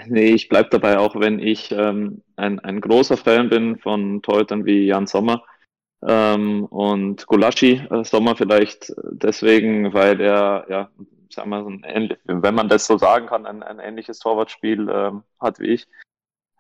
Nee, 0.07 0.33
ich 0.33 0.47
bleibe 0.49 0.69
dabei, 0.69 0.97
auch 0.97 1.15
wenn 1.19 1.39
ich 1.39 1.71
ähm, 1.71 2.21
ein, 2.35 2.59
ein 2.59 2.79
großer 2.79 3.17
Fan 3.17 3.49
bin 3.49 3.77
von 3.77 4.21
Torhütern 4.21 4.65
wie 4.65 4.85
Jan 4.85 5.07
Sommer 5.07 5.43
ähm, 6.05 6.65
und 6.65 7.27
Gulaschi 7.27 7.81
äh, 7.89 8.03
Sommer 8.03 8.35
vielleicht 8.35 8.93
deswegen, 9.12 9.93
weil 9.93 10.21
er 10.21 10.65
ja 10.69 10.89
sagen 11.33 11.49
wir, 11.49 11.65
ein, 11.87 12.17
wenn 12.25 12.55
man 12.55 12.69
das 12.69 12.85
so 12.85 12.97
sagen 12.97 13.27
kann, 13.27 13.45
ein, 13.45 13.63
ein 13.63 13.79
ähnliches 13.79 14.19
Torwartspiel 14.19 14.89
ähm, 14.89 15.23
hat 15.39 15.59
wie 15.59 15.67
ich, 15.67 15.87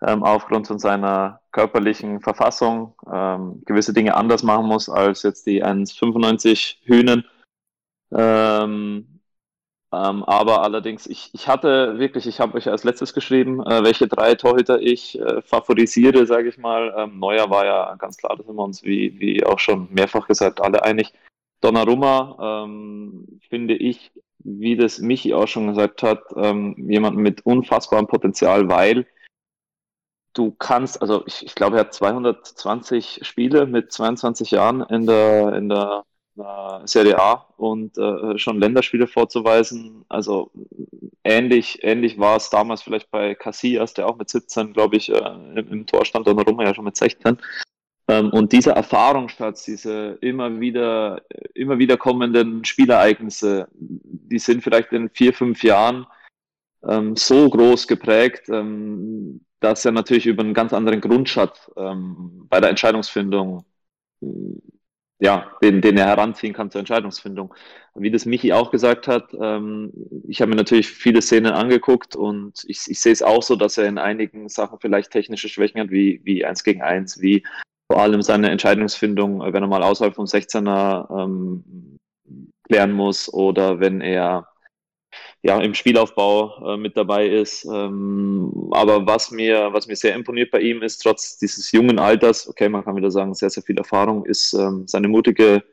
ähm, 0.01 0.23
aufgrund 0.23 0.67
von 0.67 0.79
seiner 0.79 1.41
körperlichen 1.51 2.21
Verfassung 2.21 2.95
ähm, 3.11 3.61
gewisse 3.65 3.93
Dinge 3.93 4.15
anders 4.15 4.43
machen 4.43 4.65
muss 4.65 4.89
als 4.89 5.23
jetzt 5.23 5.45
die 5.45 5.63
1,95 5.63 6.77
Hühnen. 6.83 7.25
Ähm, 8.11 9.19
ähm, 9.91 10.23
aber 10.23 10.61
allerdings, 10.61 11.07
ich, 11.07 11.31
ich 11.33 11.47
hatte 11.47 11.97
wirklich, 11.97 12.27
ich 12.27 12.39
habe 12.39 12.55
euch 12.55 12.69
als 12.69 12.83
letztes 12.83 13.13
geschrieben, 13.13 13.61
äh, 13.65 13.83
welche 13.83 14.07
drei 14.07 14.35
Torhüter 14.35 14.79
ich 14.79 15.19
äh, 15.19 15.41
favorisiere, 15.41 16.27
sage 16.27 16.49
ich 16.49 16.59
mal. 16.59 16.93
Ähm, 16.95 17.17
Neuer 17.17 17.49
war 17.49 17.65
ja 17.65 17.95
ganz 17.95 18.17
klar, 18.17 18.37
da 18.37 18.43
sind 18.43 18.55
wir 18.55 18.63
uns, 18.63 18.83
wie, 18.83 19.19
wie 19.19 19.43
auch 19.43 19.57
schon 19.57 19.87
mehrfach 19.91 20.27
gesagt, 20.27 20.61
alle 20.61 20.83
einig. 20.83 21.11
Donnarumma 21.61 22.63
ähm, 22.65 23.39
finde 23.49 23.75
ich 23.75 24.11
wie 24.39 24.75
das 24.75 24.99
Michi 24.99 25.33
auch 25.33 25.47
schon 25.47 25.67
gesagt 25.67 26.03
hat, 26.03 26.21
ähm, 26.35 26.75
jemanden 26.89 27.21
mit 27.21 27.45
unfassbarem 27.45 28.07
Potenzial, 28.07 28.69
weil 28.69 29.05
du 30.33 30.51
kannst, 30.51 31.01
also 31.01 31.23
ich, 31.25 31.45
ich 31.45 31.55
glaube, 31.55 31.77
er 31.77 31.81
hat 31.81 31.93
220 31.93 33.19
Spiele 33.23 33.65
mit 33.65 33.91
22 33.91 34.51
Jahren 34.51 34.81
in 34.81 35.05
der, 35.05 35.53
in 35.53 35.69
der 35.69 36.05
Serie 36.85 37.19
A 37.19 37.47
und 37.57 37.97
äh, 37.97 38.37
schon 38.37 38.59
Länderspiele 38.59 39.07
vorzuweisen. 39.07 40.05
Also 40.07 40.51
ähnlich, 41.23 41.83
ähnlich 41.83 42.17
war 42.17 42.37
es 42.37 42.49
damals 42.49 42.81
vielleicht 42.81 43.11
bei 43.11 43.35
Casillas, 43.35 43.93
der 43.93 44.07
auch 44.07 44.17
mit 44.17 44.29
17, 44.29 44.73
glaube 44.73 44.95
ich, 44.95 45.09
äh, 45.09 45.17
im, 45.17 45.67
im 45.69 45.85
Tor 45.85 46.05
stand 46.05 46.27
und 46.27 46.39
Roma 46.39 46.63
ja 46.63 46.73
schon 46.73 46.85
mit 46.85 46.95
16. 46.95 47.37
Ähm, 48.09 48.31
und 48.31 48.51
dieser 48.51 48.73
Erfahrungsschatz, 48.73 49.65
diese 49.65 50.17
immer 50.21 50.59
wieder, 50.59 51.21
immer 51.53 51.77
wieder 51.77 51.95
kommenden 51.95 52.65
Spielereignisse, 52.65 53.67
die 53.71 54.39
sind 54.39 54.63
vielleicht 54.63 54.91
in 54.93 55.09
vier, 55.09 55.31
fünf 55.31 55.63
Jahren 55.63 56.07
ähm, 56.87 57.15
so 57.15 57.47
groß 57.47 57.87
geprägt, 57.87 58.49
ähm, 58.49 59.41
dass 59.59 59.85
er 59.85 59.91
natürlich 59.91 60.25
über 60.25 60.41
einen 60.41 60.55
ganz 60.55 60.73
anderen 60.73 61.01
Grundschatz 61.01 61.69
ähm, 61.77 62.47
bei 62.49 62.59
der 62.59 62.71
Entscheidungsfindung, 62.71 63.63
ja, 65.19 65.51
den, 65.61 65.81
den 65.81 65.97
er 65.97 66.07
heranziehen 66.07 66.53
kann 66.53 66.71
zur 66.71 66.79
Entscheidungsfindung. 66.79 67.53
Wie 67.93 68.09
das 68.09 68.25
Michi 68.25 68.53
auch 68.53 68.71
gesagt 68.71 69.07
hat, 69.07 69.35
ähm, 69.39 69.91
ich 70.27 70.41
habe 70.41 70.49
mir 70.49 70.55
natürlich 70.55 70.87
viele 70.89 71.21
Szenen 71.21 71.51
angeguckt 71.51 72.15
und 72.15 72.63
ich, 72.67 72.79
ich 72.87 72.99
sehe 73.01 73.11
es 73.11 73.21
auch 73.21 73.43
so, 73.43 73.55
dass 73.55 73.77
er 73.77 73.85
in 73.85 73.99
einigen 73.99 74.49
Sachen 74.49 74.79
vielleicht 74.79 75.11
technische 75.11 75.49
Schwächen 75.49 75.81
hat, 75.81 75.91
wie, 75.91 76.21
wie 76.23 76.43
eins 76.43 76.63
gegen 76.63 76.81
eins, 76.81 77.21
wie 77.21 77.43
vor 77.91 78.01
allem 78.01 78.21
seine 78.21 78.49
Entscheidungsfindung, 78.51 79.41
äh, 79.41 79.51
wenn 79.51 79.63
er 79.63 79.67
mal 79.67 79.83
außerhalb 79.83 80.15
vom 80.15 80.25
16er 80.25 81.23
ähm, 81.23 81.97
klären 82.67 82.91
muss 82.91 83.33
oder 83.33 83.79
wenn 83.79 84.01
er 84.01 84.47
ja 85.41 85.59
im 85.59 85.73
Spielaufbau 85.73 86.73
äh, 86.73 86.77
mit 86.77 86.95
dabei 86.95 87.27
ist. 87.27 87.65
Ähm, 87.65 88.69
aber 88.71 89.07
was 89.07 89.31
mir, 89.31 89.73
was 89.73 89.87
mir 89.87 89.95
sehr 89.95 90.13
imponiert 90.13 90.51
bei 90.51 90.59
ihm 90.59 90.83
ist, 90.83 90.99
trotz 90.99 91.39
dieses 91.39 91.71
jungen 91.71 91.97
Alters, 91.97 92.47
okay, 92.47 92.69
man 92.69 92.83
kann 92.83 92.95
wieder 92.95 93.09
sagen, 93.09 93.33
sehr, 93.33 93.49
sehr 93.49 93.63
viel 93.63 93.77
Erfahrung, 93.77 94.25
ist 94.25 94.53
ähm, 94.53 94.87
seine 94.87 95.07
mutige, 95.07 95.63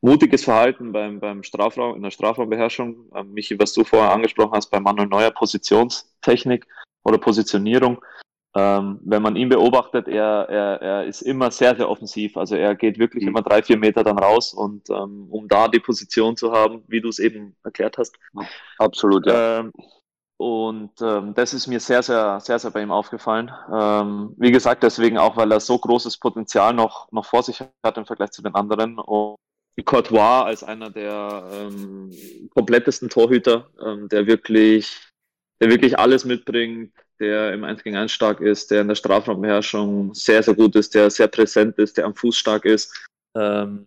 mutiges 0.00 0.44
Verhalten 0.44 0.92
beim, 0.92 1.18
beim 1.18 1.42
Strafraum, 1.42 1.96
in 1.96 2.02
der 2.02 2.10
Strafraumbeherrschung. 2.10 3.10
Ähm, 3.16 3.32
Michi, 3.32 3.58
was 3.58 3.72
du 3.72 3.82
vorher 3.82 4.12
angesprochen 4.12 4.52
hast, 4.52 4.70
bei 4.70 4.78
Manuel 4.78 5.08
Neuer 5.08 5.32
Positionstechnik 5.32 6.66
oder 7.02 7.18
Positionierung. 7.18 7.98
Ähm, 8.56 9.00
wenn 9.04 9.22
man 9.22 9.36
ihn 9.36 9.48
beobachtet, 9.48 10.06
er, 10.06 10.48
er, 10.48 10.82
er 10.82 11.04
ist 11.06 11.22
immer 11.22 11.50
sehr, 11.50 11.76
sehr 11.76 11.88
offensiv. 11.88 12.36
Also 12.36 12.54
er 12.56 12.74
geht 12.74 12.98
wirklich 12.98 13.22
mhm. 13.24 13.30
immer 13.30 13.42
drei, 13.42 13.62
vier 13.62 13.78
Meter 13.78 14.04
dann 14.04 14.18
raus 14.18 14.54
und 14.54 14.88
ähm, 14.90 15.26
um 15.30 15.48
da 15.48 15.68
die 15.68 15.80
Position 15.80 16.36
zu 16.36 16.52
haben, 16.52 16.84
wie 16.86 17.00
du 17.00 17.08
es 17.08 17.18
eben 17.18 17.56
erklärt 17.64 17.98
hast. 17.98 18.16
Absolut, 18.78 19.26
ja. 19.26 19.60
Ähm, 19.60 19.72
Und 20.36 21.00
ähm, 21.00 21.32
das 21.34 21.54
ist 21.54 21.68
mir 21.68 21.78
sehr, 21.78 22.02
sehr, 22.02 22.40
sehr, 22.40 22.58
sehr 22.58 22.72
bei 22.72 22.82
ihm 22.82 22.90
aufgefallen. 22.90 23.52
Ähm, 23.72 24.34
wie 24.36 24.50
gesagt, 24.50 24.82
deswegen 24.82 25.16
auch, 25.16 25.36
weil 25.36 25.52
er 25.52 25.60
so 25.60 25.78
großes 25.78 26.18
Potenzial 26.18 26.74
noch, 26.74 27.10
noch 27.12 27.24
vor 27.24 27.42
sich 27.44 27.60
hat 27.84 27.96
im 27.96 28.04
Vergleich 28.04 28.32
zu 28.32 28.42
den 28.42 28.54
anderen. 28.54 28.98
Und 28.98 29.36
Courtois 29.84 30.44
als 30.44 30.64
einer 30.64 30.90
der 30.90 31.44
ähm, 31.52 32.10
komplettesten 32.50 33.08
Torhüter, 33.08 33.68
ähm, 33.84 34.08
der 34.08 34.26
wirklich, 34.26 35.08
der 35.60 35.70
wirklich 35.70 35.98
alles 35.98 36.24
mitbringt, 36.24 36.92
der 37.20 37.52
im 37.52 37.64
1 37.64 37.82
gegen 37.82 37.96
1 37.96 38.10
stark 38.10 38.40
ist, 38.40 38.70
der 38.70 38.82
in 38.82 38.88
der 38.88 38.94
Strafraumbeherrschung 38.94 40.14
sehr, 40.14 40.42
sehr 40.42 40.54
gut 40.54 40.76
ist, 40.76 40.94
der 40.94 41.10
sehr 41.10 41.28
präsent 41.28 41.78
ist, 41.78 41.96
der 41.96 42.06
am 42.06 42.14
Fuß 42.14 42.36
stark 42.36 42.64
ist. 42.64 43.06
Ähm, 43.36 43.86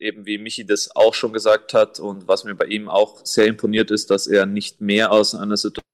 eben 0.00 0.26
wie 0.26 0.38
Michi 0.38 0.66
das 0.66 0.94
auch 0.94 1.14
schon 1.14 1.32
gesagt 1.32 1.74
hat 1.74 2.00
und 2.00 2.28
was 2.28 2.44
mir 2.44 2.54
bei 2.54 2.66
ihm 2.66 2.88
auch 2.88 3.24
sehr 3.24 3.46
imponiert 3.46 3.90
ist, 3.90 4.10
dass 4.10 4.26
er 4.26 4.46
nicht 4.46 4.80
mehr 4.80 5.12
aus 5.12 5.34
einer 5.34 5.56
Situation, 5.56 5.84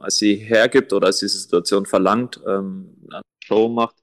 als 0.00 0.16
sie 0.16 0.34
hergibt 0.34 0.92
oder 0.92 1.08
als 1.08 1.18
diese 1.18 1.38
Situation 1.38 1.86
verlangt, 1.86 2.40
ähm, 2.46 2.96
eine 3.10 3.22
Show 3.44 3.68
macht, 3.68 4.01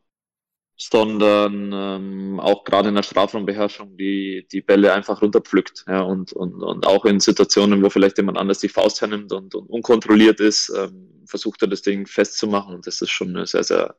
sondern 0.81 1.71
ähm, 1.73 2.39
auch 2.39 2.63
gerade 2.63 2.89
in 2.89 2.95
der 2.95 3.03
Strafraumbeherrschung 3.03 3.97
die, 3.97 4.47
die 4.51 4.61
Bälle 4.61 4.93
einfach 4.93 5.21
runterpflückt. 5.21 5.83
Ja, 5.87 6.01
und, 6.01 6.31
und, 6.31 6.63
und 6.63 6.87
auch 6.87 7.05
in 7.05 7.19
Situationen, 7.19 7.83
wo 7.83 7.89
vielleicht 7.89 8.17
jemand 8.17 8.37
anders 8.37 8.59
die 8.59 8.69
Faust 8.69 9.01
hernimmt 9.01 9.33
und, 9.33 9.55
und 9.55 9.69
unkontrolliert 9.69 10.39
ist, 10.39 10.69
ähm, 10.75 11.23
versucht 11.25 11.61
er 11.61 11.67
das 11.67 11.81
Ding 11.81 12.07
festzumachen. 12.07 12.75
Und 12.75 12.87
das 12.87 13.01
ist 13.01 13.11
schon 13.11 13.35
eine 13.35 13.45
sehr, 13.45 13.63
sehr 13.63 13.95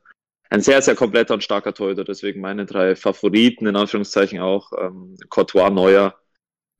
ein 0.52 0.62
sehr, 0.62 0.82
sehr 0.82 0.96
kompletter 0.96 1.34
und 1.34 1.44
starker 1.44 1.72
Torhüter. 1.72 2.02
Deswegen 2.02 2.40
meine 2.40 2.66
drei 2.66 2.96
Favoriten, 2.96 3.66
in 3.66 3.76
Anführungszeichen 3.76 4.40
auch 4.40 4.72
ähm, 4.76 5.16
Courtois, 5.28 5.70
Neuer 5.70 6.16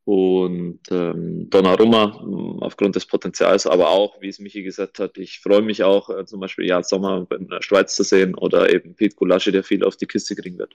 und 0.05 0.81
ähm, 0.91 1.49
Donnarumma 1.51 2.59
aufgrund 2.61 2.97
des 2.97 3.07
Potenzials, 3.07 3.67
aber 3.67 3.91
auch, 3.91 4.21
wie 4.21 4.29
es 4.29 4.39
Michi 4.39 4.63
gesagt 4.63 4.99
hat, 4.99 5.19
ich 5.19 5.41
freue 5.41 5.63
mich 5.63 5.83
auch, 5.85 6.11
äh, 6.11 6.25
zum 6.25 6.41
Beispiel 6.41 6.67
ja 6.67 6.83
Sommer 6.83 7.27
in 7.39 7.49
der 7.49 7.63
Schweiz 7.63 7.95
zu 7.95 8.03
sehen 8.03 8.35
oder 8.35 8.73
eben 8.73 8.95
Pete 8.95 9.17
Gulaschi, 9.17 9.53
der 9.53 9.63
viel 9.63 9.85
auf 9.85 9.97
die 9.97 10.07
Kiste 10.07 10.35
kriegen 10.35 10.59
wird. 10.59 10.75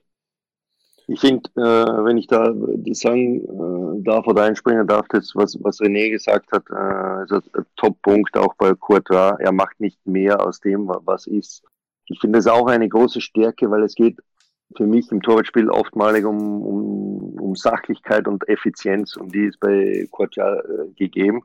Ich 1.08 1.20
finde, 1.20 1.50
äh, 1.56 2.06
wenn 2.06 2.18
ich 2.18 2.28
da 2.28 2.52
sagen 2.94 3.42
äh, 3.44 4.04
darf 4.04 4.26
oder 4.26 4.44
einspringen 4.44 4.88
darf, 4.88 5.06
das, 5.10 5.36
was, 5.36 5.58
was 5.62 5.80
René 5.80 6.10
gesagt 6.10 6.52
hat, 6.52 6.64
äh, 6.72 7.36
ist 7.36 7.52
Top-Punkt 7.76 8.36
auch 8.38 8.56
bei 8.56 8.74
Courtois. 8.74 9.38
Er 9.40 9.52
macht 9.52 9.80
nicht 9.80 10.04
mehr 10.08 10.44
aus 10.44 10.60
dem, 10.60 10.88
was 10.88 11.28
ist. 11.28 11.64
Ich 12.08 12.20
finde 12.20 12.40
das 12.40 12.48
auch 12.48 12.68
eine 12.68 12.90
große 12.90 13.22
Stärke, 13.22 13.70
weil 13.70 13.84
es 13.84 13.94
geht 13.94 14.18
für 14.76 14.88
mich 14.88 15.12
im 15.12 15.22
Torwartspiel 15.22 15.70
oftmalig 15.70 16.26
um, 16.26 16.62
um, 16.62 17.25
um 17.56 17.72
Sachlichkeit 17.72 18.28
und 18.28 18.48
Effizienz 18.48 19.16
und 19.16 19.34
die 19.34 19.46
ist 19.46 19.60
bei 19.60 20.08
Courtois 20.12 20.60
äh, 20.60 20.88
gegeben. 20.96 21.44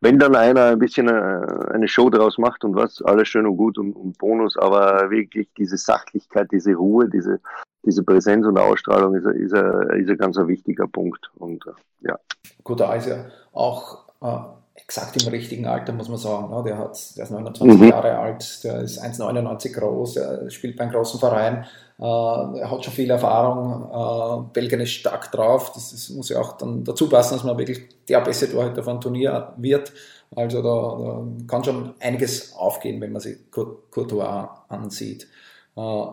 Wenn 0.00 0.18
dann 0.18 0.36
einer 0.36 0.66
ein 0.66 0.78
bisschen 0.78 1.08
äh, 1.08 1.72
eine 1.72 1.88
Show 1.88 2.08
daraus 2.08 2.38
macht 2.38 2.64
und 2.64 2.76
was, 2.76 3.02
alles 3.02 3.28
schön 3.28 3.46
und 3.46 3.56
gut 3.56 3.78
und, 3.78 3.94
und 3.94 4.16
Bonus, 4.18 4.56
aber 4.56 5.10
wirklich 5.10 5.48
diese 5.56 5.76
Sachlichkeit, 5.76 6.48
diese 6.52 6.74
Ruhe, 6.74 7.08
diese, 7.08 7.40
diese 7.84 8.04
Präsenz 8.04 8.46
und 8.46 8.58
Ausstrahlung 8.58 9.16
ist, 9.16 9.26
ist, 9.26 9.52
ist 9.52 10.10
ein 10.10 10.18
ganz 10.18 10.38
ein 10.38 10.46
wichtiger 10.46 10.86
Punkt. 10.86 11.28
Und 11.34 11.66
äh, 11.66 12.06
ja. 12.08 12.18
Gut, 12.62 12.78
da 12.78 12.94
ist 12.94 13.08
ja 13.08 13.24
auch 13.52 14.04
äh, 14.20 14.38
exakt 14.82 15.20
im 15.20 15.28
richtigen 15.28 15.66
Alter, 15.66 15.92
muss 15.92 16.08
man 16.08 16.18
sagen. 16.18 16.50
Ne? 16.50 16.62
Der, 16.64 16.78
hat, 16.78 17.16
der 17.16 17.24
ist 17.24 17.30
29 17.30 17.80
mhm. 17.80 17.88
Jahre 17.88 18.18
alt, 18.18 18.64
der 18.64 18.80
ist 18.80 19.02
1,99 19.02 19.72
groß, 19.72 20.16
er 20.16 20.50
spielt 20.50 20.76
bei 20.76 20.84
einem 20.84 20.92
großen 20.92 21.18
Verein, 21.18 21.66
äh, 21.98 22.02
er 22.02 22.70
hat 22.70 22.84
schon 22.84 22.94
viel 22.94 23.10
Erfahrung, 23.10 24.48
äh, 24.48 24.50
Belgien 24.52 24.80
ist 24.80 24.92
stark 24.92 25.32
drauf, 25.32 25.72
das, 25.74 25.90
das, 25.90 26.08
muss 26.10 26.28
ja 26.28 26.40
auch 26.40 26.56
dann 26.56 26.84
dazu 26.84 27.08
passen, 27.08 27.34
dass 27.34 27.44
man 27.44 27.58
wirklich 27.58 27.80
der 28.08 28.20
beste 28.20 28.50
Torhüter 28.50 28.82
von 28.82 29.00
Turnier 29.00 29.52
wird. 29.56 29.92
Also 30.34 30.62
da, 30.62 30.68
da, 30.68 31.26
kann 31.46 31.64
schon 31.64 31.94
einiges 32.00 32.54
aufgehen, 32.54 33.00
wenn 33.00 33.12
man 33.12 33.20
sich 33.20 33.38
Courtois 33.50 34.48
ansieht. 34.68 35.26
Äh, 35.76 36.04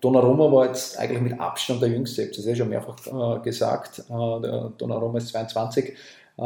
Donnarumma 0.00 0.50
war 0.50 0.66
jetzt 0.66 0.98
eigentlich 0.98 1.20
mit 1.20 1.40
Abstand 1.40 1.80
der 1.80 1.88
Jüngste, 1.88 2.26
das 2.26 2.38
ist 2.38 2.46
ja 2.46 2.56
schon 2.56 2.68
mehrfach 2.68 2.96
äh, 3.06 3.40
gesagt. 3.40 4.00
Äh, 4.00 4.70
Donnarumma 4.78 5.18
ist 5.18 5.28
22 5.28 5.94
äh, 6.38 6.42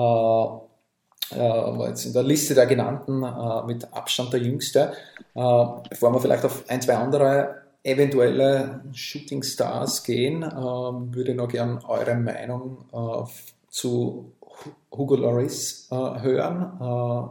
war 1.35 1.89
jetzt 1.89 2.05
in 2.07 2.13
der 2.13 2.23
Liste 2.23 2.55
der 2.55 2.67
genannten 2.67 3.23
äh, 3.23 3.67
mit 3.67 3.93
Abstand 3.93 4.33
der 4.33 4.41
jüngste. 4.41 4.93
Äh, 5.35 5.65
bevor 5.91 6.13
wir 6.13 6.21
vielleicht 6.21 6.45
auf 6.45 6.65
ein, 6.69 6.81
zwei 6.81 6.97
andere 6.97 7.63
eventuelle 7.83 8.83
Shooting 8.93 9.43
Stars 9.43 10.03
gehen, 10.03 10.43
würde 10.43 11.31
ich 11.31 11.37
noch 11.37 11.47
gerne 11.47 11.79
eure 11.89 12.17
Meinung 12.17 12.85
zu 13.69 14.33
Hugo 14.91 15.15
Lloris 15.15 15.87
hören. 15.89 17.31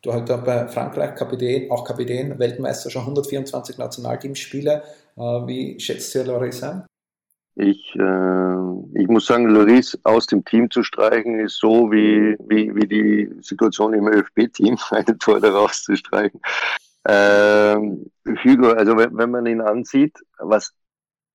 Du 0.00 0.12
halt 0.14 0.44
bei 0.46 0.66
Frankreich 0.68 1.14
Kapitän, 1.14 1.70
auch 1.70 1.84
Kapitän, 1.84 2.38
Weltmeister, 2.38 2.88
schon 2.88 3.02
124 3.02 3.76
Nationalteamspiele. 3.76 4.82
Wie 5.16 5.78
schätzt 5.78 6.14
ihr 6.14 6.24
Lloris 6.24 6.62
ein? 6.62 6.86
Ich, 7.58 7.94
äh, 7.96 9.00
ich 9.00 9.08
muss 9.08 9.26
sagen, 9.26 9.46
Loris 9.46 9.98
aus 10.04 10.26
dem 10.26 10.44
Team 10.44 10.70
zu 10.70 10.82
streichen, 10.82 11.40
ist 11.40 11.58
so 11.58 11.90
wie, 11.90 12.36
wie, 12.40 12.74
wie 12.74 12.86
die 12.86 13.30
Situation 13.40 13.94
im 13.94 14.08
ÖFB-Team, 14.08 14.76
ein 14.90 15.18
Tor 15.18 15.40
daraus 15.40 15.82
zu 15.82 15.96
streichen. 15.96 16.40
Äh, 17.04 17.76
Hugo, 18.44 18.72
also 18.72 18.96
wenn, 18.98 19.16
wenn 19.16 19.30
man 19.30 19.46
ihn 19.46 19.62
ansieht, 19.62 20.18
was 20.38 20.74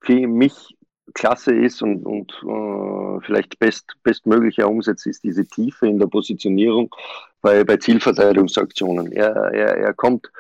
für 0.01 0.28
mich 0.28 0.78
klasse 1.13 1.55
ist 1.55 1.82
und, 1.82 2.05
und 2.05 2.32
äh, 2.43 3.26
vielleicht 3.26 3.57
best, 3.57 3.86
bestmöglicher 4.03 4.69
umsetzt, 4.69 5.07
ist 5.07 5.24
diese 5.24 5.45
Tiefe 5.47 5.88
in 5.88 5.97
der 5.97 6.07
Positionierung 6.07 6.93
bei, 7.41 7.63
bei 7.63 7.78
Zielverteidigungsaktionen. 7.78 9.11
Er, 9.11 9.36
er, 9.53 9.78
er 9.78 9.93
kommt 9.93 10.32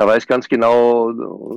er 0.00 0.06
weiß 0.06 0.26
ganz 0.26 0.48
genau, 0.48 1.10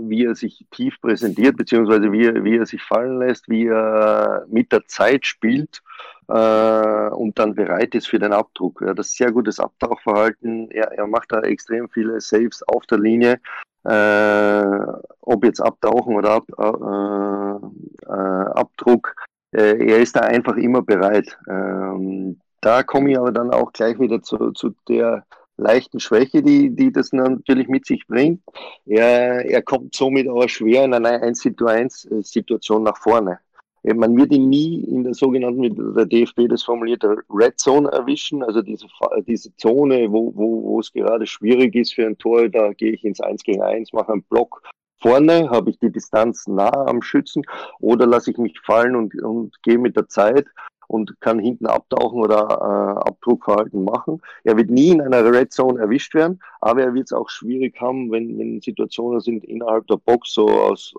wie 0.10 0.26
er 0.26 0.36
sich 0.36 0.66
tief 0.70 1.00
präsentiert, 1.00 1.56
beziehungsweise 1.56 2.12
wie 2.12 2.26
er, 2.26 2.44
wie 2.44 2.58
er 2.58 2.66
sich 2.66 2.84
fallen 2.84 3.20
lässt, 3.20 3.48
wie 3.48 3.68
er 3.68 4.46
mit 4.50 4.74
der 4.74 4.86
Zeit 4.86 5.26
spielt 5.26 5.82
äh, 6.28 7.08
und 7.12 7.40
dann 7.40 7.56
bereit 7.56 7.96
ist 7.96 8.10
für 8.10 8.20
den 8.20 8.34
Abdruck. 8.34 8.82
Er 8.82 8.90
hat 8.90 9.00
ein 9.00 9.04
sehr 9.04 9.32
gutes 9.32 9.62
Abtauchverhalten. 9.62 10.70
Er, 10.72 10.92
er 10.92 11.08
macht 11.08 11.32
da 11.32 11.40
extrem 11.40 11.88
viele 11.88 12.20
Saves 12.20 12.64
auf 12.64 12.86
der 12.86 13.00
Linie. 13.00 13.40
Äh, 13.86 14.88
ob 15.22 15.46
jetzt 15.46 15.62
Abtauchen 15.62 16.18
oder 16.18 16.32
Ab, 16.32 16.46
äh, 16.58 18.12
äh 18.12 18.60
Abdruck, 18.60 19.16
äh, 19.54 19.88
er 19.88 20.00
ist 20.00 20.18
da 20.18 20.20
einfach 20.20 20.58
immer 20.58 20.82
bereit. 20.82 21.38
Ähm, 21.48 22.42
da 22.60 22.84
komme 22.84 23.12
ich 23.12 23.18
aber 23.18 23.32
dann 23.32 23.52
auch 23.52 23.72
gleich 23.72 23.98
wieder 24.00 24.22
zu, 24.22 24.52
zu 24.52 24.76
der 24.90 25.26
leichten 25.64 26.00
Schwäche, 26.00 26.44
die, 26.44 26.70
die 26.70 26.92
das 26.92 27.12
natürlich 27.14 27.68
mit 27.68 27.86
sich 27.86 28.06
bringt. 28.08 28.42
Er, 28.86 29.46
er 29.46 29.62
kommt 29.62 29.96
somit 29.96 30.28
aber 30.28 30.48
schwer 30.48 30.86
in 30.86 30.94
einer 30.94 31.22
1 31.22 31.40
zu 31.40 31.66
1 31.66 32.10
Situation 32.22 32.84
nach 32.84 32.98
vorne. 32.98 33.40
Man 33.84 34.16
wird 34.16 34.32
ihn 34.32 34.48
nie 34.48 34.82
in 34.82 35.04
der 35.04 35.14
sogenannten, 35.14 35.62
wie 35.62 35.70
der 35.70 36.06
DFB 36.06 36.48
das 36.48 36.64
formuliert, 36.64 37.04
Red 37.30 37.60
Zone 37.60 37.92
erwischen, 37.92 38.42
also 38.42 38.62
diese, 38.62 38.88
diese 39.28 39.54
Zone, 39.58 40.10
wo, 40.10 40.32
wo, 40.36 40.64
wo 40.64 40.80
es 40.80 40.94
gerade 40.94 41.28
schwierig 41.28 41.76
ist 41.76 41.94
für 41.94 42.06
ein 42.06 42.18
Tor, 42.18 42.48
da 42.48 42.72
gehe 42.72 42.94
ich 42.94 43.04
ins 43.04 43.20
1 43.20 43.44
gegen 43.44 43.62
1, 43.62 43.92
mache 43.92 44.14
einen 44.14 44.24
Block 44.24 44.62
vorne, 45.02 45.50
habe 45.50 45.70
ich 45.70 45.80
die 45.80 45.92
Distanz 45.92 46.48
nah 46.48 46.72
am 46.88 47.02
Schützen 47.02 47.44
oder 47.82 48.08
lasse 48.08 48.32
ich 48.32 48.38
mich 48.38 48.58
fallen 48.62 48.96
und, 48.96 49.22
und 49.22 49.62
gehe 49.64 49.78
mit 49.78 49.98
der 49.98 50.08
Zeit 50.08 50.48
und 50.94 51.20
kann 51.22 51.40
hinten 51.40 51.66
abtauchen 51.66 52.22
oder 52.22 52.44
äh, 52.44 53.10
Abdruckverhalten 53.10 53.84
machen. 53.84 54.22
Er 54.44 54.56
wird 54.58 54.70
nie 54.70 54.90
in 54.90 55.02
einer 55.02 55.26
Red 55.26 55.52
Zone 55.52 55.80
erwischt 55.80 56.14
werden, 56.14 56.40
aber 56.62 56.84
er 56.84 56.94
wird 56.94 57.06
es 57.06 57.14
auch 57.14 57.30
schwierig 57.30 57.82
haben, 57.82 58.12
wenn, 58.12 58.38
wenn 58.38 58.62
Situationen 58.62 59.20
sind 59.20 59.44
innerhalb 59.44 59.88
der 59.88 59.98
Box, 59.98 60.34
so 60.34 60.48
aus 60.48 60.94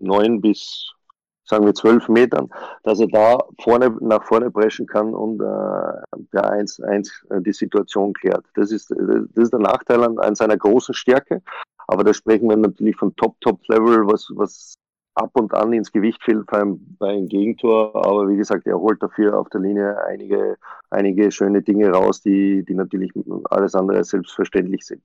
neun 0.00 0.40
bis 0.40 0.92
sagen 1.44 1.64
wir 1.64 1.74
zwölf 1.74 2.08
Metern, 2.08 2.48
dass 2.84 2.98
er 2.98 3.06
da 3.06 3.38
vorne 3.60 3.94
nach 4.00 4.24
vorne 4.24 4.50
preschen 4.50 4.86
kann 4.86 5.14
und 5.14 5.40
äh, 5.40 6.24
der 6.32 6.52
1-1 6.52 7.30
äh, 7.30 7.40
die 7.42 7.52
Situation 7.52 8.14
klärt. 8.14 8.44
Das 8.54 8.72
ist, 8.72 8.90
das 8.90 9.44
ist 9.44 9.52
der 9.52 9.60
Nachteil 9.60 10.02
an, 10.02 10.18
an 10.18 10.34
seiner 10.34 10.56
großen 10.56 10.94
Stärke. 10.94 11.42
Aber 11.86 12.02
da 12.02 12.12
sprechen 12.12 12.48
wir 12.48 12.56
natürlich 12.56 12.96
von 12.96 13.14
Top-Top-Level, 13.14 14.08
was, 14.08 14.28
was 14.34 14.74
ab 15.16 15.30
und 15.34 15.54
an 15.54 15.72
ins 15.72 15.90
Gewicht 15.90 16.22
fällt 16.22 16.46
beim, 16.46 16.78
bei 16.98 17.08
einem 17.08 17.28
Gegentor, 17.28 17.96
aber 17.96 18.28
wie 18.28 18.36
gesagt, 18.36 18.66
er 18.66 18.78
holt 18.78 19.02
dafür 19.02 19.38
auf 19.38 19.48
der 19.48 19.62
Linie 19.62 19.96
einige, 20.06 20.56
einige 20.90 21.30
schöne 21.30 21.62
Dinge 21.62 21.90
raus, 21.90 22.20
die, 22.20 22.64
die 22.64 22.74
natürlich 22.74 23.12
alles 23.50 23.74
andere 23.74 24.04
selbstverständlich 24.04 24.84
sind. 24.84 25.02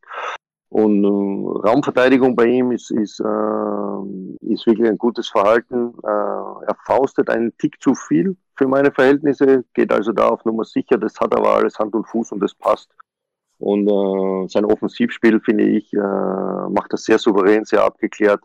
Und 0.70 1.04
äh, 1.04 1.68
Raumverteidigung 1.68 2.36
bei 2.36 2.46
ihm 2.46 2.72
ist, 2.72 2.92
ist, 2.92 3.20
äh, 3.20 4.54
ist 4.54 4.66
wirklich 4.68 4.88
ein 4.88 4.98
gutes 4.98 5.28
Verhalten. 5.30 5.94
Äh, 6.04 6.08
er 6.08 6.76
faustet 6.86 7.30
einen 7.30 7.56
Tick 7.58 7.82
zu 7.82 7.94
viel 7.94 8.38
für 8.56 8.68
meine 8.68 8.92
Verhältnisse, 8.92 9.64
geht 9.74 9.92
also 9.92 10.12
da 10.12 10.30
auf 10.30 10.46
Nummer 10.46 10.64
sicher, 10.66 10.98
das 10.98 11.20
hat 11.20 11.36
aber 11.36 11.56
alles 11.56 11.80
Hand 11.80 11.94
und 11.96 12.08
Fuß 12.08 12.32
und 12.34 12.42
das 12.42 12.54
passt. 12.54 12.90
Und 13.60 13.88
äh, 13.88 14.48
sein 14.50 14.66
Offensivspiel, 14.66 15.40
finde 15.40 15.66
ich, 15.66 15.92
äh, 15.94 15.98
macht 15.98 16.94
das 16.94 17.04
sehr 17.04 17.18
souverän, 17.18 17.66
sehr 17.66 17.84
abgeklärt 17.84 18.42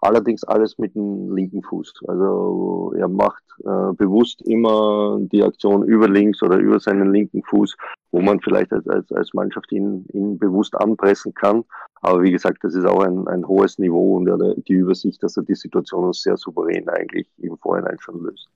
allerdings 0.00 0.44
alles 0.44 0.78
mit 0.78 0.94
dem 0.94 1.34
linken 1.34 1.62
Fuß. 1.62 2.04
Also 2.06 2.92
er 2.96 3.08
macht 3.08 3.42
äh, 3.60 3.92
bewusst 3.94 4.42
immer 4.42 5.18
die 5.20 5.42
Aktion 5.42 5.84
über 5.84 6.08
links 6.08 6.42
oder 6.42 6.56
über 6.56 6.78
seinen 6.80 7.12
linken 7.12 7.42
Fuß, 7.42 7.76
wo 8.12 8.20
man 8.20 8.40
vielleicht 8.40 8.72
als, 8.72 8.86
als, 8.88 9.10
als 9.12 9.34
Mannschaft 9.34 9.72
ihn, 9.72 10.04
ihn 10.12 10.38
bewusst 10.38 10.74
anpressen 10.76 11.34
kann. 11.34 11.64
Aber 12.02 12.22
wie 12.22 12.32
gesagt, 12.32 12.62
das 12.62 12.74
ist 12.74 12.84
auch 12.84 13.00
ein, 13.00 13.26
ein 13.28 13.46
hohes 13.46 13.78
Niveau 13.78 14.16
und 14.16 14.28
er, 14.28 14.54
die 14.54 14.74
Übersicht, 14.74 15.22
dass 15.22 15.36
er 15.36 15.42
die 15.42 15.54
Situation 15.54 16.12
sehr 16.12 16.36
souverän 16.36 16.88
eigentlich 16.88 17.28
im 17.38 17.56
Vorhinein 17.58 17.98
schon 17.98 18.22
löst. 18.22 18.48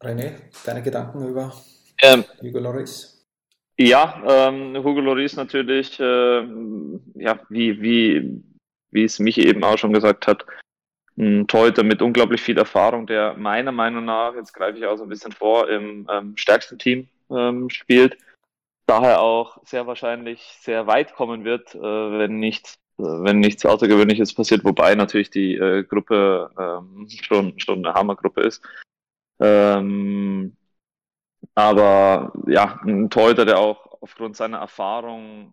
René, 0.00 0.32
deine 0.64 0.82
Gedanken 0.82 1.28
über 1.28 1.52
ähm, 2.02 2.24
Hugo 2.42 2.58
Loris? 2.58 3.24
Ja, 3.78 4.22
ähm, 4.26 4.76
Hugo 4.76 5.00
Loris 5.00 5.36
natürlich, 5.36 5.98
äh, 5.98 6.42
ja, 7.14 7.40
wie, 7.48 7.80
wie, 7.80 8.42
wie 8.92 9.04
es 9.04 9.18
Michi 9.18 9.46
eben 9.46 9.64
auch 9.64 9.78
schon 9.78 9.92
gesagt 9.92 10.26
hat, 10.26 10.46
ein 11.18 11.46
Torhüter 11.46 11.82
mit 11.82 12.00
unglaublich 12.00 12.40
viel 12.40 12.56
Erfahrung, 12.56 13.06
der 13.06 13.34
meiner 13.34 13.72
Meinung 13.72 14.04
nach, 14.04 14.34
jetzt 14.34 14.54
greife 14.54 14.78
ich 14.78 14.86
auch 14.86 14.96
so 14.96 15.02
ein 15.02 15.08
bisschen 15.08 15.32
vor, 15.32 15.68
im 15.68 16.08
ähm, 16.10 16.36
stärksten 16.36 16.78
Team 16.78 17.08
ähm, 17.30 17.68
spielt. 17.68 18.16
Daher 18.86 19.20
auch 19.20 19.58
sehr 19.64 19.86
wahrscheinlich 19.86 20.40
sehr 20.60 20.86
weit 20.86 21.14
kommen 21.14 21.44
wird, 21.44 21.74
äh, 21.74 21.78
wenn 21.80 22.38
nicht 22.38 22.78
äh, 22.98 23.02
wenn 23.02 23.40
nichts 23.40 23.64
Außergewöhnliches 23.64 24.34
passiert, 24.34 24.64
wobei 24.64 24.94
natürlich 24.94 25.30
die 25.30 25.54
äh, 25.54 25.84
Gruppe 25.84 26.50
ähm, 26.58 27.08
schon, 27.08 27.58
schon 27.58 27.84
eine 27.84 27.94
Hammergruppe 27.94 28.42
ist. 28.42 28.62
Ähm, 29.40 30.56
aber 31.54 32.32
ja, 32.46 32.80
ein 32.84 33.10
Torhüter, 33.10 33.44
der 33.44 33.58
auch 33.58 33.98
aufgrund 34.00 34.36
seiner 34.36 34.58
Erfahrung 34.58 35.52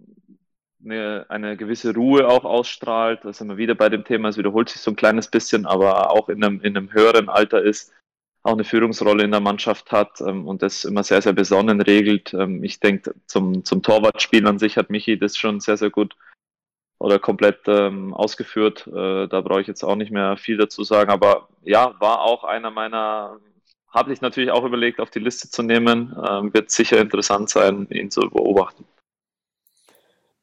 eine, 0.83 1.25
eine 1.29 1.57
gewisse 1.57 1.93
Ruhe 1.93 2.27
auch 2.27 2.45
ausstrahlt. 2.45 3.21
Da 3.23 3.33
sind 3.33 3.49
wir 3.49 3.57
wieder 3.57 3.75
bei 3.75 3.89
dem 3.89 4.03
Thema, 4.03 4.29
es 4.29 4.37
wiederholt 4.37 4.69
sich 4.69 4.81
so 4.81 4.91
ein 4.91 4.95
kleines 4.95 5.27
bisschen, 5.27 5.65
aber 5.65 6.11
auch 6.11 6.29
in 6.29 6.43
einem, 6.43 6.61
in 6.61 6.77
einem 6.77 6.93
höheren 6.93 7.29
Alter 7.29 7.61
ist, 7.61 7.93
auch 8.43 8.53
eine 8.53 8.63
Führungsrolle 8.63 9.23
in 9.23 9.31
der 9.31 9.41
Mannschaft 9.41 9.91
hat 9.91 10.21
ähm, 10.21 10.47
und 10.47 10.61
das 10.61 10.85
immer 10.85 11.03
sehr, 11.03 11.21
sehr 11.21 11.33
besonnen 11.33 11.81
regelt. 11.81 12.33
Ähm, 12.33 12.63
ich 12.63 12.79
denke, 12.79 13.13
zum, 13.25 13.65
zum 13.65 13.83
Torwartspiel 13.83 14.47
an 14.47 14.59
sich 14.59 14.77
hat 14.77 14.89
Michi 14.89 15.19
das 15.19 15.37
schon 15.37 15.59
sehr, 15.59 15.77
sehr 15.77 15.89
gut 15.89 16.15
oder 16.99 17.19
komplett 17.19 17.59
ähm, 17.67 18.13
ausgeführt. 18.13 18.87
Äh, 18.87 19.27
da 19.27 19.41
brauche 19.41 19.61
ich 19.61 19.67
jetzt 19.67 19.83
auch 19.83 19.95
nicht 19.95 20.11
mehr 20.11 20.37
viel 20.37 20.57
dazu 20.57 20.83
sagen, 20.83 21.11
aber 21.11 21.49
ja, 21.63 21.95
war 21.99 22.21
auch 22.21 22.43
einer 22.43 22.71
meiner, 22.71 23.39
habe 23.89 24.13
ich 24.13 24.21
natürlich 24.21 24.51
auch 24.51 24.63
überlegt, 24.63 24.99
auf 24.99 25.09
die 25.09 25.19
Liste 25.19 25.49
zu 25.49 25.61
nehmen. 25.61 26.15
Ähm, 26.29 26.53
wird 26.53 26.71
sicher 26.71 26.99
interessant 26.99 27.49
sein, 27.49 27.87
ihn 27.89 28.11
zu 28.11 28.21
beobachten. 28.21 28.85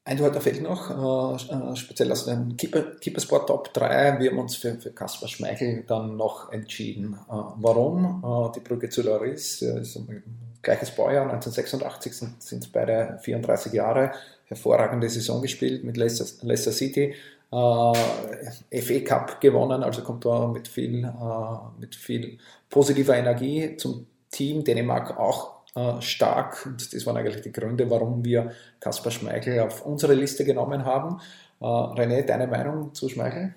Ein 0.09 0.21
Wort 0.21 0.41
fehlt 0.41 0.63
noch, 0.63 0.89
äh, 0.89 1.53
äh, 1.53 1.75
speziell 1.75 2.13
aus 2.13 2.27
dem 2.27 2.57
Keeper, 2.57 2.83
Keepersport 3.01 3.49
Top 3.49 3.75
3. 3.75 4.21
Wir 4.21 4.31
haben 4.31 4.39
uns 4.39 4.55
für, 4.55 4.77
für 4.77 4.93
Kaspar 4.93 5.29
Schmeichel 5.29 5.83
dann 5.85 6.17
noch 6.17 6.53
entschieden. 6.53 7.15
Äh, 7.29 7.33
warum? 7.57 8.23
Äh, 8.25 8.53
die 8.55 8.61
Brücke 8.61 8.89
zu 8.89 9.03
Loris 9.03 9.63
ist 9.63 9.97
ein 9.97 10.23
gleiches 10.63 10.93
Baujahr, 10.93 11.25
1986 11.25 12.13
sind, 12.13 12.41
sind 12.41 12.73
beide 12.73 13.19
34 13.21 13.73
Jahre. 13.73 14.13
Hervorragende 14.45 15.09
Saison 15.09 15.43
gespielt 15.43 15.83
mit 15.83 15.97
Leicester, 15.97 16.47
Leicester 16.47 16.71
City. 16.71 17.13
Äh, 17.51 18.81
FA 18.81 19.01
Cup 19.05 19.41
gewonnen, 19.41 19.83
also 19.83 20.03
kommt 20.03 20.25
da 20.25 20.47
mit 20.47 20.69
viel, 20.69 21.03
äh, 21.03 21.81
mit 21.81 21.97
viel 21.97 22.39
positiver 22.71 23.17
Energie 23.17 23.77
zum 23.77 24.07
Team. 24.31 24.63
Dänemark 24.63 25.19
auch 25.19 25.51
äh, 25.51 25.56
stark. 26.01 26.67
Und 26.67 26.93
das 26.95 27.07
waren 27.07 27.17
eigentlich 27.17 27.43
die 27.43 27.53
Gründe, 27.53 27.91
warum 27.91 28.25
wir 28.25 28.53
Kaspar 28.81 29.13
Schmeichel 29.13 29.61
auf 29.61 29.85
unsere 29.85 30.15
Liste 30.15 30.45
genommen 30.45 30.85
haben. 30.85 31.21
Äh, 31.61 31.65
René, 31.65 32.23
deine 32.23 32.47
Meinung 32.47 32.95
zu 32.95 33.09
Schmeichel? 33.09 33.55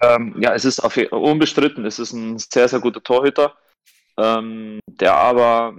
Ähm, 0.00 0.36
ja, 0.40 0.54
es 0.54 0.64
ist 0.64 0.80
auf, 0.80 0.96
unbestritten, 0.96 1.84
es 1.84 1.98
ist 1.98 2.12
ein 2.12 2.38
sehr, 2.38 2.68
sehr 2.68 2.80
guter 2.80 3.02
Torhüter, 3.02 3.54
ähm, 4.16 4.80
der 4.86 5.14
aber 5.14 5.74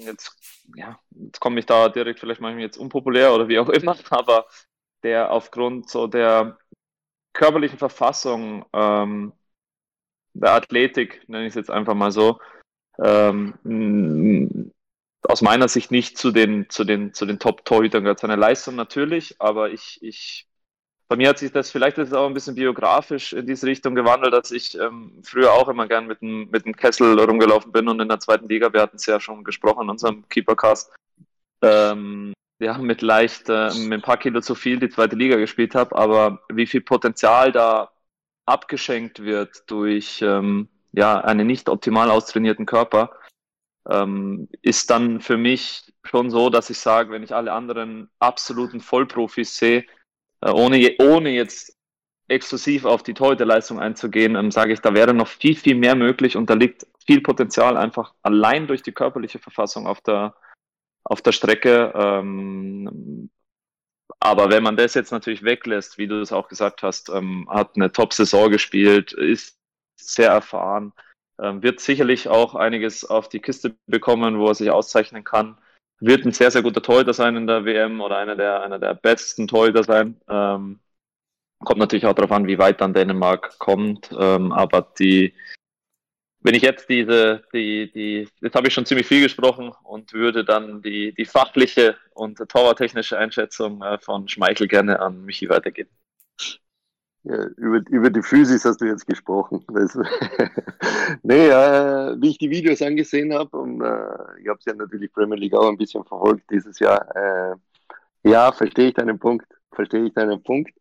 jetzt, 0.00 0.36
ja, 0.76 0.98
jetzt 1.10 1.40
komme 1.40 1.60
ich 1.60 1.66
da 1.66 1.88
direkt, 1.88 2.20
vielleicht 2.20 2.40
mich 2.40 2.56
jetzt 2.58 2.76
unpopulär 2.76 3.34
oder 3.34 3.48
wie 3.48 3.58
auch 3.58 3.68
immer, 3.68 3.96
aber 4.10 4.46
der 5.02 5.30
aufgrund 5.30 5.90
so 5.90 6.06
der 6.06 6.58
körperlichen 7.32 7.78
Verfassung, 7.78 8.64
ähm, 8.72 9.32
der 10.34 10.52
Athletik, 10.52 11.28
nenne 11.28 11.44
ich 11.44 11.50
es 11.50 11.54
jetzt 11.54 11.70
einfach 11.70 11.94
mal 11.94 12.10
so, 12.10 12.38
ähm, 13.02 14.72
aus 15.22 15.42
meiner 15.42 15.68
Sicht 15.68 15.90
nicht 15.90 16.18
zu 16.18 16.30
den, 16.30 16.68
zu 16.68 16.84
den, 16.84 17.14
zu 17.14 17.26
den 17.26 17.38
Top-Torhütern 17.38 18.02
gehört. 18.02 18.20
Seine 18.20 18.36
Leistung 18.36 18.76
natürlich, 18.76 19.36
aber 19.40 19.70
ich, 19.70 19.98
ich, 20.02 20.46
bei 21.08 21.16
mir 21.16 21.30
hat 21.30 21.38
sich 21.38 21.52
das, 21.52 21.70
vielleicht 21.70 21.98
ist 21.98 22.12
auch 22.12 22.26
ein 22.26 22.34
bisschen 22.34 22.54
biografisch 22.54 23.32
in 23.32 23.46
diese 23.46 23.66
Richtung 23.66 23.94
gewandelt, 23.94 24.34
dass 24.34 24.50
ich 24.50 24.78
ähm, 24.78 25.22
früher 25.24 25.52
auch 25.52 25.68
immer 25.68 25.88
gern 25.88 26.06
mit 26.06 26.20
dem, 26.20 26.50
mit 26.50 26.66
dem 26.66 26.76
Kessel 26.76 27.18
rumgelaufen 27.18 27.72
bin 27.72 27.88
und 27.88 28.00
in 28.00 28.08
der 28.08 28.20
zweiten 28.20 28.48
Liga, 28.48 28.72
wir 28.72 28.82
hatten 28.82 28.96
es 28.96 29.06
ja 29.06 29.18
schon 29.18 29.44
gesprochen 29.44 29.84
in 29.84 29.90
unserem 29.90 30.28
Keepercast, 30.28 30.92
ähm, 31.62 32.34
ja, 32.58 32.78
mit 32.78 33.02
leicht, 33.02 33.48
äh, 33.48 33.74
mit 33.74 33.92
ein 33.92 34.02
paar 34.02 34.18
Kilo 34.18 34.40
zu 34.40 34.54
viel 34.54 34.78
die 34.78 34.88
zweite 34.88 35.16
Liga 35.16 35.36
gespielt 35.36 35.74
habe, 35.74 35.96
aber 35.96 36.40
wie 36.52 36.66
viel 36.66 36.82
Potenzial 36.82 37.50
da 37.50 37.90
abgeschenkt 38.46 39.22
wird 39.22 39.64
durch 39.66 40.20
ähm, 40.22 40.68
ja, 40.96 41.18
einen 41.20 41.46
nicht 41.46 41.68
optimal 41.68 42.10
austrainierten 42.10 42.66
Körper, 42.66 43.10
ähm, 43.88 44.48
ist 44.62 44.90
dann 44.90 45.20
für 45.20 45.36
mich 45.36 45.92
schon 46.04 46.30
so, 46.30 46.50
dass 46.50 46.70
ich 46.70 46.78
sage, 46.78 47.10
wenn 47.10 47.22
ich 47.22 47.34
alle 47.34 47.52
anderen 47.52 48.10
absoluten 48.18 48.80
Vollprofis 48.80 49.56
sehe, 49.56 49.84
äh, 50.40 50.50
ohne, 50.50 50.94
ohne 51.00 51.30
jetzt 51.30 51.76
exklusiv 52.28 52.84
auf 52.84 53.02
die 53.02 53.14
Torhüterleistung 53.14 53.78
einzugehen, 53.80 54.36
ähm, 54.36 54.50
sage 54.50 54.72
ich, 54.72 54.80
da 54.80 54.94
wäre 54.94 55.12
noch 55.14 55.28
viel, 55.28 55.56
viel 55.56 55.74
mehr 55.74 55.94
möglich 55.94 56.36
und 56.36 56.48
da 56.48 56.54
liegt 56.54 56.86
viel 57.06 57.20
Potenzial 57.20 57.76
einfach 57.76 58.14
allein 58.22 58.66
durch 58.66 58.82
die 58.82 58.92
körperliche 58.92 59.38
Verfassung 59.38 59.86
auf 59.86 60.00
der, 60.00 60.34
auf 61.04 61.20
der 61.20 61.32
Strecke. 61.32 61.92
Ähm, 61.94 63.30
aber 64.20 64.50
wenn 64.50 64.62
man 64.62 64.76
das 64.76 64.94
jetzt 64.94 65.10
natürlich 65.10 65.42
weglässt, 65.42 65.98
wie 65.98 66.06
du 66.06 66.20
es 66.20 66.32
auch 66.32 66.48
gesagt 66.48 66.82
hast, 66.82 67.10
ähm, 67.10 67.46
hat 67.50 67.76
eine 67.76 67.92
Top-Saison 67.92 68.50
gespielt, 68.50 69.12
ist 69.12 69.58
sehr 69.96 70.30
erfahren, 70.30 70.92
ähm, 71.40 71.62
wird 71.62 71.80
sicherlich 71.80 72.28
auch 72.28 72.54
einiges 72.54 73.04
auf 73.04 73.28
die 73.28 73.40
Kiste 73.40 73.76
bekommen, 73.86 74.38
wo 74.38 74.48
er 74.48 74.54
sich 74.54 74.70
auszeichnen 74.70 75.24
kann. 75.24 75.58
Wird 76.00 76.24
ein 76.24 76.32
sehr, 76.32 76.50
sehr 76.50 76.62
guter 76.62 76.82
Torhüter 76.82 77.14
sein 77.14 77.36
in 77.36 77.46
der 77.46 77.64
WM 77.64 78.00
oder 78.00 78.18
einer 78.18 78.36
der, 78.36 78.62
einer 78.62 78.78
der 78.78 78.94
besten 78.94 79.48
Torhüter 79.48 79.84
sein. 79.84 80.20
Ähm, 80.28 80.80
kommt 81.60 81.80
natürlich 81.80 82.06
auch 82.06 82.14
darauf 82.14 82.32
an, 82.32 82.46
wie 82.46 82.58
weit 82.58 82.80
dann 82.80 82.94
Dänemark 82.94 83.58
kommt. 83.58 84.10
Ähm, 84.18 84.52
aber 84.52 84.92
die, 84.98 85.34
wenn 86.40 86.54
ich 86.54 86.62
jetzt 86.62 86.88
diese, 86.88 87.42
die, 87.52 87.90
die, 87.90 88.28
jetzt 88.40 88.54
habe 88.54 88.68
ich 88.68 88.74
schon 88.74 88.86
ziemlich 88.86 89.06
viel 89.06 89.22
gesprochen 89.22 89.72
und 89.82 90.12
würde 90.12 90.44
dann 90.44 90.82
die, 90.82 91.12
die 91.14 91.24
fachliche 91.24 91.96
und 92.12 92.36
torwarttechnische 92.36 93.18
Einschätzung 93.18 93.82
äh, 93.82 93.98
von 93.98 94.28
Schmeichel 94.28 94.68
gerne 94.68 95.00
an 95.00 95.24
Michi 95.24 95.48
weitergeben. 95.48 95.90
Ja, 97.26 97.46
über, 97.56 97.80
über 97.88 98.10
die 98.10 98.22
Physis 98.22 98.66
hast 98.66 98.82
du 98.82 98.84
jetzt 98.86 99.06
gesprochen. 99.06 99.64
Das, 99.72 99.98
nee, 101.22 101.48
äh, 101.48 102.16
wie 102.20 102.30
ich 102.30 102.38
die 102.38 102.50
Videos 102.50 102.82
angesehen 102.82 103.32
habe, 103.32 103.56
und 103.56 103.80
äh, 103.80 104.40
ich 104.40 104.48
habe 104.48 104.58
es 104.58 104.64
ja 104.66 104.74
natürlich 104.74 105.12
Premier 105.12 105.38
League 105.38 105.54
auch 105.54 105.68
ein 105.68 105.78
bisschen 105.78 106.04
verfolgt 106.04 106.50
dieses 106.50 106.78
Jahr, 106.78 107.00
äh, 107.16 107.54
ja, 108.28 108.52
verstehe 108.52 108.88
ich 108.88 108.94
deinen 108.94 109.18
Punkt, 109.18 109.46
verstehe 109.72 110.04
ich 110.04 110.12
deinen 110.12 110.42
Punkt. 110.42 110.72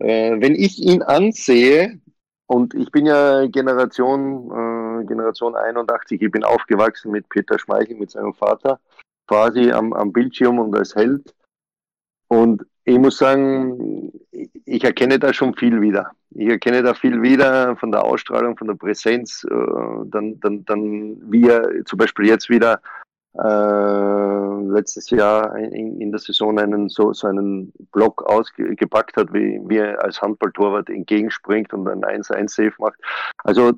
Äh, 0.00 0.40
wenn 0.40 0.56
ich 0.56 0.78
ihn 0.78 1.02
ansehe, 1.02 2.00
und 2.46 2.74
ich 2.74 2.90
bin 2.90 3.06
ja 3.06 3.46
Generation, 3.46 5.02
äh, 5.02 5.04
Generation 5.06 5.54
81, 5.54 6.20
ich 6.20 6.32
bin 6.32 6.42
aufgewachsen 6.42 7.12
mit 7.12 7.28
Peter 7.28 7.60
Schmeichel, 7.60 7.96
mit 7.96 8.10
seinem 8.10 8.34
Vater, 8.34 8.80
quasi 9.28 9.70
am, 9.70 9.92
am 9.92 10.12
Bildschirm 10.12 10.58
und 10.58 10.76
als 10.76 10.96
Held. 10.96 11.32
Und 12.26 12.66
ich 12.90 12.98
muss 12.98 13.18
sagen, 13.18 14.12
ich 14.64 14.84
erkenne 14.84 15.18
da 15.18 15.32
schon 15.32 15.54
viel 15.54 15.80
wieder. 15.80 16.10
Ich 16.30 16.48
erkenne 16.48 16.82
da 16.82 16.94
viel 16.94 17.22
wieder 17.22 17.76
von 17.76 17.92
der 17.92 18.04
Ausstrahlung, 18.04 18.56
von 18.56 18.68
der 18.68 18.74
Präsenz. 18.74 19.44
Äh, 19.50 19.54
dann, 20.06 20.38
dann, 20.40 20.64
dann 20.64 21.18
wie 21.30 21.48
er 21.48 21.84
zum 21.84 21.98
Beispiel 21.98 22.26
jetzt 22.26 22.48
wieder 22.48 22.80
äh, 23.34 24.72
letztes 24.72 25.10
Jahr 25.10 25.56
in, 25.56 26.00
in, 26.00 26.10
der 26.10 26.18
Saison 26.18 26.58
einen 26.58 26.88
so, 26.88 27.12
so 27.12 27.28
einen 27.28 27.72
Block 27.92 28.22
ausgepackt 28.24 29.16
hat, 29.16 29.32
wie, 29.32 29.60
wie 29.64 29.78
er 29.78 30.02
als 30.02 30.20
Handballtorwart 30.20 30.90
entgegenspringt 30.90 31.72
und 31.72 31.86
ein 31.88 32.02
1-1-Safe 32.02 32.74
macht. 32.78 32.98
Also 33.44 33.72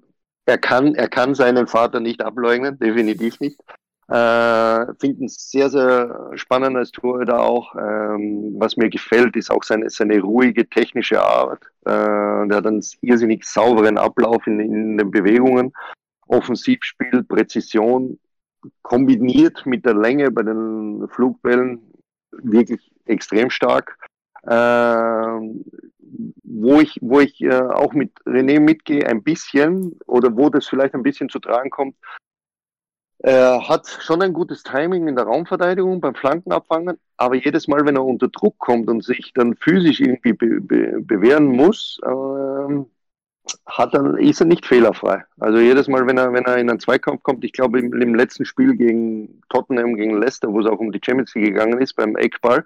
er 0.47 0.59
kann, 0.59 0.95
er 0.95 1.09
kann 1.09 1.35
seinen 1.35 1.67
Vater 1.67 2.01
nicht 2.01 2.23
ableugnen, 2.23 2.79
definitiv 2.79 3.41
nicht. 3.41 3.61
Äh, 4.09 4.95
Finde 4.99 5.25
es 5.27 5.51
sehr, 5.51 5.71
sehr 5.71 6.31
als 6.77 6.91
Torhüter 6.91 7.41
auch. 7.41 7.75
Ähm, 7.77 8.55
was 8.59 8.77
mir 8.77 8.91
gefällt, 8.91 9.37
ist 9.37 9.51
auch 9.51 9.63
seine, 9.63 9.89
seine 9.91 10.21
ruhige 10.21 10.69
technische 10.69 11.23
Art. 11.23 11.65
Äh, 11.85 12.49
der 12.49 12.57
hat 12.57 12.67
einen 12.67 12.85
irrsinnig 13.01 13.45
sauberen 13.45 13.99
Ablauf 13.99 14.47
in, 14.47 14.61
in 14.61 14.99
den 14.99 15.11
Bewegungen. 15.11 15.73
Offensivspiel, 16.27 17.23
Präzision, 17.23 18.19
kombiniert 18.83 19.65
mit 19.67 19.85
der 19.85 19.95
Länge 19.95 20.31
bei 20.31 20.43
den 20.43 21.09
Flugbällen 21.09 21.81
wirklich 22.33 22.93
extrem 23.07 23.51
stark. 23.51 23.99
Äh, 24.45 25.41
wo 26.45 26.81
ich, 26.81 26.99
wo 27.01 27.21
ich 27.21 27.41
äh, 27.41 27.61
auch 27.61 27.93
mit 27.93 28.13
René 28.27 28.61
mitgehe, 28.61 29.07
ein 29.07 29.23
bisschen, 29.23 29.99
oder 30.07 30.37
wo 30.37 30.51
das 30.51 30.67
vielleicht 30.67 30.95
ein 30.95 31.03
bisschen 31.03 31.29
zu 31.29 31.39
tragen 31.39 31.71
kommt, 31.71 31.97
er 33.23 33.69
hat 33.69 33.87
schon 34.01 34.21
ein 34.21 34.33
gutes 34.33 34.65
Timing 34.65 35.07
in 35.07 35.15
der 35.15 35.27
Raumverteidigung 35.27 36.01
beim 36.01 36.17
Flankenabfangen, 36.17 36.99
aber 37.17 37.37
jedes 37.37 37.69
Mal, 37.69 37.87
wenn 37.87 37.95
er 37.95 38.05
unter 38.05 38.29
Druck 38.29 38.59
kommt 38.59 38.91
und 38.91 39.05
sich 39.05 39.33
dann 39.33 39.55
physisch 39.55 40.01
irgendwie 40.01 40.33
be 40.33 40.61
be 40.61 41.01
bewähren 41.01 41.47
muss, 41.47 42.01
ähm, 42.05 42.87
hat 43.67 43.95
dann, 43.95 44.17
ist 44.19 44.41
er 44.41 44.47
nicht 44.47 44.67
fehlerfrei. 44.67 45.25
Also 45.39 45.59
jedes 45.59 45.87
Mal, 45.87 46.07
wenn 46.07 46.19
er, 46.19 46.33
wenn 46.33 46.45
er 46.45 46.59
in 46.59 46.69
einen 46.69 46.81
Zweikampf 46.81 47.23
kommt, 47.23 47.45
ich 47.45 47.53
glaube 47.53 47.79
im, 47.79 47.93
im 48.01 48.15
letzten 48.15 48.45
Spiel 48.45 48.77
gegen 48.77 49.41
Tottenham, 49.51 49.95
gegen 49.95 50.21
Leicester, 50.21 50.53
wo 50.53 50.61
es 50.61 50.67
auch 50.67 50.79
um 50.79 50.93
die 50.93 51.01
Champions 51.05 51.35
League 51.35 51.47
gegangen 51.47 51.79
ist, 51.79 51.95
beim 51.95 52.17
Eckball, 52.17 52.65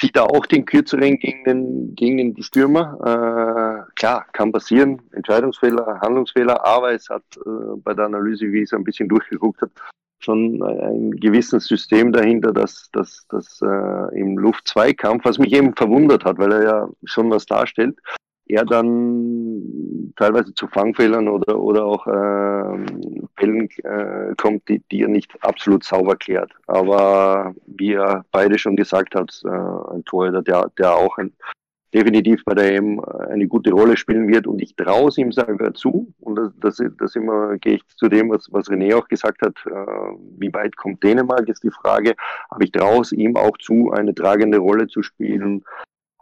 zieht 0.00 0.16
er 0.16 0.30
auch 0.30 0.46
den 0.46 0.64
kürzeren 0.64 1.18
gegen 1.18 1.44
den, 1.44 1.94
gegen 1.94 2.16
den 2.16 2.42
Stürmer. 2.42 2.96
Äh, 3.04 3.92
klar, 3.96 4.24
kann 4.32 4.50
passieren, 4.50 5.02
Entscheidungsfehler, 5.12 6.00
Handlungsfehler, 6.00 6.64
aber 6.64 6.92
es 6.92 7.10
hat 7.10 7.22
äh, 7.36 7.76
bei 7.84 7.92
der 7.92 8.06
Analyse, 8.06 8.50
wie 8.50 8.58
ich 8.58 8.64
es 8.64 8.72
ein 8.72 8.84
bisschen 8.84 9.10
durchgeguckt 9.10 9.60
habe, 9.60 9.72
schon 10.20 10.62
ein 10.62 11.10
gewisses 11.12 11.66
System 11.66 12.12
dahinter, 12.12 12.52
dass 12.52 12.88
das, 12.92 13.26
äh, 13.62 14.18
im 14.18 14.38
Luft-2-Kampf, 14.38 15.24
was 15.24 15.38
mich 15.38 15.52
eben 15.52 15.74
verwundert 15.74 16.24
hat, 16.24 16.38
weil 16.38 16.52
er 16.52 16.62
ja 16.62 16.88
schon 17.04 17.30
was 17.30 17.44
darstellt, 17.44 17.98
er 18.50 18.64
dann 18.64 20.12
teilweise 20.16 20.52
zu 20.54 20.66
Fangfehlern 20.68 21.28
oder, 21.28 21.58
oder 21.58 21.84
auch 21.84 22.06
äh, 22.06 22.86
Fällen 23.36 23.68
äh, 23.84 24.34
kommt, 24.36 24.68
die, 24.68 24.82
die 24.90 25.02
er 25.02 25.08
nicht 25.08 25.32
absolut 25.42 25.84
sauber 25.84 26.16
klärt. 26.16 26.52
Aber 26.66 27.54
wie 27.66 27.94
er 27.94 28.24
beide 28.32 28.58
schon 28.58 28.76
gesagt 28.76 29.14
hat, 29.14 29.40
äh, 29.44 29.48
ein 29.48 30.04
Torhüter, 30.04 30.42
der, 30.42 30.70
der 30.78 30.94
auch 30.94 31.16
ein, 31.18 31.32
definitiv 31.92 32.44
bei 32.44 32.54
der 32.54 32.74
EM 32.74 33.00
eine 33.00 33.48
gute 33.48 33.72
Rolle 33.72 33.96
spielen 33.96 34.28
wird. 34.28 34.46
Und 34.46 34.60
ich 34.60 34.76
traue 34.76 35.08
es 35.08 35.18
ihm 35.18 35.32
sogar 35.32 35.74
zu. 35.74 36.12
Und 36.20 36.36
das, 36.36 36.52
das, 36.60 36.82
das 36.98 37.16
immer 37.16 37.56
gehe 37.58 37.74
ich 37.74 37.82
zu 37.96 38.08
dem, 38.08 38.30
was, 38.30 38.48
was 38.52 38.68
René 38.68 38.96
auch 38.96 39.08
gesagt 39.08 39.42
hat, 39.42 39.54
äh, 39.66 40.12
wie 40.38 40.52
weit 40.52 40.76
kommt 40.76 41.02
Dänemark, 41.02 41.48
ist 41.48 41.64
die 41.64 41.70
Frage, 41.70 42.14
aber 42.48 42.62
ich 42.62 42.72
traue 42.72 43.00
es 43.02 43.12
ihm 43.12 43.36
auch 43.36 43.56
zu, 43.58 43.90
eine 43.92 44.14
tragende 44.14 44.58
Rolle 44.58 44.86
zu 44.86 45.02
spielen, 45.02 45.64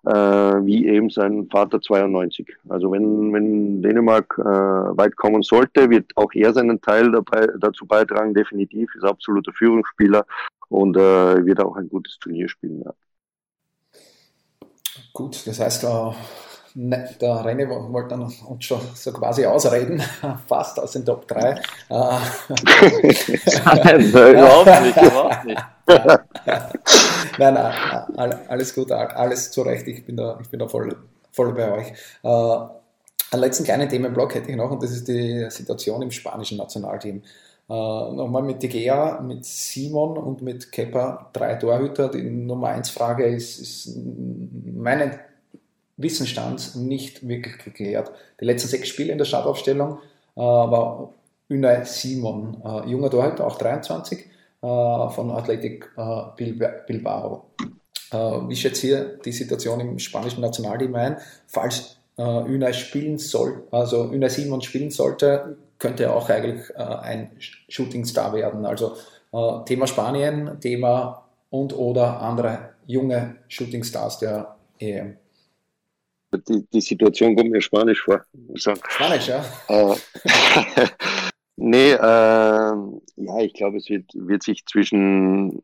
äh, 0.05 0.11
wie 0.11 0.87
eben 0.87 1.11
sein 1.11 1.49
Vater 1.51 1.81
92. 1.81 2.47
Also 2.69 2.93
wenn, 2.93 3.33
wenn 3.33 3.83
Dänemark 3.83 4.35
äh, 4.39 4.43
weit 4.45 5.17
kommen 5.17 5.43
sollte, 5.43 5.91
wird 5.91 6.07
auch 6.17 6.33
er 6.35 6.53
seinen 6.53 6.81
Teil 6.81 7.11
dabei, 7.11 7.49
dazu 7.59 7.87
beitragen, 7.87 8.35
definitiv, 8.35 8.95
ist 8.95 9.05
absoluter 9.05 9.53
Führungsspieler 9.53 10.25
und 10.69 10.97
äh, 10.97 11.45
wird 11.45 11.61
auch 11.61 11.77
ein 11.77 11.89
gutes 11.89 12.19
Turnier 12.19 12.49
spielen. 12.49 12.83
Ja. 12.85 12.93
Gut, 15.13 15.47
das 15.47 15.61
heißt, 15.61 15.85
äh, 15.85 16.13
ne, 16.75 17.09
der 17.21 17.35
René 17.45 17.69
wollte 17.69 18.11
dann 18.11 18.23
uns 18.23 18.65
schon 18.65 18.81
so 18.95 19.13
quasi 19.13 19.45
ausreden, 19.47 20.01
fast 20.47 20.79
aus 20.79 20.93
den 20.93 21.05
Top 21.05 21.27
3. 21.27 21.51
Äh, 21.51 21.57
Nein, 23.65 24.01
überhaupt 24.11 24.83
nicht, 24.83 24.97
überhaupt 24.97 25.45
nicht. 25.45 25.63
nein, 27.39 27.55
nein, 28.15 28.35
alles 28.49 28.75
gut, 28.75 28.93
alles 28.93 29.51
zurecht. 29.51 29.89
Ich 29.89 30.05
bin 30.05 30.17
da, 30.17 30.39
ich 30.41 30.49
bin 30.49 30.61
da 30.61 30.69
voll, 30.69 30.95
voll 31.33 31.55
bei 31.55 31.73
euch. 31.73 31.93
Äh, 32.23 32.79
einen 33.31 33.43
letzten 33.43 33.65
kleinen 33.65 33.89
Themenblock 33.89 34.35
hätte 34.35 34.51
ich 34.51 34.57
noch 34.57 34.71
und 34.71 34.83
das 34.83 34.91
ist 34.91 35.09
die 35.09 35.47
Situation 35.51 36.03
im 36.03 36.11
spanischen 36.11 36.59
Nationalteam. 36.59 37.23
Äh, 37.71 37.73
nochmal 37.73 38.43
mit 38.43 38.63
De 38.63 38.69
Gea, 38.69 39.21
mit 39.21 39.45
Simon 39.45 40.17
und 40.19 40.43
mit 40.43 40.73
Kepper, 40.73 41.31
drei 41.33 41.55
Torhüter. 41.55 42.09
Die 42.09 42.23
Nummer 42.23 42.69
1 42.69 42.91
Frage 42.91 43.25
ist, 43.27 43.59
ist 43.59 43.97
meinen 44.75 45.19
Wissensstand 45.97 46.77
nicht 46.77 47.27
wirklich 47.27 47.59
geklärt. 47.59 48.11
Die 48.41 48.45
letzten 48.45 48.69
sechs 48.69 48.89
Spiele 48.89 49.13
in 49.13 49.19
der 49.19 49.25
Startaufstellung 49.25 49.99
äh, 50.37 50.41
war 50.41 51.15
Unai 51.51 51.85
Simon, 51.85 52.63
äh, 52.65 52.91
junger 52.91 53.11
Torhüter, 53.11 53.47
auch 53.47 53.57
23 53.57 54.19
äh, 54.19 54.38
von 54.61 55.31
Athletic 55.31 55.91
äh, 55.97 56.63
Bilbao. 56.87 57.51
Äh, 58.11 58.17
wie 58.17 58.57
schätzt 58.57 58.83
ihr 58.85 59.19
die 59.25 59.33
Situation 59.33 59.81
im 59.81 59.99
spanischen 59.99 60.41
Nationalteam 60.41 60.95
ein? 60.95 61.17
Falls 61.47 61.97
Unai 62.17 62.73
spielen 62.73 63.17
soll, 63.17 63.63
also 63.71 64.03
Unai 64.03 64.29
Simon 64.29 64.61
spielen 64.61 64.91
sollte, 64.91 65.57
könnte 65.79 66.03
er 66.03 66.17
auch 66.17 66.29
eigentlich 66.29 66.77
ein 66.77 67.31
Shootingstar 67.69 68.33
werden. 68.33 68.67
Also 68.67 68.97
Thema 69.67 69.87
Spanien, 69.87 70.61
Thema 70.61 71.29
und 71.51 71.73
oder 71.77 72.21
andere 72.21 72.71
junge 72.87 73.37
Shootingstars 73.47 74.19
der 74.19 74.57
EM. 74.81 75.17
Die, 76.49 76.67
die 76.73 76.81
Situation 76.81 77.37
kommt 77.37 77.53
mir 77.53 77.63
spanisch 77.63 78.03
vor. 78.03 78.25
Spanisch, 78.57 79.29
ja. 79.29 79.45
Nee, 81.61 81.91
äh, 81.91 82.73
ich 83.49 83.55
glaube, 83.55 83.79
es 83.79 83.89
wird, 83.89 84.05
wird 84.15 84.43
sich 84.43 84.67
zwischen 84.67 85.63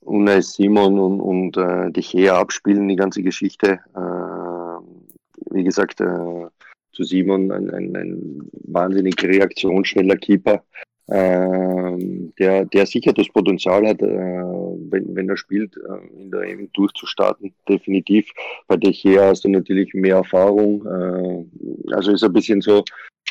Unai 0.00 0.42
Simon 0.42 0.98
und, 0.98 1.20
und 1.20 1.56
äh, 1.56 1.90
De 1.90 2.02
Gea 2.02 2.38
abspielen, 2.38 2.88
die 2.88 2.96
ganze 2.96 3.22
Geschichte. 3.22 3.80
Äh, 3.94 5.54
wie 5.54 5.64
gesagt, 5.64 6.00
äh, 6.00 6.46
zu 6.92 7.04
Simon 7.04 7.50
ein, 7.50 7.70
ein, 7.70 7.96
ein 7.96 8.50
wahnsinnig 8.64 9.22
reaktionsschneller 9.22 10.16
Keeper, 10.16 10.62
äh, 11.06 11.96
der, 12.38 12.66
der 12.66 12.86
sicher 12.86 13.12
das 13.12 13.28
Potenzial 13.28 13.86
hat, 13.86 14.02
äh, 14.02 14.06
wenn, 14.06 15.16
wenn 15.16 15.28
er 15.28 15.36
spielt, 15.36 15.74
äh, 15.76 16.22
in 16.22 16.30
der 16.30 16.42
EM 16.42 16.70
durchzustarten, 16.74 17.54
definitiv. 17.66 18.30
Bei 18.68 18.76
De 18.76 18.92
Gea 18.92 19.28
hast 19.28 19.44
du 19.44 19.48
natürlich 19.48 19.94
mehr 19.94 20.16
Erfahrung. 20.16 20.84
Äh, 20.86 21.94
also 21.94 22.12
ist 22.12 22.24
ein 22.24 22.32
bisschen 22.32 22.60
so, 22.60 22.84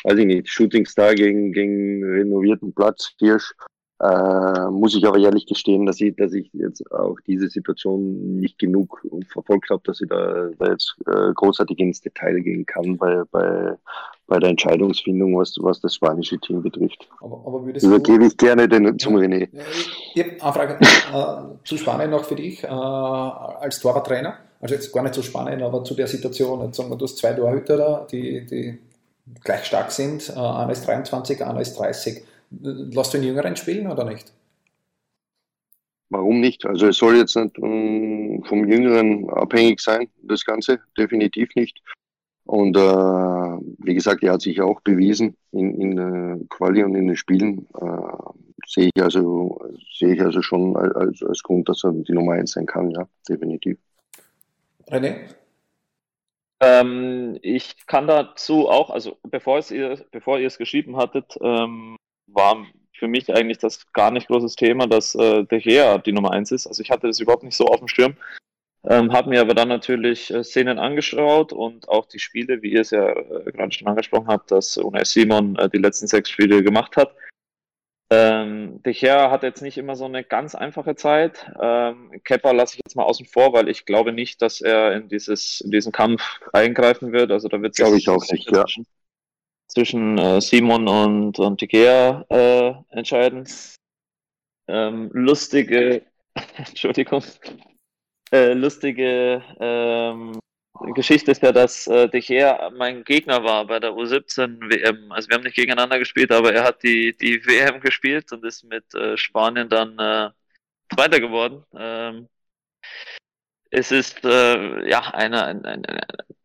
weiß 0.04 0.18
ich 0.18 0.26
nicht, 0.26 0.48
Shootingstar 0.48 1.14
gegen, 1.14 1.52
gegen 1.52 2.02
renovierten 2.02 2.74
Platz, 2.74 3.14
Kirsch. 3.18 3.54
Äh, 4.02 4.68
muss 4.70 4.96
ich 4.96 5.06
aber 5.06 5.16
ehrlich 5.18 5.46
gestehen, 5.46 5.86
dass 5.86 6.00
ich, 6.00 6.16
dass 6.16 6.32
ich 6.32 6.50
jetzt 6.54 6.90
auch 6.90 7.20
diese 7.24 7.48
Situation 7.48 8.40
nicht 8.40 8.58
genug 8.58 9.00
verfolgt 9.28 9.70
habe, 9.70 9.80
dass 9.84 10.00
ich 10.00 10.08
da, 10.08 10.48
da 10.58 10.72
jetzt 10.72 10.96
äh, 11.06 11.32
großartig 11.32 11.78
ins 11.78 12.00
Detail 12.00 12.40
gehen 12.40 12.66
kann 12.66 12.96
bei, 12.96 13.22
bei, 13.30 13.76
bei 14.26 14.40
der 14.40 14.50
Entscheidungsfindung, 14.50 15.38
was, 15.38 15.54
was 15.60 15.80
das 15.80 15.94
spanische 15.94 16.36
Team 16.40 16.62
betrifft. 16.62 17.08
Aber, 17.20 17.44
aber 17.46 17.64
würdest 17.64 17.86
Übergebe 17.86 18.26
ich 18.26 18.36
gerne 18.36 18.68
den, 18.68 18.98
zum 18.98 19.18
ja, 19.18 19.20
René. 19.20 19.48
Ich 20.14 20.24
habe 20.24 20.42
eine 20.42 20.52
Frage 20.52 20.78
äh, 20.82 21.64
zu 21.64 21.76
Spanien 21.76 22.10
noch 22.10 22.24
für 22.24 22.34
dich, 22.34 22.64
äh, 22.64 22.66
als 22.66 23.78
Torwarttrainer. 23.78 24.34
Also 24.60 24.74
jetzt 24.74 24.92
gar 24.92 25.02
nicht 25.02 25.14
zu 25.14 25.22
Spanien, 25.22 25.62
aber 25.62 25.84
zu 25.84 25.94
der 25.94 26.08
Situation. 26.08 26.60
Jetzt 26.64 26.76
sagen 26.76 26.90
wir, 26.90 26.96
du 26.96 27.04
hast 27.04 27.18
zwei 27.18 27.34
Torhüter 27.34 27.76
da, 27.76 28.06
die, 28.10 28.46
die 28.46 28.78
gleich 29.44 29.64
stark 29.64 29.92
sind. 29.92 30.28
Einer 30.36 30.72
ist 30.72 30.88
23, 30.88 31.44
einer 31.44 31.60
ist 31.60 31.78
30. 31.78 32.31
Lass 32.60 33.10
du 33.10 33.18
den 33.18 33.26
Jüngeren 33.26 33.56
spielen 33.56 33.86
oder 33.86 34.04
nicht? 34.04 34.32
Warum 36.10 36.40
nicht? 36.40 36.66
Also 36.66 36.88
es 36.88 36.98
soll 36.98 37.16
jetzt 37.16 37.36
nicht 37.36 37.58
um, 37.58 38.44
vom 38.44 38.68
Jüngeren 38.68 39.30
abhängig 39.30 39.80
sein, 39.80 40.10
das 40.22 40.44
Ganze, 40.44 40.80
definitiv 40.96 41.54
nicht. 41.54 41.80
Und 42.44 42.76
äh, 42.76 42.80
wie 42.80 43.94
gesagt, 43.94 44.22
er 44.22 44.32
hat 44.32 44.42
sich 44.42 44.60
auch 44.60 44.80
bewiesen 44.82 45.36
in, 45.52 45.80
in 45.80 45.98
äh, 45.98 46.44
Quali 46.50 46.82
und 46.82 46.94
in 46.94 47.06
den 47.06 47.16
Spielen. 47.16 47.66
Äh, 47.80 48.32
sehe 48.66 48.90
ich 48.94 49.02
also 49.02 49.60
sehe 49.98 50.14
ich 50.14 50.20
also 50.20 50.42
schon 50.42 50.76
als, 50.76 51.22
als 51.22 51.42
Grund, 51.42 51.68
dass 51.68 51.84
er 51.84 51.92
die 51.92 52.12
Nummer 52.12 52.32
eins 52.32 52.52
sein 52.52 52.66
kann, 52.66 52.90
ja, 52.90 53.08
definitiv. 53.28 53.78
René? 54.88 55.28
Ähm, 56.60 57.38
ich 57.42 57.86
kann 57.86 58.06
dazu 58.06 58.68
auch, 58.68 58.90
also 58.90 59.16
bevor, 59.22 59.58
es 59.58 59.70
ihr, 59.70 60.04
bevor 60.10 60.38
ihr 60.38 60.46
es 60.46 60.58
geschrieben 60.58 60.96
hattet, 60.96 61.36
ähm, 61.40 61.96
war 62.26 62.66
für 62.92 63.08
mich 63.08 63.32
eigentlich 63.34 63.58
das 63.58 63.90
gar 63.92 64.10
nicht 64.10 64.28
großes 64.28 64.54
Thema, 64.54 64.86
dass 64.86 65.14
äh, 65.14 65.44
der 65.44 65.58
Gea 65.60 65.98
die 65.98 66.12
Nummer 66.12 66.30
eins 66.30 66.52
ist. 66.52 66.66
Also 66.66 66.82
ich 66.82 66.90
hatte 66.90 67.08
das 67.08 67.20
überhaupt 67.20 67.42
nicht 67.42 67.56
so 67.56 67.66
auf 67.66 67.78
dem 67.78 67.88
Schirm. 67.88 68.16
Ähm, 68.84 69.12
habe 69.12 69.30
mir 69.30 69.40
aber 69.40 69.54
dann 69.54 69.68
natürlich 69.68 70.32
äh, 70.32 70.42
Szenen 70.42 70.78
angeschaut 70.78 71.52
und 71.52 71.88
auch 71.88 72.06
die 72.06 72.18
Spiele, 72.18 72.62
wie 72.62 72.72
ihr 72.72 72.80
es 72.80 72.90
ja 72.90 73.10
äh, 73.10 73.52
gerade 73.52 73.72
schon 73.72 73.86
angesprochen 73.86 74.26
habt, 74.26 74.50
dass 74.50 74.76
Unai 74.76 75.04
Simon 75.04 75.56
äh, 75.56 75.68
die 75.68 75.78
letzten 75.78 76.08
sechs 76.08 76.30
Spiele 76.30 76.64
gemacht 76.64 76.96
hat. 76.96 77.14
Ähm, 78.10 78.82
De 78.82 78.92
Gea 78.92 79.30
hat 79.30 79.42
jetzt 79.42 79.62
nicht 79.62 79.78
immer 79.78 79.96
so 79.96 80.04
eine 80.04 80.24
ganz 80.24 80.54
einfache 80.54 80.96
Zeit. 80.96 81.50
Ähm, 81.60 82.10
Kepper 82.24 82.52
lasse 82.52 82.74
ich 82.74 82.80
jetzt 82.84 82.94
mal 82.96 83.04
außen 83.04 83.24
vor, 83.26 83.52
weil 83.52 83.68
ich 83.68 83.86
glaube 83.86 84.12
nicht, 84.12 84.42
dass 84.42 84.60
er 84.60 84.94
in, 84.94 85.08
dieses, 85.08 85.60
in 85.60 85.70
diesen 85.70 85.92
Kampf 85.92 86.40
eingreifen 86.52 87.12
wird. 87.12 87.30
Also 87.30 87.48
da 87.48 87.62
wird 87.62 87.76
glaube 87.76 87.96
ich 87.96 88.08
auch 88.08 88.24
nicht, 88.30 88.50
ja. 88.50 88.64
Zwischen, 89.72 90.18
äh, 90.18 90.40
Simon 90.40 90.86
und, 90.88 91.38
und 91.38 91.60
Gea 91.68 92.24
äh, 92.28 92.74
entscheiden. 92.90 93.48
Ähm, 94.68 95.10
lustige, 95.12 96.02
Entschuldigung, 96.56 97.22
äh, 98.32 98.52
lustige 98.52 99.42
ähm, 99.58 100.38
Geschichte 100.94 101.30
ist 101.30 101.42
ja, 101.42 101.52
dass 101.52 101.86
äh, 101.86 102.08
De 102.08 102.70
mein 102.76 103.04
Gegner 103.04 103.44
war 103.44 103.66
bei 103.66 103.78
der 103.78 103.92
U17 103.92 104.70
WM. 104.70 105.12
Also 105.12 105.28
wir 105.28 105.36
haben 105.36 105.44
nicht 105.44 105.56
gegeneinander 105.56 105.98
gespielt, 105.98 106.32
aber 106.32 106.52
er 106.52 106.64
hat 106.64 106.82
die, 106.82 107.16
die 107.16 107.44
WM 107.46 107.80
gespielt 107.80 108.32
und 108.32 108.44
ist 108.44 108.64
mit 108.64 108.94
äh, 108.94 109.16
Spanien 109.16 109.68
dann 109.68 109.98
äh, 109.98 110.30
Zweiter 110.94 111.20
geworden. 111.20 111.64
Ähm, 111.74 112.28
es 113.70 113.90
ist 113.90 114.24
äh, 114.24 114.88
ja 114.88 115.00
eine, 115.14 115.44
eine, 115.46 115.64
eine, 115.64 116.00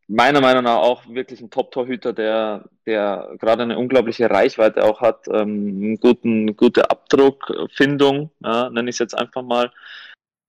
meiner 0.08 0.41
Meinung 0.41 0.64
nach 0.64 0.78
auch 0.78 1.08
wirklich 1.08 1.41
ein 1.41 1.49
Top-Torhüter, 1.49 2.14
der, 2.14 2.66
der 2.86 3.34
gerade 3.39 3.64
eine 3.64 3.78
unglaubliche 3.78 4.30
Reichweite 4.30 4.84
auch 4.84 5.01
hat, 5.01 5.28
ähm, 5.28 5.97
guten, 5.99 6.55
gute 6.55 6.89
Abdruckfindung, 6.89 8.32
ja, 8.39 8.70
nenne 8.70 8.89
ich 8.89 8.95
es 8.95 8.99
jetzt 8.99 9.18
einfach 9.18 9.43
mal. 9.43 9.72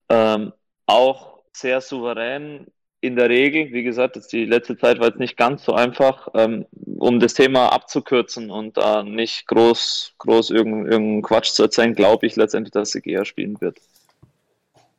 Ähm, 0.09 0.53
auch 0.85 1.39
sehr 1.53 1.81
souverän 1.81 2.67
in 3.01 3.15
der 3.15 3.29
Regel. 3.29 3.71
Wie 3.71 3.83
gesagt, 3.83 4.15
jetzt 4.15 4.31
die 4.31 4.45
letzte 4.45 4.77
Zeit 4.77 4.99
war 4.99 5.07
jetzt 5.07 5.19
nicht 5.19 5.37
ganz 5.37 5.63
so 5.63 5.73
einfach, 5.73 6.29
ähm, 6.33 6.65
um 6.97 7.19
das 7.19 7.33
Thema 7.33 7.71
abzukürzen 7.71 8.49
und 8.49 8.77
da 8.77 9.01
äh, 9.01 9.03
nicht 9.03 9.47
groß, 9.47 10.13
groß 10.17 10.51
irgendeinen 10.51 10.91
irgendein 10.91 11.21
Quatsch 11.21 11.51
zu 11.51 11.63
erzählen, 11.63 11.95
glaube 11.95 12.25
ich 12.25 12.35
letztendlich, 12.35 12.71
dass 12.71 12.91
sie 12.91 13.01
eher 13.03 13.25
spielen 13.25 13.59
wird. 13.61 13.77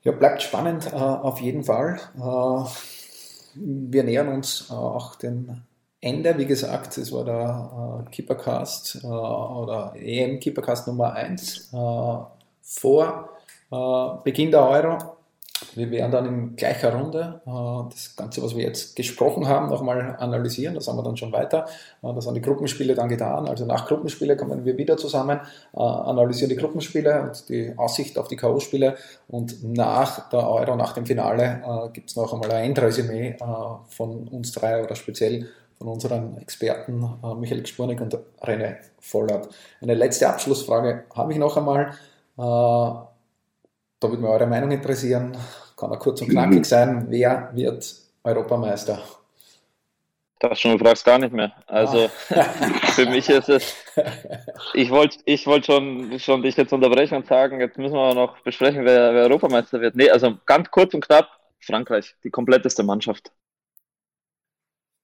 Ja, 0.03 0.13
bleibt 0.13 0.43
spannend 0.43 0.87
äh, 0.93 0.97
auf 0.97 1.41
jeden 1.41 1.65
Fall. 1.65 2.01
Äh, 2.17 2.65
wir 3.55 4.05
nähern 4.05 4.29
uns 4.29 4.71
äh, 4.71 4.75
auch 4.75 5.17
dem 5.17 5.63
Ende. 6.01 6.37
Wie 6.39 6.47
gesagt, 6.47 6.99
es 6.99 7.13
war 7.13 7.25
der 7.25 8.07
äh, 8.07 8.11
Keepercast 8.11 9.01
äh, 9.03 9.07
oder 9.07 9.93
EM 9.97 10.41
Keepercast 10.41 10.87
Nummer 10.87 11.13
1 11.13 11.71
vor 12.63 13.31
Beginn 14.25 14.51
der 14.51 14.69
Euro. 14.69 15.17
Wir 15.75 15.91
werden 15.91 16.11
dann 16.11 16.27
in 16.27 16.57
gleicher 16.57 16.95
Runde 16.95 17.41
äh, 17.47 17.91
das 17.93 18.17
Ganze, 18.17 18.43
was 18.43 18.57
wir 18.57 18.65
jetzt 18.65 18.97
gesprochen 18.97 19.47
haben, 19.49 19.69
nochmal 19.69 20.17
analysieren. 20.19 20.75
Das 20.75 20.89
haben 20.89 20.97
wir 20.97 21.03
dann 21.03 21.17
schon 21.17 21.33
weiter. 21.33 21.67
Äh, 22.03 22.15
das 22.15 22.27
haben 22.27 22.35
die 22.35 22.41
Gruppenspiele 22.41 22.95
dann 22.95 23.09
getan. 23.09 23.49
Also 23.49 23.67
nach 23.67 23.87
Gruppenspiele 23.87 24.37
kommen 24.37 24.65
wir 24.65 24.77
wieder 24.77 24.97
zusammen, 24.97 25.41
äh, 25.75 25.81
analysieren 25.81 26.51
die 26.51 26.57
Gruppenspiele 26.57 27.23
und 27.23 27.49
die 27.49 27.75
Aussicht 27.77 28.19
auf 28.19 28.29
die 28.29 28.37
K.O.-Spiele. 28.37 28.97
Und 29.29 29.63
nach 29.63 30.29
der 30.31 30.49
Euro, 30.49 30.77
nach 30.77 30.93
dem 30.93 31.07
Finale, 31.07 31.91
gibt 31.93 32.11
es 32.11 32.17
noch 32.17 32.33
einmal 32.33 32.51
ein 32.53 32.65
Endresümee 32.71 33.37
von 33.89 34.29
uns 34.29 34.53
drei 34.53 34.83
oder 34.83 34.95
speziell 34.97 35.49
von 35.79 35.89
unseren 35.89 36.37
Experten 36.39 37.09
Michael 37.39 37.63
Gspurnik 37.63 38.01
und 38.01 38.19
René 38.43 38.77
Vollert. 38.99 39.49
Eine 39.81 39.95
letzte 39.95 40.29
Abschlussfrage 40.29 41.05
habe 41.15 41.33
ich 41.33 41.39
noch 41.39 41.57
einmal. 41.57 41.93
Da 44.01 44.09
würde 44.09 44.23
mich 44.23 44.31
eure 44.31 44.47
Meinung 44.47 44.71
interessieren. 44.71 45.37
Kann 45.77 45.91
er 45.91 45.99
kurz 45.99 46.23
und 46.23 46.29
knackig 46.29 46.65
sein. 46.67 47.07
Wer 47.09 47.51
wird 47.53 47.95
Europameister? 48.25 48.99
Das 50.39 50.59
schon, 50.59 50.79
du 50.79 50.83
fragst 50.83 51.05
gar 51.05 51.19
nicht 51.19 51.35
mehr. 51.35 51.53
Also 51.67 52.09
ah. 52.31 52.43
für 52.95 53.05
mich 53.05 53.29
ist 53.29 53.51
es, 53.51 53.77
ich 54.73 54.91
wollte 54.91 55.19
ich 55.27 55.47
wollt 55.47 55.67
schon, 55.67 56.19
schon 56.19 56.43
dich 56.43 56.57
jetzt 56.57 56.73
unterbrechen 56.73 57.17
und 57.17 57.27
sagen, 57.27 57.61
jetzt 57.61 57.77
müssen 57.77 57.95
wir 57.95 58.15
noch 58.15 58.41
besprechen, 58.41 58.87
wer, 58.87 59.13
wer 59.13 59.25
Europameister 59.25 59.83
wird. 59.83 59.97
Nee, 59.97 60.09
also 60.09 60.39
ganz 60.47 60.71
kurz 60.71 60.95
und 60.95 61.05
knapp, 61.05 61.29
Frankreich, 61.61 62.15
die 62.25 62.31
kompletteste 62.31 62.83
Mannschaft. 62.83 63.31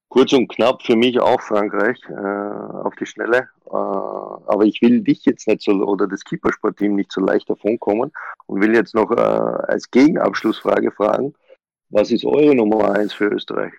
Kurz 0.09 0.33
und 0.33 0.49
knapp 0.49 0.83
für 0.83 0.97
mich 0.97 1.19
auch 1.21 1.41
Frankreich 1.41 1.99
äh, 2.09 2.15
auf 2.15 2.95
die 2.95 3.07
Schnelle. 3.07 3.49
Äh, 3.67 3.71
aber 3.71 4.65
ich 4.65 4.81
will 4.81 5.01
dich 5.03 5.25
jetzt 5.25 5.49
nicht 5.49 5.63
so 5.63 5.73
oder 5.73 6.07
das 6.07 6.25
Keepersportteam 6.25 6.95
nicht 6.95 7.11
so 7.13 7.21
leicht 7.21 7.51
davonkommen 7.51 8.13
und 8.47 8.61
will 8.61 8.75
jetzt 8.75 8.95
noch 8.95 9.11
äh, 9.11 9.21
als 9.21 9.91
Gegenabschlussfrage 9.91 10.93
fragen, 10.93 11.35
was 11.91 12.11
ist 12.11 12.25
eure 12.25 12.55
Nummer 12.55 12.93
eins 12.93 13.13
für 13.13 13.27
Österreich? 13.27 13.73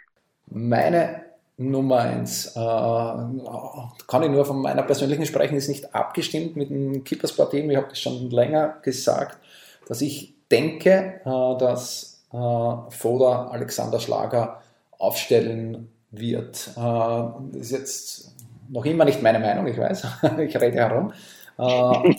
Meine 0.48 1.24
Nummer 1.58 2.00
eins, 2.00 2.56
äh, 2.56 2.60
kann 2.60 4.24
ich 4.24 4.30
nur 4.30 4.46
von 4.46 4.62
meiner 4.62 4.84
persönlichen 4.84 5.26
sprechen, 5.26 5.56
ist 5.56 5.70
nicht 5.70 5.94
abgestimmt 5.96 6.56
mit 6.56 6.70
dem 6.70 7.04
Keepersport-Team. 7.04 7.72
Ich 7.72 7.78
habe 7.78 7.88
das 7.90 8.00
schon 8.00 8.30
länger 8.30 8.78
gesagt, 8.84 9.40
dass 9.88 10.02
ich 10.02 10.36
denke, 10.52 11.22
äh, 11.26 11.58
dass 11.58 12.24
äh, 12.32 12.92
Foda 12.92 13.48
Alexander 13.48 14.00
Schlager 14.00 14.62
aufstellen 15.00 15.90
wird. 16.12 16.70
Äh, 16.76 16.80
das 16.80 17.62
ist 17.62 17.72
jetzt 17.72 18.36
noch 18.70 18.86
immer 18.86 19.06
nicht 19.06 19.22
meine 19.22 19.40
Meinung, 19.40 19.68
ich 19.68 19.78
weiß, 19.78 20.06
ich 20.40 20.56
rede 20.60 20.78
herum. 20.78 21.14
Äh, 21.58 22.16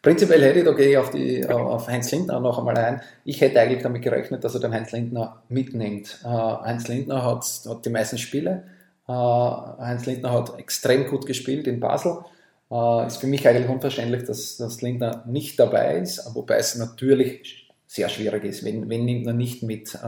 prinzipiell 0.00 0.42
hätte 0.42 0.60
ich, 0.60 0.64
da 0.64 0.72
gehe 0.72 0.90
ich 0.90 0.96
auf, 0.96 1.10
die, 1.10 1.46
auf 1.46 1.88
Heinz 1.88 2.10
Lindner 2.10 2.40
noch 2.40 2.58
einmal 2.58 2.76
ein. 2.76 3.02
Ich 3.24 3.40
hätte 3.40 3.60
eigentlich 3.60 3.82
damit 3.82 4.02
gerechnet, 4.02 4.44
dass 4.44 4.54
er 4.54 4.60
den 4.60 4.72
Heinz 4.72 4.92
Lindner 4.92 5.42
mitnimmt. 5.48 6.20
Äh, 6.24 6.28
Heinz 6.28 6.88
Lindner 6.88 7.24
hat, 7.24 7.44
hat 7.68 7.84
die 7.84 7.90
meisten 7.90 8.18
Spiele. 8.18 8.64
Heinz 9.08 10.06
Lindner 10.06 10.32
hat 10.32 10.58
extrem 10.58 11.08
gut 11.08 11.26
gespielt 11.26 11.66
in 11.66 11.80
Basel. 11.80 12.18
ist 13.06 13.16
für 13.16 13.26
mich 13.26 13.46
eigentlich 13.46 13.68
unverständlich, 13.68 14.24
dass, 14.24 14.56
dass 14.56 14.80
Lindner 14.80 15.24
nicht 15.26 15.58
dabei 15.58 15.98
ist, 15.98 16.24
wobei 16.34 16.56
es 16.56 16.76
natürlich 16.76 17.68
sehr 17.88 18.08
schwierig 18.08 18.44
ist. 18.44 18.64
Wenn, 18.64 18.88
wenn 18.88 19.04
nimmt 19.04 19.26
er 19.26 19.32
nicht 19.32 19.64
mit 19.64 19.98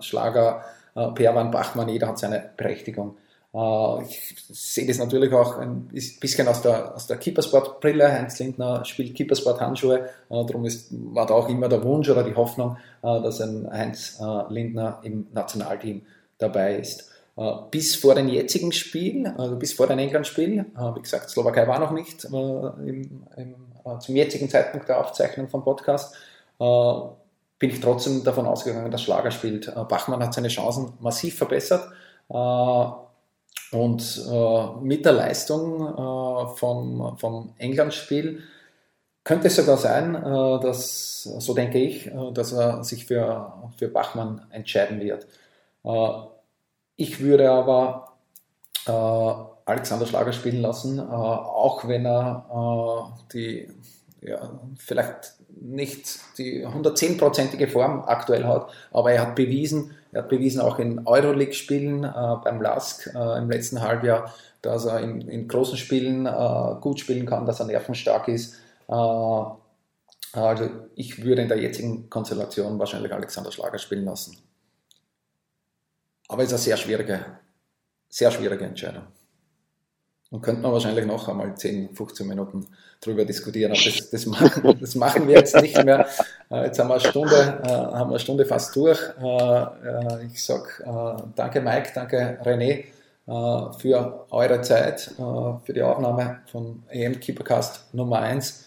Schlager, 0.00 0.64
äh, 0.94 1.08
Perwan 1.08 1.50
Bachmann, 1.50 1.88
jeder 1.88 2.08
hat 2.08 2.18
seine 2.18 2.50
Berechtigung. 2.56 3.16
Äh, 3.54 4.02
ich 4.02 4.34
sehe 4.50 4.86
das 4.86 4.98
natürlich 4.98 5.32
auch 5.32 5.58
ein 5.58 5.88
bisschen 5.88 6.48
aus 6.48 6.62
der, 6.62 6.94
aus 6.94 7.06
der 7.06 7.16
Keepersport-Brille. 7.16 8.12
Heinz 8.12 8.38
Lindner 8.38 8.84
spielt 8.84 9.14
Keepersport-Handschuhe. 9.14 10.00
Äh, 10.00 10.08
darum 10.28 10.64
ist, 10.64 10.88
war 10.90 11.26
da 11.26 11.34
auch 11.34 11.48
immer 11.48 11.68
der 11.68 11.82
Wunsch 11.82 12.10
oder 12.10 12.24
die 12.24 12.34
Hoffnung, 12.34 12.76
dass 13.02 13.40
ein 13.40 13.68
Heinz 13.70 14.20
Lindner 14.48 15.00
im 15.02 15.26
Nationalteam 15.32 16.02
dabei 16.38 16.76
ist. 16.76 17.10
Bis 17.72 17.96
vor 17.96 18.14
den 18.14 18.28
jetzigen 18.28 18.70
Spielen, 18.70 19.26
also 19.26 19.56
bis 19.56 19.72
vor 19.72 19.88
den 19.88 19.98
England-Spielen, 19.98 20.66
wie 20.94 21.02
gesagt, 21.02 21.30
Slowakei 21.30 21.66
war 21.66 21.80
noch 21.80 21.90
nicht 21.90 22.24
im, 22.24 23.24
im, 23.36 23.54
zum 23.98 24.14
jetzigen 24.14 24.48
Zeitpunkt 24.48 24.88
der 24.88 25.00
Aufzeichnung 25.00 25.48
vom 25.48 25.64
Podcast, 25.64 26.14
bin 27.62 27.70
ich 27.70 27.78
trotzdem 27.78 28.24
davon 28.24 28.44
ausgegangen, 28.44 28.90
dass 28.90 29.02
Schlager 29.02 29.30
spielt. 29.30 29.68
Äh, 29.68 29.84
Bachmann 29.88 30.20
hat 30.20 30.34
seine 30.34 30.48
Chancen 30.48 30.94
massiv 30.98 31.36
verbessert. 31.36 31.92
Äh, 32.28 32.86
und 33.70 34.26
äh, 34.28 34.66
mit 34.82 35.04
der 35.04 35.12
Leistung 35.12 36.56
vom, 36.56 37.16
vom 37.18 37.54
England-Spiel 37.58 38.42
könnte 39.22 39.46
es 39.46 39.54
sogar 39.54 39.76
sein, 39.76 40.14
dass, 40.14 41.22
so 41.22 41.54
denke 41.54 41.78
ich, 41.78 42.10
dass 42.34 42.52
er 42.52 42.82
sich 42.82 43.06
für, 43.06 43.52
für 43.78 43.88
Bachmann 43.88 44.44
entscheiden 44.50 45.00
wird. 45.00 45.26
Ich 46.96 47.20
würde 47.20 47.50
aber 47.50 48.16
Alexander 49.64 50.06
Schlager 50.06 50.32
spielen 50.32 50.60
lassen, 50.60 50.98
auch 51.00 51.86
wenn 51.86 52.04
er 52.04 53.16
die 53.32 53.68
ja, 54.20 54.50
vielleicht 54.78 55.34
nicht 55.64 56.18
die 56.38 56.66
110-prozentige 56.66 57.68
Form 57.68 58.02
aktuell 58.06 58.44
hat, 58.44 58.70
aber 58.90 59.12
er 59.12 59.22
hat 59.22 59.34
bewiesen, 59.34 59.94
er 60.12 60.22
hat 60.22 60.28
bewiesen 60.28 60.60
auch 60.60 60.78
in 60.78 61.06
Euroleague-Spielen 61.06 62.04
äh, 62.04 62.36
beim 62.42 62.60
LASK 62.60 63.10
äh, 63.14 63.38
im 63.38 63.50
letzten 63.50 63.80
Halbjahr, 63.80 64.32
dass 64.60 64.84
er 64.84 65.00
in, 65.00 65.22
in 65.28 65.48
großen 65.48 65.76
Spielen 65.76 66.26
äh, 66.26 66.74
gut 66.80 67.00
spielen 67.00 67.26
kann, 67.26 67.46
dass 67.46 67.60
er 67.60 67.66
nervenstark 67.66 68.28
ist. 68.28 68.54
Äh, 68.88 68.94
also 70.32 70.70
ich 70.94 71.22
würde 71.22 71.42
in 71.42 71.48
der 71.48 71.58
jetzigen 71.58 72.08
Konstellation 72.08 72.78
wahrscheinlich 72.78 73.12
Alexander 73.12 73.52
Schlager 73.52 73.78
spielen 73.78 74.04
lassen. 74.04 74.38
Aber 76.28 76.42
es 76.42 76.48
ist 76.48 76.54
eine 76.54 76.62
sehr 76.62 76.76
schwierige, 76.78 77.24
sehr 78.08 78.30
schwierige 78.30 78.64
Entscheidung. 78.64 79.04
Und 80.32 80.40
könnte 80.40 80.62
man 80.62 80.72
wahrscheinlich 80.72 81.04
noch 81.04 81.28
einmal 81.28 81.54
10, 81.54 81.94
15 81.94 82.26
Minuten 82.26 82.66
drüber 83.02 83.26
diskutieren. 83.26 83.72
Aber 83.72 83.80
das, 83.84 84.08
das, 84.08 84.24
machen, 84.24 84.76
das 84.80 84.94
machen 84.94 85.28
wir 85.28 85.34
jetzt 85.34 85.54
nicht 85.60 85.84
mehr. 85.84 86.08
Äh, 86.50 86.64
jetzt 86.64 86.78
haben 86.78 86.88
wir 86.88 86.94
eine 86.94 87.04
Stunde, 87.04 87.60
äh, 87.62 87.68
haben 87.68 88.08
wir 88.08 88.14
eine 88.14 88.18
Stunde 88.18 88.46
fast 88.46 88.74
durch. 88.74 88.98
Äh, 89.20 90.26
ich 90.26 90.42
sage 90.42 91.26
danke 91.36 91.60
Mike, 91.60 91.90
danke 91.94 92.38
René 92.44 92.84
für 93.78 94.26
eure 94.30 94.62
Zeit, 94.62 95.12
für 95.16 95.72
die 95.72 95.82
Aufnahme 95.82 96.40
von 96.50 96.82
EM 96.88 97.20
Keepercast 97.20 97.94
Nummer 97.94 98.18
1. 98.18 98.64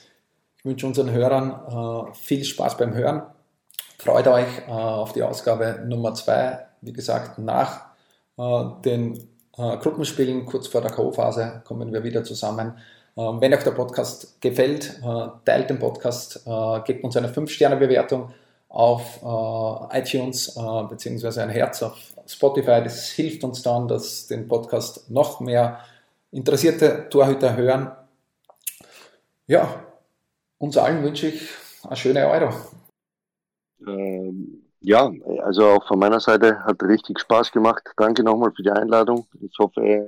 Ich 0.57 0.65
wünsche 0.65 0.87
unseren 0.87 1.11
Hörern 1.11 2.13
viel 2.13 2.45
Spaß 2.45 2.77
beim 2.77 2.93
Hören. 2.93 3.23
Freut 3.97 4.27
euch 4.29 4.67
auf 4.69 5.11
die 5.11 5.23
Ausgabe 5.23 5.83
Nummer 5.85 6.13
2. 6.13 6.67
Wie 6.81 6.93
gesagt, 6.93 7.37
nach 7.37 7.87
den 8.85 9.34
äh, 9.57 9.77
Gruppenspielen 9.77 10.45
kurz 10.45 10.67
vor 10.67 10.81
der 10.81 10.91
K.O.-Phase 10.91 11.63
kommen 11.63 11.93
wir 11.93 12.03
wieder 12.03 12.23
zusammen. 12.23 12.77
Ähm, 13.17 13.39
wenn 13.39 13.53
euch 13.53 13.63
der 13.63 13.71
Podcast 13.71 14.41
gefällt, 14.41 14.99
äh, 15.03 15.27
teilt 15.45 15.69
den 15.69 15.79
Podcast, 15.79 16.41
äh, 16.45 16.81
gebt 16.81 17.03
uns 17.03 17.15
eine 17.15 17.29
5-Sterne-Bewertung 17.29 18.33
auf 18.67 19.21
äh, 19.23 19.99
iTunes 19.99 20.57
äh, 20.57 20.83
beziehungsweise 20.89 21.43
ein 21.43 21.49
Herz 21.49 21.81
auf 21.81 21.97
Spotify. 22.27 22.81
Das 22.83 23.09
hilft 23.11 23.43
uns 23.43 23.61
dann, 23.61 23.87
dass 23.87 24.27
den 24.27 24.47
Podcast 24.47 25.09
noch 25.09 25.39
mehr 25.39 25.79
interessierte 26.31 27.07
Torhüter 27.09 27.55
hören. 27.55 27.91
Ja, 29.47 29.85
uns 30.57 30.75
allen 30.75 31.03
wünsche 31.03 31.27
ich 31.27 31.49
eine 31.83 31.95
schöne 31.95 32.27
Euro. 32.27 32.53
Ähm 33.87 34.64
ja, 34.85 35.11
also 35.43 35.65
auch 35.65 35.87
von 35.87 35.99
meiner 35.99 36.19
Seite 36.19 36.63
hat 36.63 36.81
richtig 36.83 37.19
Spaß 37.19 37.51
gemacht. 37.51 37.83
Danke 37.97 38.23
nochmal 38.23 38.51
für 38.55 38.63
die 38.63 38.69
Einladung. 38.71 39.25
Ich 39.41 39.57
hoffe, 39.57 40.05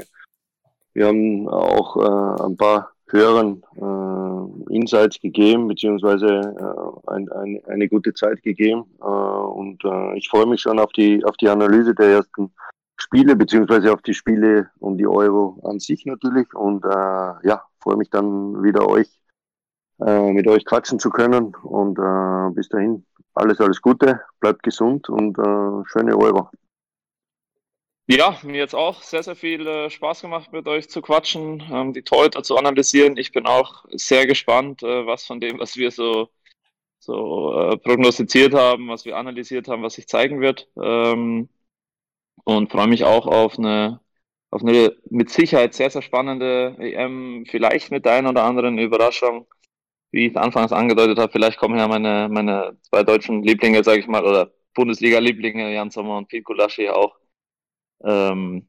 wir 0.93 1.07
haben 1.07 1.47
auch 1.49 1.97
äh, 1.97 2.43
ein 2.43 2.55
paar 2.55 2.91
Hörern 3.07 3.63
äh, 3.75 4.73
Insights 4.75 5.19
gegeben, 5.19 5.67
beziehungsweise 5.67 6.28
äh, 6.28 7.11
ein, 7.11 7.32
ein, 7.32 7.61
eine 7.65 7.89
gute 7.89 8.13
Zeit 8.13 8.43
gegeben. 8.43 8.86
Äh, 9.01 9.05
und 9.05 9.84
äh, 9.84 10.17
ich 10.17 10.30
freue 10.30 10.45
mich 10.45 10.61
schon 10.61 10.80
auf 10.80 10.91
die, 10.91 11.23
auf 11.25 11.38
die 11.38 11.49
Analyse 11.49 11.95
der 11.95 12.09
ersten 12.09 12.51
Spiele, 12.97 13.36
beziehungsweise 13.36 13.91
auf 13.93 14.01
die 14.03 14.13
Spiele 14.13 14.69
um 14.80 14.97
die 14.97 15.07
Euro 15.07 15.59
an 15.63 15.80
sich 15.80 16.05
natürlich. 16.05 16.53
Und 16.53 16.86
äh, 16.86 17.47
ja, 17.47 17.63
freue 17.80 17.97
mich 17.97 18.09
dann 18.09 18.61
wieder 18.61 18.88
euch 18.88 19.07
äh, 20.05 20.32
mit 20.32 20.47
euch 20.47 20.65
quatschen 20.65 20.99
zu 20.99 21.09
können. 21.09 21.55
Und 21.63 21.97
äh, 21.97 22.53
bis 22.53 22.69
dahin 22.69 23.05
alles, 23.38 23.59
alles 23.59 23.81
Gute, 23.81 24.21
bleibt 24.39 24.63
gesund 24.63 25.09
und 25.09 25.38
äh, 25.38 25.89
schöne 25.89 26.17
Euro. 26.17 26.49
Ja, 28.09 28.39
mir 28.43 28.57
jetzt 28.57 28.73
auch 28.73 29.01
sehr, 29.03 29.21
sehr 29.21 29.35
viel 29.35 29.67
äh, 29.67 29.89
Spaß 29.89 30.21
gemacht, 30.21 30.53
mit 30.53 30.65
euch 30.67 30.89
zu 30.89 31.01
quatschen, 31.01 31.61
ähm, 31.69 31.91
die 31.91 32.03
Torhüter 32.03 32.41
zu 32.41 32.57
analysieren. 32.57 33.17
Ich 33.17 33.33
bin 33.33 33.45
auch 33.45 33.83
sehr 33.91 34.25
gespannt, 34.25 34.81
äh, 34.81 35.05
was 35.05 35.25
von 35.25 35.41
dem, 35.41 35.59
was 35.59 35.75
wir 35.75 35.91
so, 35.91 36.29
so 36.99 37.53
äh, 37.53 37.77
prognostiziert 37.77 38.53
haben, 38.53 38.89
was 38.89 39.05
wir 39.05 39.17
analysiert 39.17 39.67
haben, 39.67 39.83
was 39.83 39.95
sich 39.95 40.07
zeigen 40.07 40.41
wird. 40.41 40.69
Ähm, 40.81 41.49
und 42.45 42.71
freue 42.71 42.88
mich 42.88 43.03
auch 43.03 43.27
auf 43.27 43.59
eine, 43.59 43.99
auf 44.51 44.61
eine 44.61 44.95
mit 45.09 45.29
Sicherheit 45.29 45.73
sehr, 45.73 45.89
sehr 45.89 46.01
spannende 46.01 46.75
EM, 46.79 47.45
vielleicht 47.47 47.91
mit 47.91 48.05
der 48.05 48.13
einen 48.13 48.27
oder 48.27 48.43
anderen 48.45 48.77
Überraschung. 48.79 49.47
Wie 50.11 50.25
ich 50.25 50.31
es 50.31 50.41
anfangs 50.41 50.71
angedeutet 50.71 51.19
habe, 51.19 51.31
vielleicht 51.31 51.57
kommen 51.57 51.77
ja 51.77 51.87
meine, 51.87 52.29
meine 52.29 52.77
zwei 52.81 53.03
deutschen 53.03 53.43
Lieblinge, 53.43 53.83
sage 53.83 53.99
ich 53.99 54.07
mal, 54.07 54.23
oder 54.23 54.51
Bundesliga-Lieblinge, 54.73 55.73
Jan 55.73 55.89
Sommer 55.89 56.17
und 56.17 56.27
Pete 56.27 56.43
Kulaschi 56.43 56.89
auch 56.89 57.15
ähm, 58.03 58.67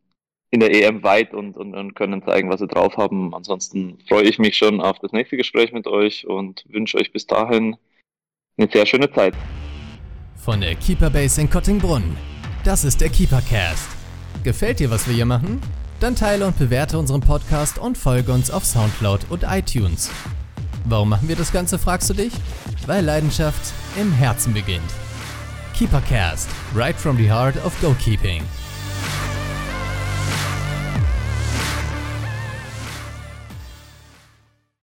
in 0.51 0.61
der 0.61 0.75
EM 0.75 1.03
weit 1.03 1.35
und, 1.35 1.57
und, 1.57 1.75
und 1.75 1.95
können 1.95 2.23
zeigen, 2.23 2.51
was 2.51 2.61
sie 2.61 2.67
drauf 2.67 2.97
haben. 2.97 3.35
Ansonsten 3.35 3.99
freue 4.09 4.25
ich 4.25 4.39
mich 4.39 4.57
schon 4.57 4.81
auf 4.81 4.99
das 4.99 5.13
nächste 5.13 5.37
Gespräch 5.37 5.73
mit 5.73 5.87
euch 5.87 6.27
und 6.27 6.65
wünsche 6.69 6.97
euch 6.99 7.13
bis 7.13 7.27
dahin 7.27 7.77
eine 8.57 8.69
sehr 8.71 8.87
schöne 8.87 9.13
Zeit. 9.13 9.35
Von 10.37 10.61
der 10.61 10.75
Keeper 10.75 11.11
Base 11.11 11.41
in 11.41 11.51
Kottingbrunn. 11.51 12.17
Das 12.65 12.85
ist 12.85 13.01
der 13.01 13.11
Keepercast. 13.11 13.89
Gefällt 14.43 14.81
dir, 14.81 14.91
was 14.91 15.07
wir 15.07 15.15
hier 15.15 15.27
machen? 15.27 15.61
Dann 16.01 16.15
teile 16.15 16.47
und 16.47 16.59
bewerte 16.59 16.99
unseren 16.99 17.21
Podcast 17.21 17.79
und 17.79 17.99
folge 17.99 18.33
uns 18.33 18.51
auf 18.51 18.65
Soundcloud 18.65 19.31
und 19.31 19.43
iTunes. 19.43 20.11
Warum 20.91 21.11
machen 21.11 21.29
wir 21.29 21.37
das 21.37 21.53
Ganze, 21.53 21.79
fragst 21.79 22.09
du 22.09 22.15
dich? 22.15 22.33
Weil 22.87 23.05
Leidenschaft 23.05 23.75
im 24.01 24.11
Herzen 24.11 24.55
beginnt. 24.55 24.91
Keepercast, 25.77 26.49
right 26.75 26.97
from 26.97 27.19
the 27.19 27.31
heart 27.31 27.57
of 27.63 27.79
goalkeeping. 27.83 28.43